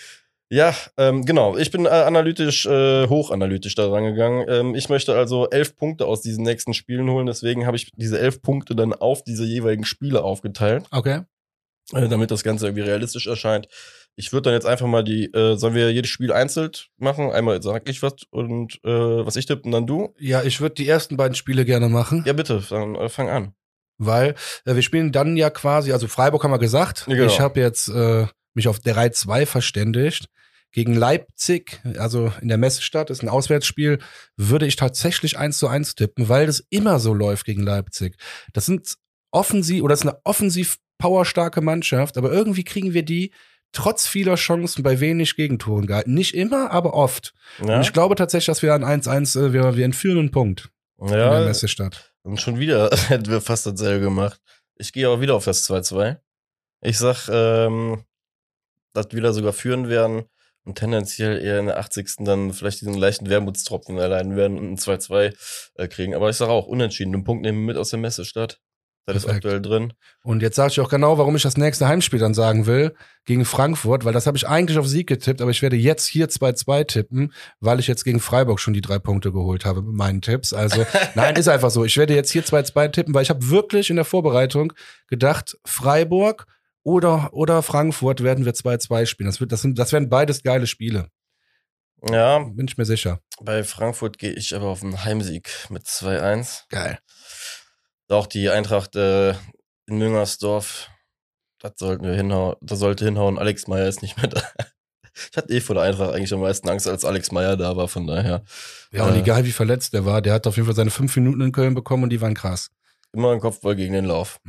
Ja, 0.54 0.76
ähm, 0.98 1.24
genau. 1.26 1.56
Ich 1.58 1.72
bin 1.72 1.86
äh, 1.86 1.90
analytisch, 1.90 2.66
äh, 2.66 3.08
hochanalytisch 3.08 3.74
da 3.76 3.90
rangegangen. 3.90 4.46
Ähm, 4.50 4.76
ich 4.76 4.90
möchte 4.90 5.16
also 5.16 5.50
elf 5.50 5.78
Punkte 5.78 6.06
aus 6.06 6.22
diesen 6.22 6.44
nächsten 6.44 6.74
Spielen 6.74 7.10
holen. 7.10 7.26
Deswegen 7.26 7.66
habe 7.66 7.78
ich 7.78 7.90
diese 7.96 8.20
elf 8.20 8.42
Punkte 8.42 8.76
dann 8.76 8.94
auf 8.94 9.24
diese 9.24 9.46
jeweiligen 9.46 9.86
Spiele 9.86 10.24
aufgeteilt, 10.24 10.86
Okay. 10.92 11.22
äh, 11.94 12.08
damit 12.10 12.32
das 12.32 12.44
Ganze 12.44 12.66
irgendwie 12.68 12.84
realistisch 12.84 13.28
erscheint. 13.28 13.70
Ich 14.18 14.34
würde 14.34 14.42
dann 14.50 14.54
jetzt 14.56 14.66
einfach 14.66 14.88
mal 14.88 15.06
die, 15.06 15.34
äh, 15.34 15.56
sollen 15.56 15.74
wir 15.74 15.90
jedes 15.94 16.12
Spiel 16.12 16.34
einzeln 16.34 16.72
machen? 16.98 17.32
Einmal 17.32 17.62
sag 17.64 17.88
ich 17.88 18.04
was 18.04 18.16
und 18.30 18.74
äh, 18.84 18.90
was 19.26 19.38
ich 19.38 19.46
tippe 19.46 19.62
und 19.64 19.72
dann 19.72 19.88
du? 19.88 20.14
Ja, 20.20 20.44
ich 20.44 20.60
würde 20.60 20.76
die 20.76 20.88
ersten 20.90 21.16
beiden 21.16 21.34
Spiele 21.34 21.64
gerne 21.64 21.88
machen, 21.88 22.24
Ja, 22.28 22.34
bitte, 22.34 22.62
dann 22.70 22.96
äh, 22.96 23.08
fang 23.08 23.30
an. 23.30 23.54
weil 23.98 24.36
äh, 24.66 24.76
wir 24.76 24.82
spielen 24.82 25.14
dann 25.14 25.38
ja 25.38 25.50
quasi, 25.50 25.94
also 25.94 26.10
Freiburg 26.10 26.44
haben 26.44 26.52
wir 26.52 26.60
gesagt. 26.60 27.06
Ja, 27.08 27.16
genau. 27.16 27.28
Ich 27.28 27.40
habe 27.40 27.62
jetzt 27.62 27.88
äh, 27.88 28.28
mich 28.54 28.68
auf 28.68 28.80
3-2 28.80 29.46
verständigt. 29.46 30.28
Gegen 30.74 30.96
Leipzig, 30.96 31.82
also 31.98 32.32
in 32.42 32.48
der 32.48 32.58
Messestadt, 32.58 33.10
ist 33.10 33.24
ein 33.24 33.30
Auswärtsspiel, 33.30 34.00
würde 34.38 34.66
ich 34.66 34.78
tatsächlich 34.78 35.38
1 35.38 35.58
zu 35.58 35.68
1 35.68 35.96
tippen, 35.96 36.30
weil 36.30 36.46
das 36.46 36.64
immer 36.70 37.00
so 37.00 37.14
läuft 37.14 37.46
gegen 37.46 37.64
Leipzig. 37.64 38.16
Das 38.54 38.68
sind 38.68 38.96
offensiv, 39.32 39.84
oder 39.84 39.94
das 39.94 40.02
ist 40.02 40.08
eine 40.08 40.20
offensiv 40.24 40.78
powerstarke 40.98 41.60
Mannschaft, 41.62 42.18
aber 42.18 42.32
irgendwie 42.32 42.64
kriegen 42.64 42.94
wir 42.94 43.04
die 43.04 43.34
trotz 43.74 44.08
vieler 44.08 44.36
Chancen 44.36 44.84
bei 44.84 45.00
wenig 45.00 45.36
Gegentoren 45.36 45.88
gehalten. 45.88 46.14
Nicht 46.14 46.36
immer, 46.36 46.72
aber 46.72 46.94
oft. 46.94 47.34
Ja, 47.66 47.76
Und 47.76 47.82
ich 47.82 47.94
glaube 47.94 48.16
tatsächlich, 48.16 48.48
dass 48.48 48.62
wir 48.62 48.74
an 48.74 48.84
1-1, 48.84 49.40
äh, 49.40 49.54
wir, 49.54 49.76
wir 49.76 49.86
entführen 49.86 50.20
einen 50.20 50.32
Punkt 50.32 50.70
in 51.00 51.08
der 51.08 51.18
ja 51.18 51.46
Messestadt. 51.46 52.14
und 52.24 52.40
schon 52.40 52.60
wieder 52.60 52.90
hätten 53.08 53.28
wir 53.30 53.42
fast 53.42 53.66
dasselbe 53.66 54.06
gemacht. 54.06 54.40
Ich 54.76 54.94
gehe 54.94 55.10
auch 55.10 55.20
wieder 55.20 55.36
auf 55.36 55.46
das 55.46 55.70
2-2. 55.70 56.18
Ich 56.82 56.98
sag, 56.98 57.28
ähm, 57.30 58.04
dass 58.94 59.08
wir 59.12 59.18
wieder 59.18 59.34
sogar 59.34 59.54
führen 59.54 59.90
werden 59.90 60.24
und 60.64 60.78
tendenziell 60.78 61.44
eher 61.44 61.60
in 61.60 61.68
der 61.68 61.80
80. 61.80 62.18
dann 62.20 62.54
vielleicht 62.54 62.82
diesen 62.82 62.94
leichten 62.94 63.30
Wermutstropfen 63.30 63.98
erleiden 63.98 64.36
werden 64.36 64.58
und 64.58 64.74
ein 64.74 64.78
2-2 64.78 65.34
äh, 65.76 65.88
kriegen. 65.88 66.16
Aber 66.16 66.30
ich 66.30 66.38
sage 66.38 66.52
auch, 66.52 66.68
unentschieden. 66.68 67.12
Den 67.12 67.24
Punkt 67.24 67.44
nehmen 67.44 67.60
wir 67.60 67.74
mit 67.74 67.78
aus 67.78 67.90
der 67.90 68.00
Messestadt. 68.00 68.60
Das 69.08 69.16
ist 69.16 69.26
Perfekt. 69.26 69.46
aktuell 69.46 69.62
drin. 69.62 69.94
Und 70.24 70.44
jetzt 70.44 70.56
sage 70.56 70.72
ich 70.72 70.80
auch 70.80 70.90
genau, 70.90 71.18
warum 71.18 71.36
ich 71.36 71.42
das 71.42 71.58
nächste 71.58 71.88
Heimspiel 71.88 72.20
dann 72.20 72.36
sagen 72.36 72.68
will, 72.68 72.94
gegen 73.26 73.46
Frankfurt, 73.46 74.06
weil 74.06 74.14
das 74.14 74.28
habe 74.28 74.38
ich 74.38 74.48
eigentlich 74.48 74.78
auf 74.78 74.88
Sieg 74.88 75.08
getippt, 75.08 75.42
aber 75.42 75.50
ich 75.50 75.64
werde 75.64 75.76
jetzt 75.76 76.06
hier 76.06 76.30
2-2 76.30 76.86
tippen, 76.86 77.34
weil 77.60 77.80
ich 77.80 77.88
jetzt 77.88 78.04
gegen 78.04 78.20
Freiburg 78.20 78.60
schon 78.60 78.76
die 78.76 78.82
drei 78.82 79.00
Punkte 79.00 79.32
geholt 79.32 79.66
habe 79.66 79.82
mit 79.82 79.96
meinen 79.96 80.22
Tipps. 80.22 80.54
Also, 80.54 80.86
nein, 81.16 81.36
ist 81.36 81.48
einfach 81.48 81.72
so. 81.72 81.84
Ich 81.84 81.98
werde 81.98 82.14
jetzt 82.14 82.32
hier 82.32 82.44
2-2 82.44 82.92
tippen, 82.92 83.14
weil 83.16 83.24
ich 83.24 83.32
habe 83.32 83.50
wirklich 83.50 83.90
in 83.90 83.96
der 83.96 84.06
Vorbereitung 84.06 84.72
gedacht, 85.08 85.58
Freiburg 85.66 86.46
oder, 86.84 87.30
oder 87.34 87.62
Frankfurt 87.64 88.24
werden 88.24 88.46
wir 88.46 88.54
2-2 88.54 89.06
spielen. 89.06 89.28
Das, 89.30 89.40
wird, 89.40 89.52
das, 89.52 89.62
sind, 89.62 89.78
das 89.78 89.92
werden 89.94 90.10
beides 90.10 90.44
geile 90.44 90.68
Spiele. 90.68 91.08
Ja, 92.10 92.40
Bin 92.40 92.68
ich 92.68 92.78
mir 92.78 92.86
sicher. 92.86 93.20
bei 93.42 93.64
Frankfurt 93.64 94.18
gehe 94.18 94.32
ich 94.34 94.56
aber 94.56 94.68
auf 94.68 94.82
einen 94.84 95.04
Heimsieg 95.06 95.50
mit 95.70 95.84
2-1. 95.86 96.64
Geil. 96.70 96.98
Auch 98.10 98.26
die 98.28 98.50
Eintracht 98.50 98.96
äh, 98.96 99.32
in 99.86 99.98
Müngersdorf, 100.00 100.90
das 101.60 101.74
sollten 101.78 102.04
wir 102.06 102.14
hinhauen, 102.16 102.56
das 102.62 102.80
sollte 102.80 103.06
hinhauen. 103.06 103.38
Alex 103.38 103.68
Meyer 103.68 103.88
ist 103.88 104.02
nicht 104.02 104.18
mehr 104.18 104.28
da. 104.28 104.42
Ich 105.30 105.36
hatte 105.36 105.54
eh 105.54 105.60
vor 105.60 105.76
der 105.76 105.84
Eintracht 105.84 106.14
eigentlich 106.16 106.34
am 106.34 106.40
meisten 106.40 106.70
Angst, 106.70 106.88
als 106.88 107.04
Alex 107.04 107.34
Meyer 107.34 107.58
da 107.58 107.76
war, 107.76 107.90
von 107.90 108.08
daher 108.08 108.44
Ja, 108.94 109.04
und 109.04 109.16
Äh. 109.16 109.20
egal 109.20 109.44
wie 109.46 109.52
verletzt 109.52 109.94
der 109.94 110.06
war, 110.06 110.22
der 110.22 110.32
hat 110.34 110.48
auf 110.48 110.56
jeden 110.56 110.66
Fall 110.68 110.76
seine 110.76 110.90
fünf 110.90 111.14
Minuten 111.18 111.42
in 111.42 111.52
Köln 111.52 111.74
bekommen 111.74 112.04
und 112.04 112.10
die 112.12 112.22
waren 112.22 112.34
krass. 112.34 112.72
immer 113.12 113.34
ein 113.34 113.42
Kopfball 113.42 113.76
gegen 113.76 113.94
den 113.94 114.06
Lauf. 114.06 114.40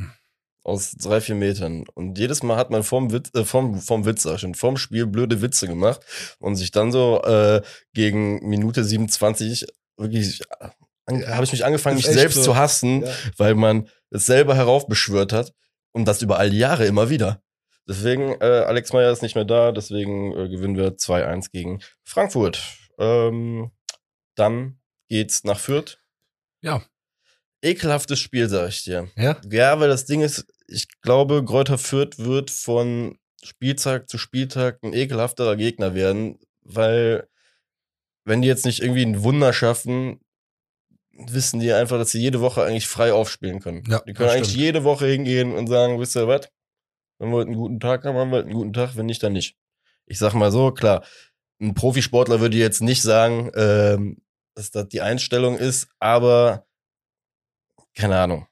Aus 0.64 0.92
drei, 0.92 1.20
vier 1.20 1.34
Metern. 1.34 1.84
Und 1.94 2.18
jedes 2.18 2.42
Mal 2.42 2.56
hat 2.56 2.70
man 2.70 2.82
vorm 2.84 3.10
Witz, 3.12 3.30
äh, 3.34 3.44
vorm, 3.44 3.80
vorm 3.80 4.04
Witz, 4.04 4.22
sag 4.22 4.38
schon, 4.38 4.54
vorm 4.54 4.76
Spiel 4.76 5.06
blöde 5.06 5.42
Witze 5.42 5.66
gemacht 5.66 6.00
und 6.38 6.54
sich 6.56 6.70
dann 6.70 6.92
so 6.92 7.20
äh, 7.22 7.62
gegen 7.94 8.48
Minute 8.48 8.84
27 8.84 9.66
wirklich 9.96 10.40
an, 11.06 11.26
habe 11.28 11.44
ich 11.44 11.52
mich 11.52 11.64
angefangen, 11.64 11.96
mich 11.96 12.06
selbst 12.06 12.36
so. 12.36 12.42
zu 12.44 12.56
hassen, 12.56 13.02
Ja. 13.02 13.12
weil 13.38 13.54
man 13.56 13.88
es 14.10 14.26
selber 14.26 14.54
heraufbeschwört 14.54 15.32
hat 15.32 15.52
und 15.92 16.06
das 16.06 16.22
über 16.22 16.38
all 16.38 16.50
die 16.50 16.58
Jahre 16.58 16.86
immer 16.86 17.10
wieder. 17.10 17.42
Deswegen, 17.88 18.40
äh, 18.40 18.44
Alex 18.66 18.92
Meyer 18.92 19.10
ist 19.10 19.22
nicht 19.22 19.34
mehr 19.34 19.44
da, 19.44 19.72
deswegen 19.72 20.32
äh, 20.38 20.48
gewinnen 20.48 20.76
wir 20.76 20.96
2-1 20.96 21.50
gegen 21.50 21.80
Frankfurt. 22.04 22.62
Ähm, 22.98 23.72
dann 24.36 24.78
geht's 25.08 25.42
nach 25.42 25.58
Fürth. 25.58 25.98
Ja. 26.60 26.82
Ekelhaftes 27.62 28.18
Spiel, 28.18 28.48
sag 28.48 28.68
ich 28.68 28.84
dir. 28.84 29.08
Ja? 29.16 29.40
Ja, 29.50 29.78
weil 29.80 29.88
das 29.88 30.04
Ding 30.04 30.20
ist, 30.20 30.46
ich 30.66 30.88
glaube, 31.00 31.44
Gräuter 31.44 31.78
Fürth 31.78 32.18
wird 32.18 32.50
von 32.50 33.18
Spieltag 33.42 34.08
zu 34.08 34.18
Spieltag 34.18 34.78
ein 34.82 34.92
ekelhafterer 34.92 35.56
Gegner 35.56 35.94
werden, 35.94 36.38
weil 36.62 37.28
wenn 38.24 38.42
die 38.42 38.48
jetzt 38.48 38.64
nicht 38.64 38.82
irgendwie 38.82 39.04
ein 39.04 39.22
Wunder 39.22 39.52
schaffen, 39.52 40.20
wissen 41.12 41.60
die 41.60 41.72
einfach, 41.72 41.98
dass 41.98 42.10
sie 42.10 42.20
jede 42.20 42.40
Woche 42.40 42.64
eigentlich 42.64 42.88
frei 42.88 43.12
aufspielen 43.12 43.60
können. 43.60 43.82
Ja, 43.88 44.00
die 44.00 44.12
können 44.12 44.30
eigentlich 44.30 44.48
stimmt. 44.48 44.64
jede 44.64 44.84
Woche 44.84 45.06
hingehen 45.06 45.52
und 45.52 45.68
sagen, 45.68 46.00
wisst 46.00 46.16
ihr 46.16 46.28
was? 46.28 46.48
Wenn 47.18 47.30
wir 47.30 47.36
heute 47.36 47.48
einen 47.48 47.58
guten 47.58 47.80
Tag 47.80 48.04
haben, 48.04 48.16
haben 48.16 48.30
wir 48.30 48.38
heute 48.38 48.46
einen 48.46 48.56
guten 48.56 48.72
Tag, 48.72 48.96
wenn 48.96 49.06
nicht, 49.06 49.22
dann 49.22 49.32
nicht. 49.32 49.56
Ich 50.06 50.18
sag 50.18 50.34
mal 50.34 50.50
so, 50.50 50.72
klar, 50.72 51.04
ein 51.60 51.74
Profisportler 51.74 52.40
würde 52.40 52.56
jetzt 52.56 52.82
nicht 52.82 53.02
sagen, 53.02 53.50
ähm, 53.54 54.22
dass 54.54 54.70
das 54.70 54.88
die 54.88 55.00
Einstellung 55.00 55.56
ist, 55.56 55.88
aber 55.98 56.66
keine 57.94 58.18
Ahnung. 58.18 58.46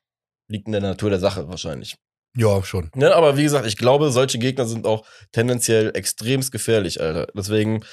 Liegt 0.49 0.67
in 0.67 0.73
der 0.73 0.81
Natur 0.81 1.11
der 1.11 1.21
Sache 1.21 1.49
wahrscheinlich. 1.49 1.97
Ja, 2.37 2.63
schon. 2.63 2.91
Ne, 2.95 3.15
aber 3.15 3.37
wie 3.37 3.43
gesagt, 3.43 3.67
ich 3.67 3.77
glaube, 3.77 4.11
solche 4.11 4.39
Gegner 4.39 4.65
sind 4.65 4.87
auch 4.87 5.05
tendenziell 5.33 5.91
extremst 5.95 6.53
gefährlich, 6.53 7.01
Alter. 7.01 7.27
Deswegen 7.35 7.85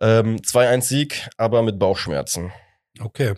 ähm, 0.00 0.36
2-1 0.36 0.82
Sieg, 0.82 1.28
aber 1.38 1.62
mit 1.62 1.78
Bauchschmerzen. 1.78 2.52
Okay. 3.00 3.34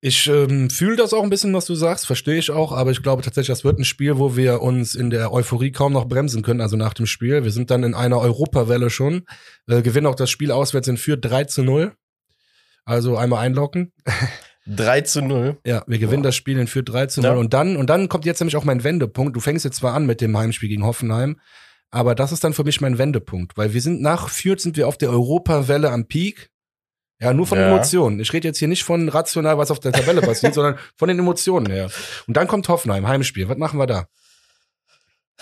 Ich 0.00 0.26
ähm, 0.26 0.68
fühle 0.68 0.96
das 0.96 1.14
auch 1.14 1.22
ein 1.22 1.30
bisschen, 1.30 1.54
was 1.54 1.64
du 1.64 1.74
sagst, 1.74 2.06
verstehe 2.06 2.36
ich 2.36 2.50
auch, 2.50 2.72
aber 2.72 2.90
ich 2.90 3.02
glaube 3.02 3.22
tatsächlich, 3.22 3.48
das 3.48 3.64
wird 3.64 3.78
ein 3.78 3.84
Spiel, 3.84 4.18
wo 4.18 4.36
wir 4.36 4.62
uns 4.62 4.94
in 4.94 5.10
der 5.10 5.32
Euphorie 5.32 5.72
kaum 5.72 5.92
noch 5.92 6.06
bremsen 6.06 6.42
können, 6.42 6.60
also 6.60 6.76
nach 6.76 6.94
dem 6.94 7.06
Spiel. 7.06 7.44
Wir 7.44 7.50
sind 7.50 7.70
dann 7.70 7.82
in 7.82 7.94
einer 7.94 8.18
Europawelle 8.18 8.90
schon, 8.90 9.26
äh, 9.68 9.82
gewinnen 9.82 10.06
auch 10.06 10.14
das 10.14 10.30
Spiel 10.30 10.50
auswärts 10.50 10.88
in 10.88 10.96
Fürth 10.96 11.20
3 11.22 11.44
zu 11.44 11.62
0. 11.62 11.96
Also 12.84 13.16
einmal 13.16 13.44
einloggen. 13.44 13.92
3 14.66 15.00
zu 15.02 15.22
0. 15.22 15.58
Ja, 15.64 15.84
wir 15.86 15.98
gewinnen 15.98 16.22
Boah. 16.22 16.28
das 16.28 16.36
Spiel 16.36 16.58
in 16.58 16.66
Fürth 16.66 16.88
3 16.88 17.06
zu 17.06 17.20
0. 17.20 17.30
Ja. 17.30 17.36
Und 17.36 17.54
dann, 17.54 17.76
und 17.76 17.88
dann 17.88 18.08
kommt 18.08 18.24
jetzt 18.24 18.40
nämlich 18.40 18.56
auch 18.56 18.64
mein 18.64 18.84
Wendepunkt. 18.84 19.36
Du 19.36 19.40
fängst 19.40 19.64
jetzt 19.64 19.76
zwar 19.76 19.94
an 19.94 20.06
mit 20.06 20.20
dem 20.20 20.36
Heimspiel 20.36 20.68
gegen 20.68 20.84
Hoffenheim, 20.84 21.40
aber 21.90 22.14
das 22.14 22.32
ist 22.32 22.42
dann 22.44 22.52
für 22.52 22.64
mich 22.64 22.80
mein 22.80 22.98
Wendepunkt, 22.98 23.56
weil 23.56 23.72
wir 23.74 23.80
sind 23.80 24.02
nach 24.02 24.28
Fürth 24.28 24.60
sind 24.60 24.76
wir 24.76 24.88
auf 24.88 24.98
der 24.98 25.10
Europawelle 25.10 25.90
am 25.90 26.06
Peak. 26.06 26.50
Ja, 27.20 27.32
nur 27.32 27.46
von 27.46 27.58
Ja. 27.58 27.68
Emotionen. 27.68 28.20
Ich 28.20 28.32
rede 28.34 28.48
jetzt 28.48 28.58
hier 28.58 28.68
nicht 28.68 28.84
von 28.84 29.08
rational, 29.08 29.56
was 29.56 29.70
auf 29.70 29.80
der 29.80 29.92
Tabelle 29.92 30.20
passiert, 30.20 30.52
sondern 30.54 30.78
von 30.96 31.08
den 31.08 31.18
Emotionen 31.18 31.70
her. 31.72 31.88
Und 32.26 32.36
dann 32.36 32.46
kommt 32.46 32.68
Hoffenheim, 32.68 33.08
Heimspiel. 33.08 33.48
Was 33.48 33.56
machen 33.56 33.78
wir 33.78 33.86
da? 33.86 34.06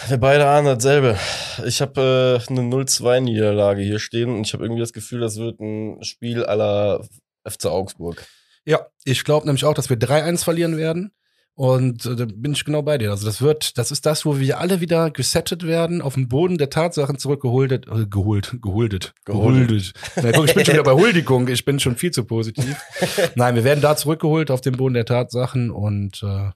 Wir 0.09 0.19
beide 0.19 0.47
ahnen 0.47 0.67
dasselbe. 0.67 1.19
Ich 1.65 1.81
habe 1.81 2.41
äh, 2.49 2.51
eine 2.51 2.63
0-2-Niederlage 2.63 3.83
hier 3.83 3.99
stehen 4.01 4.29
und 4.31 4.47
ich 4.47 4.53
habe 4.53 4.65
irgendwie 4.65 4.81
das 4.81 4.93
Gefühl, 4.93 5.21
das 5.21 5.37
wird 5.37 5.61
ein 5.61 6.03
Spiel 6.03 6.45
aller 6.45 7.07
FC 7.49 7.67
Augsburg. 7.67 8.25
Ja, 8.65 8.87
ich 9.05 9.25
glaube 9.25 9.47
nämlich 9.47 9.65
auch, 9.65 9.75
dass 9.75 9.91
wir 9.91 9.97
3-1 9.99 10.45
verlieren 10.45 10.77
werden. 10.77 11.13
Und 11.57 12.05
äh, 12.05 12.17
da 12.17 12.25
bin 12.25 12.53
ich 12.53 12.65
genau 12.65 12.83
bei 12.83 12.99
dir. 12.99 13.13
Also 13.13 13.27
das 13.27 13.41
wird, 13.41 13.79
das 13.79 13.93
ist 13.93 14.07
das, 14.07 14.27
wo 14.27 14.41
wir 14.41 14.59
alle 14.59 14.81
wieder 14.81 15.11
gesettet 15.13 15.65
werden, 15.65 16.03
auf 16.03 16.15
dem 16.15 16.29
Boden 16.29 16.59
der 16.59 16.69
Tatsachen 16.69 17.17
zurückgehuldet, 17.17 17.87
äh, 17.87 18.07
geholt, 18.07 18.57
gehuldet, 18.61 19.15
Gehuldet. 19.25 19.93
Na, 20.17 20.33
guck, 20.33 20.47
ich 20.49 20.55
bin 20.55 20.65
schon 20.65 20.75
wieder 20.75 20.83
bei 20.83 20.95
Huldigung. 20.95 21.47
Ich 21.47 21.65
bin 21.65 21.79
schon 21.79 21.97
viel 21.97 22.11
zu 22.11 22.25
positiv. 22.25 22.77
Nein, 23.37 23.55
wir 23.55 23.63
werden 23.63 23.81
da 23.81 23.97
zurückgeholt 23.97 24.51
auf 24.51 24.63
den 24.63 24.77
Boden 24.77 24.95
der 24.95 25.05
Tatsachen 25.05 25.71
und 25.71 26.23
äh, 26.25 26.51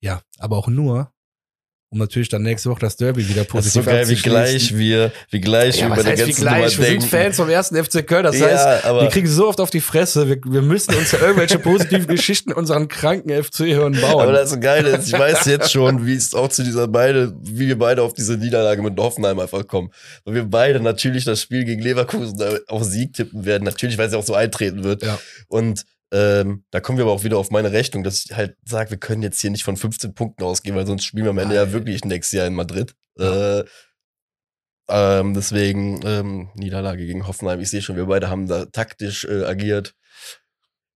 ja, 0.00 0.20
aber 0.38 0.58
auch 0.58 0.68
nur, 0.68 1.12
um 1.90 1.98
natürlich 1.98 2.28
dann 2.28 2.42
nächste 2.42 2.68
Woche 2.68 2.80
das 2.80 2.96
Derby 2.96 3.28
wieder 3.28 3.44
Das 3.44 3.66
ist 3.66 3.74
so 3.74 3.82
positiv 3.82 3.84
geil, 3.84 4.08
wie 4.08 4.16
gleich 4.16 4.76
wir, 4.76 5.12
wie 5.30 5.40
gleich 5.40 5.76
Ja, 5.76 5.88
wir 5.88 5.94
über 5.94 6.02
die 6.02 6.08
heißt 6.08 6.22
wie 6.22 6.26
ganze 6.26 6.40
gleich? 6.40 6.54
Nummer 6.54 6.66
Wir 6.66 6.70
sind 6.70 6.86
denken. 6.86 7.06
Fans 7.06 7.36
vom 7.36 7.48
ersten 7.48 7.84
FC 7.84 8.06
Köln. 8.06 8.24
Das 8.24 8.34
heißt, 8.34 8.44
ja, 8.44 8.84
aber 8.84 9.02
wir 9.02 9.08
kriegen 9.08 9.28
so 9.28 9.48
oft 9.48 9.60
auf 9.60 9.70
die 9.70 9.80
Fresse. 9.80 10.28
Wir, 10.28 10.38
wir 10.44 10.62
müssen 10.62 10.94
uns 10.94 11.12
ja 11.12 11.20
irgendwelche 11.20 11.60
positiven 11.60 12.08
Geschichten 12.08 12.52
unseren 12.52 12.88
kranken 12.88 13.30
FC-Hören 13.30 14.00
bauen. 14.00 14.22
Aber 14.22 14.32
das 14.32 14.58
Geile 14.58 14.96
ist, 14.96 15.06
ich 15.06 15.18
weiß 15.18 15.44
jetzt 15.46 15.70
schon, 15.70 16.06
wie 16.06 16.16
es 16.16 16.34
auch 16.34 16.48
zu 16.48 16.64
dieser 16.64 16.88
beide, 16.88 17.32
wie 17.40 17.68
wir 17.68 17.78
beide 17.78 18.02
auf 18.02 18.14
diese 18.14 18.36
Niederlage 18.36 18.82
mit 18.82 18.98
Hoffenheim 18.98 19.38
einfach 19.38 19.66
kommen. 19.66 19.90
Weil 20.24 20.34
wir 20.34 20.44
beide 20.44 20.80
natürlich 20.80 21.24
das 21.24 21.40
Spiel 21.40 21.64
gegen 21.64 21.82
Leverkusen 21.82 22.36
auf 22.66 22.82
Sieg 22.82 23.12
tippen 23.12 23.44
werden. 23.44 23.62
Natürlich, 23.62 23.96
weil 23.96 24.08
es 24.08 24.14
auch 24.14 24.24
so 24.24 24.34
eintreten 24.34 24.82
wird. 24.82 25.04
Ja. 25.04 25.18
Und 25.46 25.84
ähm, 26.12 26.64
da 26.70 26.80
kommen 26.80 26.98
wir 26.98 27.04
aber 27.04 27.12
auch 27.12 27.24
wieder 27.24 27.38
auf 27.38 27.50
meine 27.50 27.72
Rechnung, 27.72 28.04
dass 28.04 28.24
ich 28.24 28.36
halt 28.36 28.56
sage, 28.64 28.90
wir 28.90 28.98
können 28.98 29.22
jetzt 29.22 29.40
hier 29.40 29.50
nicht 29.50 29.64
von 29.64 29.76
15 29.76 30.14
Punkten 30.14 30.44
ausgehen, 30.44 30.76
weil 30.76 30.86
sonst 30.86 31.04
spielen 31.04 31.24
wir 31.24 31.30
am 31.30 31.38
Ende 31.38 31.54
ja 31.56 31.64
Nein. 31.64 31.72
wirklich 31.72 32.04
nächstes 32.04 32.38
Jahr 32.38 32.46
in 32.46 32.54
Madrid. 32.54 32.94
Ja. 33.18 33.60
Äh, 33.60 33.64
ähm, 34.88 35.34
deswegen 35.34 36.00
ähm, 36.06 36.48
Niederlage 36.54 37.04
gegen 37.06 37.26
Hoffenheim. 37.26 37.60
Ich 37.60 37.70
sehe 37.70 37.82
schon, 37.82 37.96
wir 37.96 38.06
beide 38.06 38.30
haben 38.30 38.46
da 38.46 38.66
taktisch 38.66 39.24
äh, 39.24 39.44
agiert. 39.44 39.94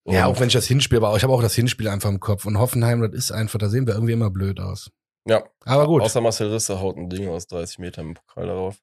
ja, 0.07 0.27
Und- 0.27 0.33
auch 0.37 0.40
wenn 0.40 0.46
ich 0.46 0.53
das 0.55 0.66
Hinspiel, 0.66 0.99
aber 0.99 1.16
ich 1.16 1.23
habe 1.25 1.33
auch 1.33 1.42
das 1.42 1.55
Hinspiel 1.57 1.88
einfach 1.88 2.09
im 2.09 2.20
Kopf. 2.20 2.44
Und 2.46 2.59
Hoffenheim, 2.59 3.01
das 3.03 3.12
ist 3.12 3.33
einfach, 3.33 3.59
da 3.59 3.68
sehen 3.68 3.87
wir 3.88 3.94
irgendwie 3.94 4.12
immer 4.12 4.31
blöd 4.31 4.61
aus. 4.61 4.90
ja, 5.27 5.42
Aber 5.64 5.87
gut. 5.87 6.03
Außer 6.03 6.20
Marcel 6.20 6.53
Risse 6.53 6.79
haut 6.81 6.96
ein 6.96 7.11
Ding 7.11 7.29
aus 7.29 7.49
30 7.49 7.79
Metern 7.81 8.09
im 8.09 8.14
Pokal 8.14 8.46
darauf. 8.46 8.77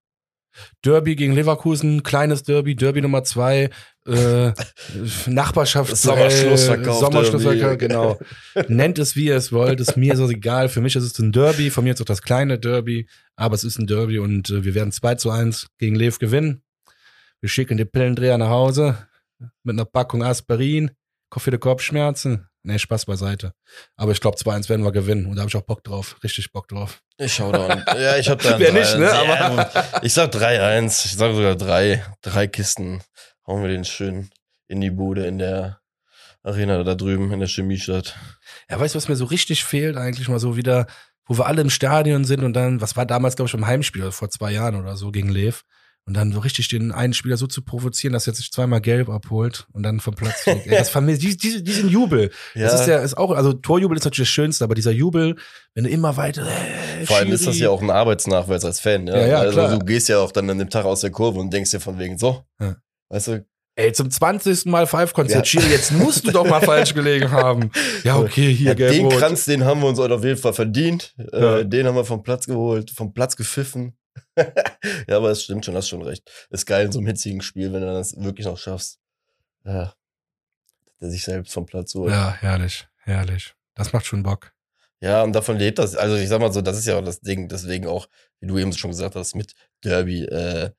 Derby 0.83 1.15
gegen 1.15 1.33
Leverkusen, 1.33 2.03
kleines 2.03 2.43
Derby, 2.43 2.75
Derby 2.75 3.01
Nummer 3.01 3.23
zwei, 3.23 3.69
äh, 4.07 4.53
Nachbarschafts 5.27 6.01
Sommerschlussverkauf, 6.03 6.99
Sommerschlussverkauf, 6.99 7.77
genau. 7.77 8.19
Nennt 8.67 8.99
es 8.99 9.15
wie 9.15 9.25
ihr 9.25 9.35
es 9.35 9.51
wollt, 9.51 9.79
ist 9.79 9.97
mir 9.97 10.15
so 10.15 10.29
egal. 10.29 10.69
Für 10.69 10.81
mich 10.81 10.95
ist 10.95 11.03
es 11.03 11.19
ein 11.19 11.31
Derby, 11.31 11.69
von 11.69 11.83
mir 11.83 11.93
ist 11.93 12.01
auch 12.01 12.05
das 12.05 12.21
kleine 12.21 12.57
Derby, 12.59 13.07
aber 13.35 13.55
es 13.55 13.63
ist 13.63 13.77
ein 13.79 13.87
Derby 13.87 14.19
und 14.19 14.49
äh, 14.49 14.63
wir 14.63 14.73
werden 14.75 14.91
2 14.91 15.15
zu 15.15 15.29
1 15.31 15.67
gegen 15.77 15.95
Lev 15.95 16.19
gewinnen. 16.19 16.61
Wir 17.41 17.49
schicken 17.49 17.77
die 17.77 17.85
Pillendreher 17.85 18.37
nach 18.37 18.49
Hause 18.49 18.97
mit 19.63 19.73
einer 19.75 19.85
Packung 19.85 20.23
Aspirin, 20.23 20.91
viele 21.37 21.59
Kopfschmerzen. 21.59 22.47
Nee, 22.63 22.79
Spaß 22.79 23.05
beiseite. 23.05 23.53
Aber 23.95 24.11
ich 24.11 24.19
glaube, 24.19 24.35
2-1 24.37 24.67
werden 24.67 24.83
wir 24.83 24.91
gewinnen 24.91 25.25
und 25.27 25.35
da 25.37 25.41
habe 25.43 25.49
ich 25.49 25.55
auch 25.55 25.61
Bock 25.61 25.85
drauf, 25.85 26.17
richtig 26.21 26.51
Bock 26.51 26.67
drauf. 26.67 27.01
Ich 27.17 27.33
schau 27.35 27.49
da. 27.51 27.65
und- 27.67 27.85
Ja, 27.97 28.17
ich 28.17 28.27
hab 28.27 28.39
da 28.43 28.59
Wer 28.59 28.73
nicht, 28.73 28.89
3-1. 28.93 28.97
ne? 28.97 29.05
Ja, 29.05 29.99
ich 30.01 30.13
sag 30.13 30.31
3-1. 30.33 31.05
Ich 31.05 31.13
sag 31.15 31.33
sogar 31.33 31.55
drei. 31.55 32.03
Drei 32.21 32.47
Kisten. 32.47 33.01
Hauen 33.47 33.61
wir 33.61 33.69
den 33.69 33.85
schön 33.85 34.29
in 34.67 34.81
die 34.81 34.91
Bude 34.91 35.25
in 35.25 35.37
der 35.39 35.79
Arena 36.43 36.83
da 36.83 36.95
drüben 36.95 37.31
in 37.31 37.39
der 37.39 37.47
Chemiestadt. 37.47 38.15
Ja, 38.69 38.79
weißt 38.79 38.95
du, 38.95 38.97
was 38.97 39.07
mir 39.09 39.15
so 39.15 39.25
richtig 39.25 39.63
fehlt? 39.63 39.97
Eigentlich 39.97 40.29
mal 40.29 40.39
so 40.39 40.55
wieder, 40.57 40.87
wo 41.25 41.37
wir 41.37 41.45
alle 41.45 41.61
im 41.61 41.69
Stadion 41.69 42.25
sind 42.25 42.43
und 42.43 42.53
dann, 42.53 42.81
was 42.81 42.95
war 42.95 43.05
damals, 43.05 43.35
glaube 43.35 43.47
ich, 43.47 43.53
im 43.53 43.65
Heimspiel, 43.67 44.11
vor 44.11 44.29
zwei 44.29 44.51
Jahren 44.51 44.75
oder 44.75 44.95
so 44.95 45.11
gegen 45.11 45.29
Lev. 45.29 45.63
Und 46.05 46.13
dann 46.13 46.31
so 46.31 46.39
richtig 46.39 46.69
den 46.69 46.93
einen 46.93 47.11
Spieler 47.11 47.35
so 47.35 47.47
zu 47.47 47.61
provozieren, 47.63 48.13
dass 48.13 48.27
er 48.27 48.33
sich 48.33 48.49
zweimal 48.49 48.79
gelb 48.79 49.09
abholt 49.09 49.67
und 49.73 49.83
dann 49.83 49.99
vom 49.99 50.15
Platz 50.15 50.43
fliegt. 50.43 50.65
Ey, 50.65 50.77
das 50.77 50.89
vermisst, 50.89 51.21
die, 51.21 51.35
die, 51.35 51.61
diesen 51.61 51.89
Jubel. 51.89 52.31
Ja. 52.55 52.61
Das 52.71 52.79
ist 52.79 52.87
ja, 52.87 52.99
ist 52.99 53.17
auch, 53.17 53.31
also 53.31 53.51
Torjubel 53.51 53.97
ist 53.97 54.05
natürlich 54.05 54.29
das 54.29 54.33
Schönste, 54.33 54.63
aber 54.63 54.73
dieser 54.73 54.91
Jubel, 54.91 55.35
wenn 55.73 55.83
du 55.83 55.89
immer 55.89 56.15
weiter, 56.15 56.47
äh, 56.47 57.05
Vor 57.05 57.17
allem 57.17 57.29
ist 57.33 57.41
Schiri. 57.41 57.51
das 57.51 57.59
ja 57.59 57.69
auch 57.71 57.81
ein 57.81 57.89
Arbeitsnachweis 57.89 58.63
als 58.63 58.79
Fan. 58.79 59.05
Ja, 59.07 59.17
Ja, 59.17 59.27
ja, 59.27 59.37
also 59.39 59.51
klar. 59.59 59.77
du 59.79 59.85
gehst 59.85 60.07
ja 60.07 60.19
auch 60.19 60.31
dann 60.31 60.49
an 60.49 60.59
dem 60.59 60.69
Tag 60.69 60.85
aus 60.85 61.01
der 61.01 61.11
Kurve 61.11 61.41
und 61.41 61.51
denkst 61.51 61.71
dir 61.71 61.81
von 61.81 61.99
wegen 61.99 62.17
so, 62.17 62.45
Ja. 62.61 62.77
Weißt 63.09 63.27
du, 63.27 63.45
Ey, 63.77 63.93
zum 63.93 64.09
20. 64.09 64.65
Mal 64.65 64.87
Five-Konzert, 64.87 65.45
Ja. 65.45 65.61
Schiri, 65.61 65.71
jetzt 65.71 65.91
musst 65.91 66.25
du 66.25 66.31
doch 66.31 66.47
mal 66.47 66.61
falsch 66.61 66.95
gelegen 66.95 67.29
haben. 67.29 67.71
Ja, 68.03 68.17
okay, 68.17 68.51
hier, 68.51 68.69
ja, 68.69 68.73
gelb 68.73 68.91
den 68.91 69.05
rot. 69.05 69.19
Kranz, 69.19 69.45
den 69.45 69.65
haben 69.65 69.81
wir 69.81 69.87
uns 69.87 69.99
auf 69.99 70.23
jeden 70.23 70.39
Fall 70.39 70.53
verdient. 70.53 71.13
Ja. 71.31 71.59
Äh, 71.59 71.65
den 71.65 71.85
haben 71.85 71.93
wir 71.95 72.03
vom 72.03 72.23
Platz 72.23 72.47
geholt, 72.47 72.89
vom 72.89 73.13
Platz 73.13 73.35
gepfiffen. 73.35 73.95
ja, 75.07 75.17
aber 75.17 75.29
es 75.29 75.43
stimmt 75.43 75.63
schon, 75.63 75.75
hast 75.75 75.89
schon 75.89 76.01
recht. 76.01 76.27
Ist 76.49 76.65
geil 76.65 76.87
in 76.87 76.91
so 76.91 76.97
einem 76.97 77.07
hitzigen 77.07 77.41
Spiel, 77.41 77.71
wenn 77.71 77.81
du 77.81 77.93
das 77.93 78.17
wirklich 78.17 78.47
noch 78.47 78.57
schaffst. 78.57 78.97
Ja. 79.63 79.93
Der 80.99 81.11
sich 81.11 81.23
selbst 81.23 81.53
vom 81.53 81.67
Platz 81.67 81.93
holt. 81.93 82.11
Ja, 82.11 82.33
herrlich, 82.39 82.87
herrlich. 83.03 83.53
Das 83.75 83.93
macht 83.93 84.07
schon 84.07 84.23
Bock. 84.23 84.53
Ja, 85.01 85.21
und 85.21 85.33
davon 85.33 85.57
lebt 85.57 85.77
das. 85.77 85.95
Also 85.95 86.15
ich 86.15 86.29
sag 86.29 86.39
mal 86.39 86.51
so, 86.51 86.61
das 86.61 86.79
ist 86.79 86.87
ja 86.87 86.97
auch 86.97 87.03
das 87.03 87.19
Ding, 87.21 87.47
deswegen 87.47 87.85
auch, 87.85 88.07
wie 88.39 88.47
du 88.47 88.57
eben 88.57 88.73
schon 88.73 88.89
gesagt 88.89 89.15
hast, 89.15 89.35
mit 89.35 89.53
Derby, 89.83 90.23
äh, 90.23 90.71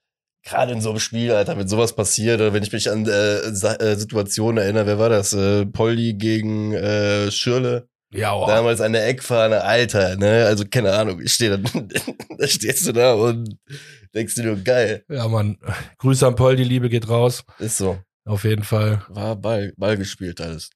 gerade 0.45 0.73
in 0.73 0.81
so 0.81 0.91
einem 0.91 0.99
Spiel, 1.01 1.33
Alter, 1.33 1.57
wenn 1.59 1.69
sowas 1.69 1.95
passiert, 1.95 2.41
oder 2.41 2.53
wenn 2.53 2.63
ich 2.63 2.73
mich 2.73 2.91
an 2.91 3.07
äh, 3.07 3.39
äh, 3.39 3.97
Situationen 3.97 4.63
erinnere, 4.63 4.87
wer 4.87 4.99
war 4.99 5.09
das? 5.09 5.33
Äh, 5.33 5.67
Polly 5.67 6.15
gegen 6.15 6.73
äh, 6.75 7.31
Schürle, 7.31 7.89
Ja, 8.13 8.35
oh. 8.35 8.47
damals 8.47 8.81
an 8.81 8.93
der 8.93 9.07
Eckfahne, 9.09 9.63
Alter, 9.63 10.17
ne? 10.17 10.47
Also 10.47 10.65
keine 10.69 10.93
Ahnung, 10.93 11.21
ich 11.21 11.33
stehe 11.33 11.59
da, 11.59 11.71
da 12.39 12.47
stehst 12.47 12.87
du 12.87 12.93
da 12.93 13.15
und 13.15 13.59
denkst 14.15 14.35
dir 14.35 14.45
nur, 14.45 14.57
geil, 14.57 15.05
ja, 15.09 15.29
Mann. 15.29 15.59
Grüße 15.99 16.27
an 16.27 16.37
Paul, 16.37 16.57
die 16.57 16.65
Liebe 16.65 16.89
geht 16.89 17.09
raus. 17.09 17.45
ist 17.59 17.79
so. 17.79 17.99
Auf 18.25 18.45
jeden 18.45 18.65
Fall. 18.65 19.03
War 19.09 19.37
Ball, 19.37 19.73
Ball 19.79 19.97
gespielt 19.97 20.41
alles. 20.41 20.71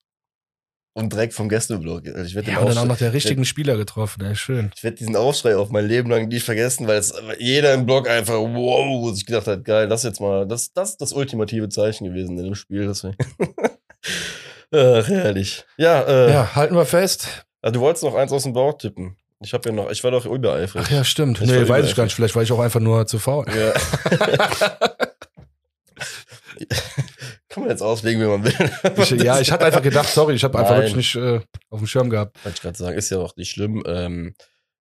Und 0.94 1.10
direkt 1.12 1.32
vom 1.32 1.48
Gästeblock. 1.48 2.06
Also 2.08 2.22
ich 2.24 2.34
werde 2.34 2.50
Ja, 2.50 2.58
und 2.58 2.68
dann 2.68 2.76
auch 2.76 2.84
noch 2.84 2.98
der 2.98 3.14
richtigen 3.14 3.46
Spieler 3.46 3.78
getroffen, 3.78 4.22
ey, 4.24 4.36
schön. 4.36 4.70
Ich 4.76 4.84
werde 4.84 4.96
diesen 4.98 5.16
Aufschrei 5.16 5.56
auf 5.56 5.70
mein 5.70 5.86
Leben 5.86 6.10
lang 6.10 6.28
nicht 6.28 6.44
vergessen, 6.44 6.86
weil 6.86 6.98
es 6.98 7.14
jeder 7.38 7.72
im 7.72 7.86
Blog 7.86 8.08
einfach 8.10 8.34
wow, 8.34 9.00
wo 9.00 9.10
sich 9.10 9.24
gedacht 9.24 9.46
hat, 9.46 9.64
geil, 9.64 9.88
das 9.88 10.02
jetzt 10.02 10.20
mal, 10.20 10.46
das, 10.46 10.72
das 10.74 10.90
ist 10.90 11.00
das 11.00 11.14
ultimative 11.14 11.70
Zeichen 11.70 12.04
gewesen 12.04 12.36
in 12.36 12.44
dem 12.44 12.54
Spiel. 12.54 12.86
Deswegen. 12.86 13.16
Ach, 14.74 15.08
herrlich. 15.08 15.64
Ja, 15.78 16.02
äh, 16.02 16.30
Ja, 16.30 16.54
halten 16.54 16.74
wir 16.74 16.84
fest. 16.84 17.46
also 17.62 17.72
du 17.72 17.80
wolltest 17.80 18.04
noch 18.04 18.14
eins 18.14 18.32
aus 18.32 18.42
dem 18.42 18.52
Bauch 18.52 18.76
tippen. 18.76 19.16
Ich 19.44 19.54
habe 19.54 19.68
ja 19.70 19.74
noch, 19.74 19.90
ich 19.90 20.04
war 20.04 20.10
doch 20.10 20.26
übereifrig. 20.26 20.82
Ach 20.84 20.90
ja, 20.90 21.04
stimmt. 21.04 21.40
Ich 21.40 21.50
nee, 21.50 21.68
weiß 21.68 21.86
ich 21.86 21.96
gar 21.96 22.04
nicht. 22.04 22.14
Vielleicht 22.14 22.36
war 22.36 22.42
ich 22.42 22.52
auch 22.52 22.60
einfach 22.60 22.80
nur 22.80 23.06
zu 23.06 23.18
faul. 23.18 23.46
Ja. 23.48 23.72
Kann 27.52 27.64
man 27.64 27.70
jetzt 27.70 27.82
auslegen, 27.82 28.20
wie 28.22 28.26
man 28.26 28.42
will. 28.44 29.18
Ja, 29.24 29.38
ich 29.38 29.52
hatte 29.52 29.64
einfach 29.66 29.82
gedacht, 29.82 30.08
sorry, 30.08 30.34
ich 30.34 30.42
habe 30.44 30.58
einfach 30.58 30.76
wirklich 30.76 30.96
nicht 30.96 31.14
äh, 31.16 31.40
auf 31.70 31.78
dem 31.80 31.86
Schirm 31.86 32.08
gehabt. 32.10 32.42
Wollte 32.44 32.56
ich 32.56 32.62
gerade 32.62 32.78
sagen, 32.78 32.96
ist 32.96 33.10
ja 33.10 33.18
auch 33.18 33.36
nicht 33.36 33.50
schlimm. 33.50 33.82
Ähm, 33.86 34.34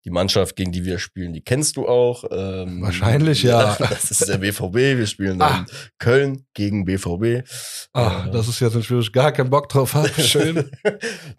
die 0.05 0.11
Mannschaft, 0.11 0.55
gegen 0.55 0.71
die 0.71 0.85
wir 0.85 1.01
spielen, 1.01 1.33
die 1.33 1.43
kennst 1.43 1.77
du 1.77 1.89
auch. 1.89 2.23
Ähm, 2.31 2.81
Wahrscheinlich, 2.81 3.43
ja. 3.45 3.77
Das 3.81 4.11
ist 4.13 4.29
der 4.29 4.39
BVB. 4.39 4.75
Wir 4.99 5.07
spielen 5.09 5.43
Ah. 5.43 5.49
dann 5.49 5.67
Köln 5.99 6.47
gegen 6.55 6.85
BVB. 6.85 7.43
Ah, 7.93 8.27
Äh, 8.27 8.31
das 8.31 8.47
ist 8.47 8.61
jetzt 8.61 8.75
natürlich 8.77 9.13
gar 9.13 9.33
keinen 9.33 9.51
Bock 9.51 9.69
drauf 9.69 9.95
habe. 9.95 10.09
Schön. 10.21 10.71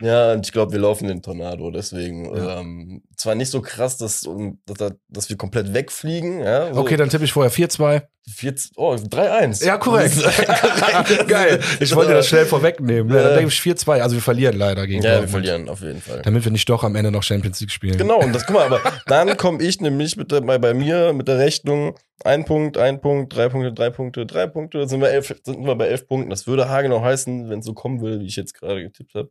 ja, 0.01 0.33
und 0.33 0.45
ich 0.45 0.51
glaube, 0.51 0.73
wir 0.73 0.79
laufen 0.79 1.07
den 1.07 1.21
Tornado. 1.21 1.71
Deswegen 1.71 2.25
Ja. 2.35 2.59
ähm, 2.59 3.03
zwar 3.15 3.35
nicht 3.35 3.51
so 3.51 3.61
krass, 3.61 3.95
dass, 3.97 4.27
dass, 4.65 4.93
dass 5.07 5.29
wir 5.29 5.37
komplett 5.37 5.73
wegfliegen. 5.73 6.39
Ja, 6.41 6.73
so 6.73 6.81
Okay, 6.81 6.97
dann 6.97 7.09
tippe 7.09 7.23
ich 7.23 7.31
vorher 7.33 7.51
4-2. 7.51 8.01
14, 8.29 8.71
oh, 8.75 8.93
3-1. 8.93 9.65
Ja, 9.65 9.77
korrekt. 9.77 10.15
korrekt. 10.21 11.27
Geil. 11.29 11.59
Ich 11.79 11.95
wollte 11.95 12.13
das 12.13 12.27
schnell 12.27 12.45
vorwegnehmen. 12.45 13.09
Ja, 13.09 13.17
Ja. 13.21 13.23
dann 13.29 13.37
denke 13.37 13.53
ich 13.53 13.59
4-2. 13.59 14.01
Also 14.01 14.15
wir 14.15 14.21
verlieren 14.21 14.57
leider 14.57 14.85
gegen 14.85 15.01
Ja, 15.01 15.11
wir 15.11 15.11
Dortmund. 15.19 15.31
verlieren 15.31 15.69
auf 15.69 15.81
jeden 15.81 16.01
Fall. 16.01 16.21
Damit 16.23 16.43
wir 16.43 16.51
nicht 16.51 16.67
doch 16.69 16.83
am 16.83 16.95
Ende 16.95 17.09
noch 17.11 17.23
Champions 17.23 17.59
League 17.61 17.71
spielen. 17.71 17.97
Genau, 17.97 18.19
und 18.19 18.33
das, 18.33 18.45
guck 18.45 18.55
mal, 18.55 18.65
aber 18.65 18.81
dann 19.05 19.37
komme 19.37 19.63
ich 19.63 19.79
nämlich 19.79 20.17
mit 20.17 20.31
der, 20.31 20.41
bei, 20.41 20.57
bei 20.57 20.73
mir 20.73 21.13
mit 21.13 21.27
der 21.27 21.37
Rechnung, 21.37 21.97
ein 22.23 22.43
Punkt, 22.45 22.77
ein 22.77 22.99
Punkt, 22.99 23.33
drei 23.35 23.47
Punkte, 23.49 23.71
drei 23.73 23.89
Punkte, 23.91 24.25
drei 24.25 24.47
Punkte, 24.47 24.87
sind 24.87 24.99
wir, 25.01 25.09
elf, 25.09 25.33
sind 25.43 25.65
wir 25.65 25.75
bei 25.75 25.87
elf 25.87 26.07
Punkten. 26.07 26.29
Das 26.29 26.47
würde 26.47 26.67
haargenau 26.69 27.01
heißen, 27.01 27.49
wenn 27.49 27.59
es 27.59 27.65
so 27.65 27.73
kommen 27.73 28.01
würde, 28.01 28.19
wie 28.19 28.25
ich 28.27 28.35
jetzt 28.35 28.53
gerade 28.53 28.81
getippt 28.83 29.13
habe, 29.15 29.29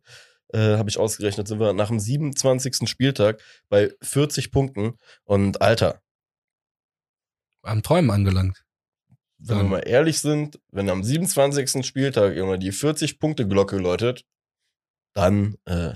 äh, 0.53 0.77
habe 0.77 0.89
ich 0.89 0.97
ausgerechnet, 0.97 1.47
sind 1.47 1.59
wir 1.59 1.73
nach 1.73 1.89
dem 1.89 1.99
27. 1.99 2.87
Spieltag 2.89 3.41
bei 3.69 3.91
40 4.01 4.51
Punkten. 4.51 4.93
Und 5.23 5.61
Alter, 5.61 6.01
Am 7.63 7.83
Träumen 7.83 8.11
angelangt. 8.11 8.63
Wenn 9.39 9.57
wir 9.57 9.63
mal 9.63 9.87
ehrlich 9.87 10.19
sind, 10.19 10.59
wenn 10.71 10.89
am 10.89 11.03
27. 11.03 11.85
Spieltag 11.85 12.35
immer 12.35 12.57
die 12.57 12.71
40-Punkte-Glocke 12.71 13.77
läutet, 13.77 14.25
dann 15.13 15.57
äh, 15.65 15.93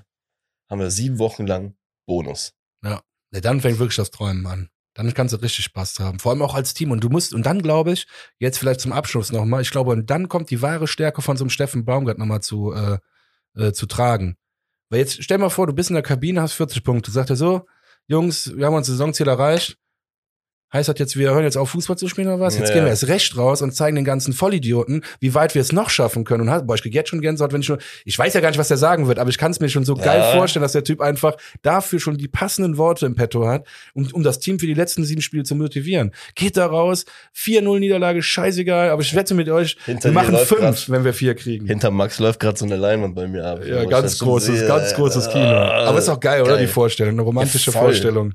haben 0.70 0.80
wir 0.80 0.92
sieben 0.92 1.20
Wochen 1.20 1.46
lang 1.46 1.76
Bonus. 2.06 2.54
Ja, 2.84 3.02
dann 3.32 3.62
fängt 3.62 3.80
wirklich 3.80 3.98
das 3.98 4.12
Träumen 4.12 4.46
an. 4.46 4.70
Dann 4.94 5.14
kannst 5.14 5.34
du 5.34 5.38
richtig 5.38 5.66
Spaß 5.66 6.00
haben. 6.00 6.20
Vor 6.20 6.32
allem 6.32 6.42
auch 6.42 6.54
als 6.54 6.74
Team. 6.74 6.92
Und 6.92 7.04
du 7.04 7.10
musst, 7.10 7.34
und 7.34 7.46
dann 7.46 7.62
glaube 7.62 7.94
ich, 7.94 8.08
jetzt 8.40 8.58
vielleicht 8.58 8.82
zum 8.82 8.92
Abschluss 8.92 9.32
nochmal, 9.32 9.62
ich 9.62 9.72
glaube, 9.72 9.92
und 9.92 10.10
dann 10.10 10.28
kommt 10.28 10.50
die 10.50 10.62
wahre 10.62 10.88
Stärke 10.88 11.22
von 11.22 11.38
so 11.38 11.44
einem 11.44 11.50
Steffen 11.50 11.86
Baumgart 11.86 12.18
nochmal 12.18 12.42
zu, 12.42 12.74
äh, 12.74 12.98
äh, 13.56 13.72
zu 13.72 13.86
tragen. 13.86 14.38
Weil 14.90 15.00
jetzt 15.00 15.24
stell 15.24 15.38
mal 15.38 15.50
vor, 15.50 15.68
du 15.68 15.74
bist 15.74 15.90
in 15.90 15.94
der 15.94 16.04
Kabine, 16.04 16.42
hast 16.42 16.54
40 16.54 16.84
Punkte. 16.84 17.12
Sagt 17.12 17.30
er 17.30 17.38
so, 17.38 17.66
Jungs, 18.08 18.56
wir 18.56 18.66
haben 18.66 18.76
uns 18.76 18.88
Saisonziel 18.88 19.28
erreicht. 19.28 19.78
Heißt 20.74 20.88
das 20.90 20.96
jetzt, 21.00 21.18
wir 21.18 21.32
hören 21.32 21.44
jetzt 21.44 21.58
auf 21.58 21.72
Fußball 21.72 21.98
zu 21.98 22.08
spielen 22.08 22.28
oder 22.28 22.40
was? 22.40 22.58
Jetzt 22.58 22.70
Ja. 22.70 22.76
gehen 22.76 22.84
wir 22.86 22.90
erst 22.92 23.08
recht 23.08 23.36
raus 23.38 23.62
und 23.62 23.74
zeigen 23.76 23.96
den 23.96 24.06
ganzen 24.06 24.32
Vollidioten, 24.34 25.04
wie 25.20 25.34
weit 25.34 25.54
wir 25.54 25.62
es 25.62 25.72
noch 25.72 25.90
schaffen 25.90 26.24
können. 26.24 26.48
Und 26.48 26.68
boah, 26.68 26.76
ich 26.76 26.82
krieg 26.82 26.94
jetzt 26.96 27.10
schon 27.10 27.20
Gänsehaut, 27.22 27.52
wenn 27.52 27.60
ich 27.62 27.68
schon, 27.68 27.80
ich 28.06 28.18
weiß 28.18 28.34
ja 28.34 28.40
gar 28.40 28.50
nicht, 28.50 28.58
was 28.58 28.70
der 28.70 28.78
sagen 28.78 29.08
wird, 29.08 29.20
aber 29.20 29.30
ich 29.30 29.38
kann 29.38 29.52
es 29.52 29.60
mir 29.60 29.68
schon 29.70 29.84
so 29.84 29.96
Ja. 29.98 30.04
geil 30.04 30.32
vorstellen, 30.38 30.62
dass 30.62 30.72
der 30.72 30.84
Typ 30.84 31.02
einfach 31.02 31.36
dafür 31.62 32.00
schon 32.00 32.18
die 32.18 32.28
passenden 32.30 32.78
Worte 32.78 33.06
im 33.06 33.16
Petto 33.16 33.46
hat, 33.48 33.68
um, 33.94 34.08
um 34.14 34.24
das 34.24 34.40
Team 34.40 34.60
für 34.60 34.66
die 34.68 34.74
letzten 34.74 35.04
sieben 35.04 35.22
Spiele 35.22 35.44
zu 35.44 35.56
motivieren. 35.56 36.12
Geht 36.36 36.56
da 36.58 36.66
raus, 36.68 37.06
4-0 37.34 37.80
Niederlage, 37.80 38.22
scheißegal, 38.24 38.90
aber 38.92 39.02
ich 39.02 39.14
wette 39.16 39.34
mit 39.34 39.50
euch, 39.50 39.76
Hinter 39.86 40.10
wir 40.10 40.14
machen 40.14 40.38
fünf, 40.38 40.62
grad- 40.62 40.90
wenn 40.90 41.04
wir 41.04 41.14
vier 41.14 41.36
kriegen. 41.36 41.66
Hinter 41.68 41.92
Max 41.92 42.20
läuft 42.20 42.40
gerade 42.40 42.58
so 42.58 42.66
eine 42.66 42.78
Leinwand 42.78 43.14
bei 43.16 43.28
mir 43.28 43.46
ab. 43.46 43.60
Ja, 43.66 43.84
ganz 43.86 44.20
großes, 44.20 44.68
ganz 44.68 44.94
großes 44.94 45.30
Kino. 45.30 45.44
Aber 45.44 46.00
ist 46.00 46.08
auch 46.10 46.20
geil, 46.20 46.42
oder? 46.44 46.58
Die 46.58 46.68
Vorstellung, 46.68 47.14
eine 47.14 47.22
romantische 47.24 47.72
voll. 47.72 47.82
Vorstellung. 47.82 48.34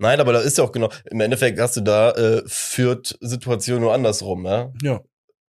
Nein, 0.00 0.18
aber 0.18 0.32
da 0.32 0.40
ist 0.40 0.56
ja 0.56 0.64
auch 0.64 0.72
genau, 0.72 0.88
im 1.10 1.20
Endeffekt 1.20 1.60
hast 1.60 1.76
du 1.76 1.82
da 1.82 2.12
äh, 2.12 2.42
führt 2.46 3.18
Situation 3.20 3.82
nur 3.82 3.92
andersrum, 3.92 4.46
ja. 4.46 4.72
Ja, 4.82 5.00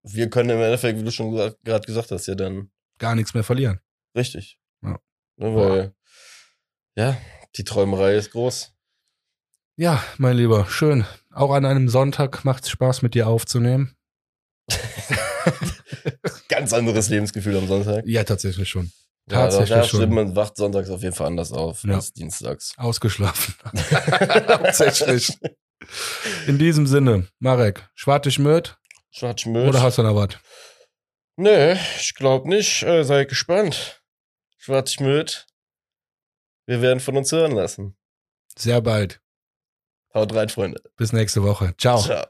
Wir 0.02 0.28
können 0.28 0.50
im 0.50 0.60
Endeffekt, 0.60 0.98
wie 0.98 1.04
du 1.04 1.12
schon 1.12 1.30
gerade 1.30 1.86
gesagt 1.86 2.10
hast, 2.10 2.26
ja 2.26 2.34
dann 2.34 2.68
gar 2.98 3.14
nichts 3.14 3.32
mehr 3.32 3.44
verlieren. 3.44 3.78
richtig. 4.16 4.58
Ja. 4.82 4.98
Ne, 5.36 5.54
weil, 5.54 5.94
ja, 6.96 7.16
die 7.56 7.62
Träumerei 7.62 8.16
ist 8.16 8.32
groß. 8.32 8.74
Ja, 9.76 10.02
mein 10.18 10.36
Lieber, 10.36 10.66
schön. 10.66 11.06
Auch 11.32 11.52
an 11.52 11.64
einem 11.64 11.88
Sonntag 11.88 12.44
macht's 12.44 12.70
Spaß, 12.70 13.02
mit 13.02 13.14
dir 13.14 13.28
aufzunehmen. 13.28 13.96
Ganz 16.48 16.72
anderes 16.72 17.08
Lebensgefühl 17.08 17.56
am 17.56 17.68
Sonntag. 17.68 18.04
Ja, 18.04 18.24
tatsächlich 18.24 18.68
schon. 18.68 18.90
Tatsächlich 19.30 19.70
ja, 19.70 19.84
schon. 19.84 20.00
stimmt, 20.00 20.12
man 20.14 20.36
wacht 20.36 20.56
sonntags 20.56 20.90
auf 20.90 21.02
jeden 21.02 21.14
Fall 21.14 21.28
anders 21.28 21.52
auf 21.52 21.82
Ja. 21.84 21.94
als 21.96 22.12
dienstags. 22.12 22.74
Ausgeschlafen. 22.76 23.54
Tatsächlich. 24.46 25.38
In 26.46 26.58
diesem 26.58 26.86
Sinne, 26.86 27.26
Marek, 27.38 27.88
schwartig 27.94 28.38
Möd 28.38 28.76
Schwarzschmöd. 29.10 29.68
oder 29.68 29.82
hast 29.82 29.98
du 29.98 30.02
noch 30.02 30.14
was? 30.14 30.36
Nee, 31.36 31.72
ich 31.98 32.14
glaube 32.14 32.48
nicht. 32.48 32.82
Äh, 32.82 33.02
sei 33.04 33.24
gespannt. 33.24 34.02
Schwarzschmöd. 34.58 35.46
Wir 36.66 36.82
werden 36.82 37.00
von 37.00 37.16
uns 37.16 37.32
hören 37.32 37.52
lassen. 37.52 37.96
Sehr 38.56 38.80
bald. 38.82 39.20
Haut 40.14 40.34
rein, 40.34 40.48
Freunde. 40.48 40.82
Bis 40.96 41.12
nächste 41.12 41.42
Woche. 41.42 41.74
Ciao. 41.78 41.98
Ciao. 42.00 42.26